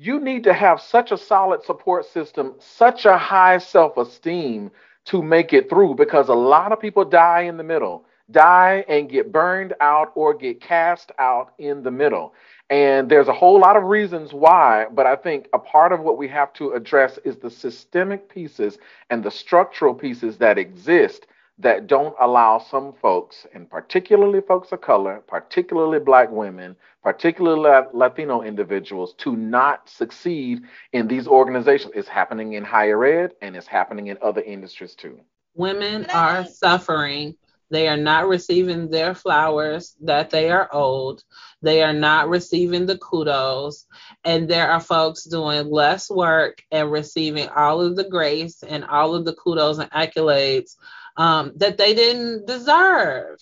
you 0.00 0.18
need 0.18 0.44
to 0.44 0.54
have 0.54 0.80
such 0.80 1.12
a 1.12 1.18
solid 1.18 1.62
support 1.62 2.06
system, 2.06 2.54
such 2.58 3.04
a 3.04 3.18
high 3.18 3.58
self 3.58 3.98
esteem 3.98 4.70
to 5.04 5.22
make 5.22 5.52
it 5.52 5.68
through 5.68 5.94
because 5.94 6.28
a 6.28 6.34
lot 6.34 6.72
of 6.72 6.80
people 6.80 7.04
die 7.04 7.42
in 7.42 7.58
the 7.58 7.62
middle, 7.62 8.06
die 8.30 8.82
and 8.88 9.10
get 9.10 9.30
burned 9.30 9.74
out 9.82 10.10
or 10.14 10.32
get 10.32 10.58
cast 10.58 11.12
out 11.18 11.52
in 11.58 11.82
the 11.82 11.90
middle. 11.90 12.32
And 12.70 13.10
there's 13.10 13.28
a 13.28 13.34
whole 13.34 13.60
lot 13.60 13.76
of 13.76 13.82
reasons 13.84 14.32
why, 14.32 14.86
but 14.90 15.04
I 15.04 15.16
think 15.16 15.48
a 15.52 15.58
part 15.58 15.92
of 15.92 16.00
what 16.00 16.16
we 16.16 16.28
have 16.28 16.54
to 16.54 16.72
address 16.72 17.18
is 17.26 17.36
the 17.36 17.50
systemic 17.50 18.26
pieces 18.30 18.78
and 19.10 19.22
the 19.22 19.30
structural 19.30 19.92
pieces 19.92 20.38
that 20.38 20.56
exist 20.56 21.26
that 21.60 21.86
don't 21.86 22.14
allow 22.20 22.58
some 22.58 22.94
folks, 23.02 23.46
and 23.54 23.68
particularly 23.70 24.40
folks 24.40 24.72
of 24.72 24.80
color, 24.80 25.22
particularly 25.26 25.98
black 25.98 26.30
women, 26.30 26.74
particularly 27.02 27.86
Latino 27.92 28.42
individuals, 28.42 29.14
to 29.18 29.36
not 29.36 29.88
succeed 29.88 30.62
in 30.92 31.06
these 31.06 31.26
organizations. 31.26 31.92
It's 31.94 32.08
happening 32.08 32.54
in 32.54 32.64
higher 32.64 33.04
ed 33.04 33.32
and 33.42 33.56
it's 33.56 33.66
happening 33.66 34.08
in 34.08 34.18
other 34.22 34.42
industries 34.42 34.94
too. 34.94 35.20
Women 35.54 36.06
are 36.12 36.46
suffering. 36.46 37.36
They 37.70 37.86
are 37.86 37.96
not 37.96 38.26
receiving 38.26 38.90
their 38.90 39.14
flowers 39.14 39.94
that 40.00 40.30
they 40.30 40.50
are 40.50 40.68
owed. 40.72 41.22
They 41.62 41.82
are 41.82 41.92
not 41.92 42.28
receiving 42.28 42.86
the 42.86 42.98
kudos. 42.98 43.86
And 44.24 44.48
there 44.48 44.70
are 44.70 44.80
folks 44.80 45.24
doing 45.24 45.70
less 45.70 46.10
work 46.10 46.62
and 46.72 46.90
receiving 46.90 47.48
all 47.50 47.80
of 47.80 47.94
the 47.96 48.08
grace 48.08 48.64
and 48.64 48.84
all 48.84 49.14
of 49.14 49.24
the 49.24 49.34
kudos 49.34 49.78
and 49.78 49.90
accolades 49.92 50.76
um, 51.16 51.52
that 51.56 51.78
they 51.78 51.94
didn't 51.94 52.46
deserve. 52.46 53.38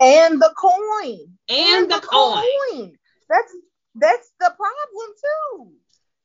And 0.00 0.40
the 0.40 0.52
coin. 0.56 1.38
And, 1.48 1.82
and 1.82 1.90
the, 1.90 1.96
the 1.96 2.06
coin. 2.06 2.42
coin. 2.72 2.92
That's 3.28 3.56
that's 3.96 4.30
the 4.40 4.52
problem 4.56 5.14
too. 5.22 5.72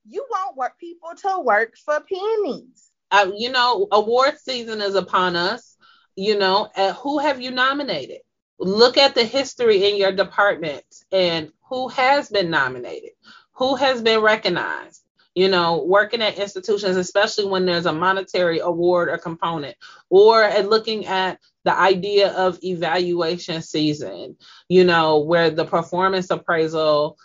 You 0.08 0.26
want 0.30 0.58
work 0.58 0.80
people 0.80 1.12
to 1.22 1.40
work 1.42 1.76
for 1.86 2.00
pennies. 2.02 2.90
Uh, 3.12 3.32
you 3.36 3.52
know, 3.52 3.88
award 3.92 4.38
season 4.40 4.82
is 4.82 4.96
upon 4.96 5.36
us. 5.36 5.78
You 6.16 6.38
know, 6.38 6.70
uh, 6.76 6.94
who 6.94 7.20
have 7.20 7.42
you 7.42 7.52
nominated? 7.52 8.20
Look 8.60 8.98
at 8.98 9.16
the 9.16 9.24
history 9.24 9.90
in 9.90 9.98
your 9.98 10.12
department 10.12 10.84
and 11.12 11.52
who 11.70 11.88
has 11.90 12.30
been 12.30 12.50
nominated, 12.50 13.12
who 13.54 13.76
has 13.76 14.02
been 14.02 14.22
recognized 14.22 15.04
you 15.40 15.48
know, 15.48 15.86
working 15.86 16.22
at 16.22 16.38
institutions, 16.38 16.98
especially 16.98 17.46
when 17.46 17.66
there's 17.66 17.86
a 17.86 17.94
monetary 17.94 18.60
award 18.60 19.08
or 19.08 19.18
component, 19.18 19.78
or 20.10 20.44
at 20.44 20.68
looking 20.68 21.06
at 21.06 21.40
the 21.64 21.74
idea 21.74 22.34
of 22.34 22.60
evaluation 22.62 23.62
season, 23.62 24.36
you 24.68 24.84
know, 24.84 25.20
where 25.20 25.50
the 25.50 25.64
performance 25.64 26.30
appraisal 26.30 27.18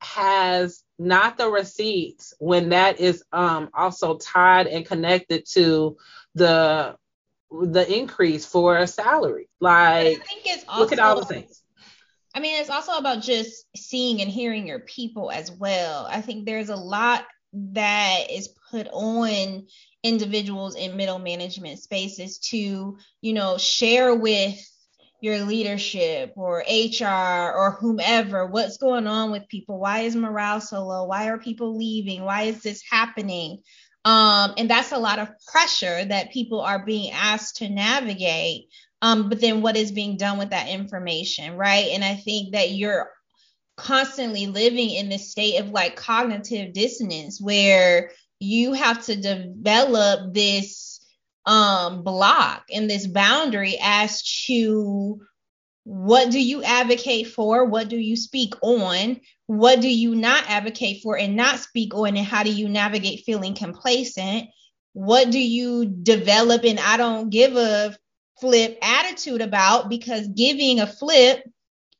has 0.00 0.84
not 1.00 1.36
the 1.36 1.50
receipts 1.50 2.32
when 2.38 2.68
that 2.68 3.00
is 3.00 3.24
um, 3.32 3.70
also 3.74 4.16
tied 4.18 4.68
and 4.68 4.86
connected 4.86 5.44
to 5.44 5.96
the 6.36 6.94
the 7.50 7.92
increase 7.92 8.46
for 8.46 8.78
a 8.78 8.86
salary. 8.86 9.48
Like, 9.58 10.06
I 10.06 10.14
think 10.14 10.42
it's 10.44 10.64
also, 10.68 10.80
look 10.80 10.92
at 10.92 11.00
all 11.00 11.18
the 11.18 11.26
things. 11.26 11.60
I 12.32 12.38
mean, 12.38 12.60
it's 12.60 12.70
also 12.70 12.92
about 12.98 13.20
just 13.20 13.66
seeing 13.74 14.20
and 14.20 14.30
hearing 14.30 14.68
your 14.68 14.78
people 14.78 15.32
as 15.32 15.50
well. 15.50 16.06
I 16.08 16.20
think 16.20 16.46
there's 16.46 16.68
a 16.68 16.76
lot 16.76 17.24
that 17.52 18.30
is 18.30 18.48
put 18.70 18.88
on 18.92 19.66
individuals 20.02 20.76
in 20.76 20.96
middle 20.96 21.18
management 21.18 21.78
spaces 21.78 22.38
to, 22.38 22.98
you 23.20 23.32
know, 23.32 23.58
share 23.58 24.14
with 24.14 24.58
your 25.20 25.40
leadership 25.40 26.32
or 26.36 26.58
HR 26.68 27.52
or 27.56 27.76
whomever 27.80 28.46
what's 28.46 28.76
going 28.76 29.06
on 29.06 29.30
with 29.30 29.48
people. 29.48 29.78
Why 29.78 30.00
is 30.00 30.14
morale 30.14 30.60
so 30.60 30.86
low? 30.86 31.04
Why 31.04 31.28
are 31.28 31.38
people 31.38 31.76
leaving? 31.76 32.22
Why 32.22 32.42
is 32.42 32.62
this 32.62 32.82
happening? 32.88 33.62
Um, 34.04 34.54
and 34.56 34.70
that's 34.70 34.92
a 34.92 34.98
lot 34.98 35.18
of 35.18 35.28
pressure 35.50 36.04
that 36.04 36.32
people 36.32 36.60
are 36.60 36.84
being 36.84 37.12
asked 37.12 37.56
to 37.56 37.68
navigate. 37.68 38.68
Um, 39.02 39.28
but 39.28 39.40
then 39.40 39.60
what 39.60 39.76
is 39.76 39.92
being 39.92 40.16
done 40.16 40.38
with 40.38 40.50
that 40.50 40.68
information, 40.68 41.56
right? 41.56 41.88
And 41.92 42.04
I 42.04 42.14
think 42.14 42.52
that 42.52 42.70
you're 42.70 43.10
constantly 43.78 44.46
living 44.46 44.90
in 44.90 45.08
this 45.08 45.30
state 45.30 45.58
of 45.60 45.70
like 45.70 45.96
cognitive 45.96 46.72
dissonance 46.72 47.40
where 47.40 48.10
you 48.40 48.72
have 48.72 49.04
to 49.06 49.16
develop 49.16 50.34
this 50.34 51.00
um 51.46 52.02
block 52.02 52.64
and 52.72 52.90
this 52.90 53.06
boundary 53.06 53.78
as 53.80 54.22
to 54.44 55.20
what 55.84 56.30
do 56.30 56.38
you 56.38 56.62
advocate 56.62 57.28
for 57.28 57.64
what 57.64 57.88
do 57.88 57.96
you 57.96 58.16
speak 58.16 58.54
on 58.60 59.18
what 59.48 59.80
do 59.80 59.88
you 59.88 60.14
not 60.14 60.44
advocate 60.46 61.02
for 61.02 61.16
and 61.16 61.34
not 61.34 61.58
speak 61.58 61.94
on 61.94 62.18
and 62.18 62.26
how 62.26 62.42
do 62.42 62.52
you 62.52 62.68
navigate 62.68 63.24
feeling 63.24 63.54
complacent? 63.54 64.46
What 64.92 65.30
do 65.30 65.40
you 65.40 65.86
develop? 65.86 66.64
And 66.64 66.78
i 66.78 66.98
don't 66.98 67.30
give 67.30 67.56
a 67.56 67.96
flip 68.40 68.78
attitude 68.82 69.40
about 69.40 69.88
because 69.88 70.28
giving 70.28 70.80
a 70.80 70.86
flip 70.86 71.42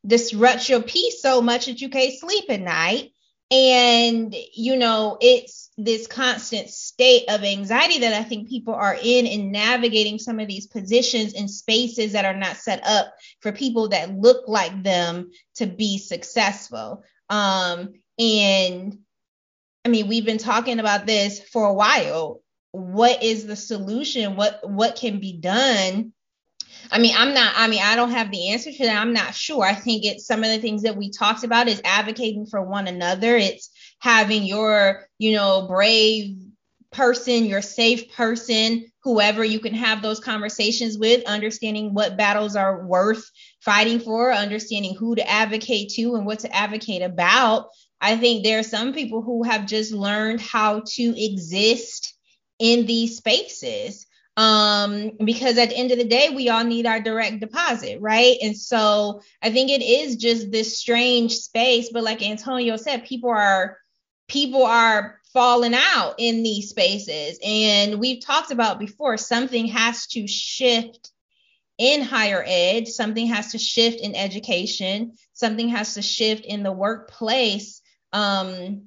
disrupts 0.07 0.69
your 0.69 0.83
peace 0.83 1.21
so 1.23 1.41
much 1.43 1.67
that 1.67 1.81
you 1.81 1.89
can't 1.89 2.19
sleep 2.19 2.45
at 2.49 2.61
night. 2.61 3.13
And, 3.51 4.35
you 4.53 4.77
know, 4.77 5.17
it's 5.21 5.71
this 5.79 6.07
constant 6.07 6.69
state 6.69 7.31
of 7.31 7.45
anxiety 7.45 8.01
that 8.01 8.13
I 8.13 8.23
think 8.23 8.49
people 8.49 8.75
are 8.75 8.95
in 8.95 9.27
in 9.27 9.53
navigating 9.53 10.19
some 10.19 10.39
of 10.39 10.49
these 10.49 10.67
positions 10.67 11.33
and 11.33 11.51
spaces 11.51 12.13
that 12.13 12.27
are 12.27 12.37
not 12.37 12.57
set 12.57 12.87
up 12.87 13.15
for 13.41 13.53
people 13.53 13.89
that 13.89 14.15
look 14.15 14.49
like 14.49 14.83
them 14.83 15.31
to 15.57 15.67
be 15.67 15.97
successful. 15.97 17.05
Um, 17.31 17.95
and 18.19 18.99
I 19.85 19.89
mean, 19.89 20.09
we've 20.09 20.27
been 20.27 20.39
talking 20.39 20.81
about 20.81 21.07
this 21.07 21.41
for 21.41 21.65
a 21.65 21.73
while. 21.73 22.43
What 22.73 23.23
is 23.23 23.47
the 23.47 23.57
solution? 23.57 24.37
What 24.37 24.61
what 24.69 24.97
can 24.97 25.21
be 25.21 25.33
done 25.33 26.13
I 26.91 26.99
mean, 26.99 27.15
I'm 27.17 27.35
not, 27.35 27.53
I 27.57 27.69
mean, 27.69 27.83
I 27.83 27.97
don't 27.97 28.13
have 28.13 28.31
the 28.31 28.51
answer 28.51 28.73
to 28.73 28.87
that. 28.87 29.01
I'm 29.01 29.13
not 29.13 29.35
sure. 29.35 29.65
I 29.65 29.75
think 29.75 30.05
it's 30.05 30.27
some 30.27 30.43
of 30.43 30.51
the 30.51 30.59
things 30.59 30.83
that 30.83 30.97
we 30.97 31.11
talked 31.11 31.45
about 31.45 31.69
is 31.69 31.83
advocating 31.85 32.47
for 32.47 32.63
one 32.63 32.89
another. 32.89 33.37
It's 33.37 33.71
having 33.99 34.45
your, 34.45 35.07
you 35.19 35.33
know, 35.33 35.67
brave 35.69 36.37
person, 36.91 37.45
your 37.45 37.63
safe 37.63 38.13
person, 38.15 38.91
whoever 39.03 39.45
you 39.45 39.61
can 39.61 39.75
have 39.75 40.01
those 40.01 40.21
conversations 40.21 40.99
with, 40.99 41.25
understanding 41.27 41.93
what 41.93 42.17
battles 42.17 42.57
are 42.57 42.87
worth 42.87 43.31
fighting 43.61 44.01
for, 44.01 44.33
understanding 44.33 44.95
who 44.95 45.15
to 45.15 45.29
advocate 45.29 45.91
to 45.91 46.15
and 46.15 46.25
what 46.25 46.41
to 46.41 46.55
advocate 46.55 47.03
about. 47.03 47.69
I 48.01 48.17
think 48.17 48.43
there 48.45 48.59
are 48.59 48.65
some 48.65 48.93
people 48.95 49.23
who 49.23 49.43
have 49.43 49.67
just 49.67 49.93
learned 49.93 50.41
how 50.41 50.83
to 50.87 51.25
exist 51.25 52.15
in 52.59 52.87
these 52.87 53.17
spaces 53.17 54.07
um, 54.39 55.11
because 55.25 55.59
at 55.59 55.71
the 55.71 55.77
end 55.77 55.91
of 55.91 55.99
the 55.99 56.05
day, 56.05 56.31
we 56.31 56.49
all 56.49 56.63
need 56.63 56.87
our 56.87 57.01
direct 57.01 57.41
deposit, 57.41 57.99
right? 58.01 58.37
And 58.41 58.57
so 58.57 59.21
I 59.43 59.51
think 59.51 59.69
it 59.69 59.83
is 59.83 60.15
just 60.15 60.53
this 60.53 60.79
strange 60.79 61.33
space. 61.35 61.91
But 61.93 62.05
like 62.05 62.23
Antonio 62.23 62.77
said, 62.77 63.05
people 63.05 63.31
are 63.31 63.79
people 64.29 64.65
are 64.65 65.19
falling 65.33 65.75
out 65.75 66.15
in 66.19 66.45
these 66.45 66.71
spaces, 66.71 67.41
and 67.45 67.99
we've 67.99 68.25
talked 68.25 68.53
about 68.53 68.79
before. 68.79 69.17
Something 69.17 69.67
has 69.67 70.07
to 70.09 70.29
shift 70.29 71.11
in 71.77 72.03
higher 72.03 72.45
ed. 72.47 72.87
Something 72.87 73.27
has 73.27 73.51
to 73.53 73.59
shift 73.59 73.99
in 73.99 74.15
education. 74.15 75.15
Something 75.33 75.71
has 75.71 75.95
to 75.95 76.03
shift 76.03 76.45
in 76.45 76.63
the 76.63 76.73
workplace. 76.73 77.83
Um, 78.13 78.85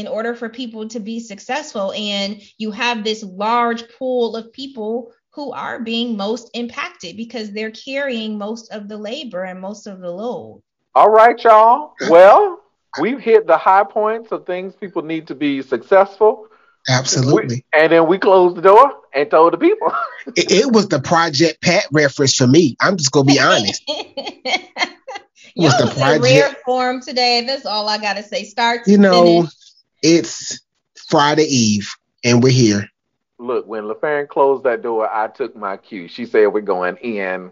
in 0.00 0.08
order 0.08 0.34
for 0.34 0.48
people 0.48 0.88
to 0.88 0.98
be 0.98 1.20
successful 1.20 1.92
and 1.92 2.40
you 2.56 2.70
have 2.70 3.04
this 3.04 3.22
large 3.22 3.84
pool 3.98 4.34
of 4.34 4.50
people 4.52 5.12
who 5.32 5.52
are 5.52 5.78
being 5.78 6.16
most 6.16 6.50
impacted 6.54 7.18
because 7.18 7.52
they're 7.52 7.70
carrying 7.70 8.38
most 8.38 8.72
of 8.72 8.88
the 8.88 8.96
labor 8.96 9.44
and 9.44 9.60
most 9.60 9.86
of 9.86 10.00
the 10.00 10.10
load. 10.10 10.62
All 10.94 11.10
right, 11.10 11.38
y'all. 11.44 11.92
Well, 12.08 12.60
we've 12.98 13.20
hit 13.20 13.46
the 13.46 13.58
high 13.58 13.84
points 13.84 14.32
of 14.32 14.46
things 14.46 14.74
people 14.74 15.02
need 15.02 15.26
to 15.28 15.34
be 15.34 15.60
successful. 15.60 16.46
Absolutely. 16.88 17.56
We, 17.56 17.64
and 17.78 17.92
then 17.92 18.06
we 18.08 18.18
closed 18.18 18.56
the 18.56 18.62
door 18.62 18.92
and 19.14 19.30
told 19.30 19.52
the 19.52 19.58
people. 19.58 19.92
it, 20.34 20.50
it, 20.50 20.72
was 20.72 20.88
the 20.88 20.98
Project 20.98 21.60
Pat 21.60 21.84
reference 21.92 22.34
for 22.34 22.46
me. 22.46 22.76
I'm 22.80 22.96
just 22.96 23.12
gonna 23.12 23.26
be 23.26 23.38
honest. 23.38 23.82
you 25.54 25.64
was 25.64 25.76
the 25.76 25.92
project 25.94 26.24
rare 26.24 26.56
form 26.64 27.02
today. 27.02 27.44
That's 27.46 27.66
all 27.66 27.88
I 27.88 27.98
gotta 27.98 28.22
say. 28.22 28.44
Start. 28.44 28.86
You 28.86 28.98
know, 28.98 29.42
finish. 29.42 29.59
It's 30.02 30.60
Friday 31.08 31.44
Eve, 31.44 31.94
and 32.24 32.42
we're 32.42 32.52
here. 32.52 32.88
Look, 33.38 33.66
when 33.66 33.84
LaFarron 33.84 34.28
closed 34.28 34.64
that 34.64 34.82
door, 34.82 35.08
I 35.10 35.28
took 35.28 35.56
my 35.56 35.76
cue. 35.76 36.08
She 36.08 36.26
said 36.26 36.48
we're 36.48 36.60
going 36.60 36.96
in, 36.96 37.50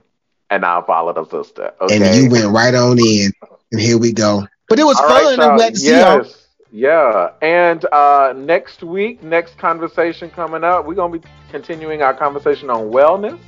and 0.50 0.64
I 0.64 0.82
followed 0.82 1.16
her 1.16 1.24
sister. 1.24 1.72
Okay? 1.80 1.96
And 1.96 2.24
you 2.24 2.30
went 2.30 2.54
right 2.54 2.74
on 2.74 2.98
in, 2.98 3.32
and 3.72 3.80
here 3.80 3.98
we 3.98 4.12
go. 4.12 4.46
But 4.68 4.78
it 4.78 4.84
was 4.84 4.98
all 4.98 5.08
fun. 5.08 5.38
Right, 5.38 5.38
I'm 5.38 5.56
glad 5.56 5.74
to 5.74 5.80
see 5.80 5.90
yes. 5.90 6.26
y'all. 6.26 6.34
Yeah, 6.70 7.30
and 7.40 7.86
uh, 7.86 8.34
next 8.36 8.82
week, 8.82 9.22
next 9.22 9.56
conversation 9.56 10.28
coming 10.28 10.64
up, 10.64 10.84
we're 10.84 10.94
gonna 10.94 11.18
be 11.18 11.26
continuing 11.50 12.02
our 12.02 12.12
conversation 12.12 12.68
on 12.68 12.90
wellness. 12.90 13.38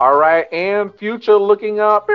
All 0.00 0.16
right, 0.16 0.52
and 0.52 0.92
future 0.94 1.36
looking 1.36 1.78
up. 1.78 2.08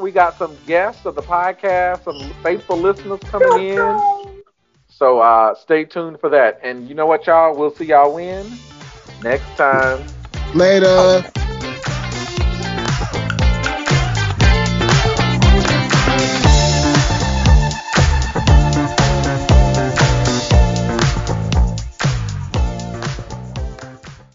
We 0.00 0.10
got 0.10 0.38
some 0.38 0.56
guests 0.66 1.04
of 1.04 1.16
the 1.16 1.22
podcast, 1.22 2.04
some 2.04 2.32
faithful 2.42 2.78
listeners 2.78 3.20
coming 3.24 3.76
in. 3.76 4.31
So 5.02 5.18
uh, 5.18 5.56
stay 5.56 5.84
tuned 5.84 6.20
for 6.20 6.28
that. 6.28 6.60
And 6.62 6.88
you 6.88 6.94
know 6.94 7.06
what, 7.06 7.26
y'all? 7.26 7.56
We'll 7.56 7.74
see 7.74 7.86
y'all 7.86 8.14
when 8.14 8.56
next 9.20 9.48
time. 9.56 10.06
Later. 10.54 11.24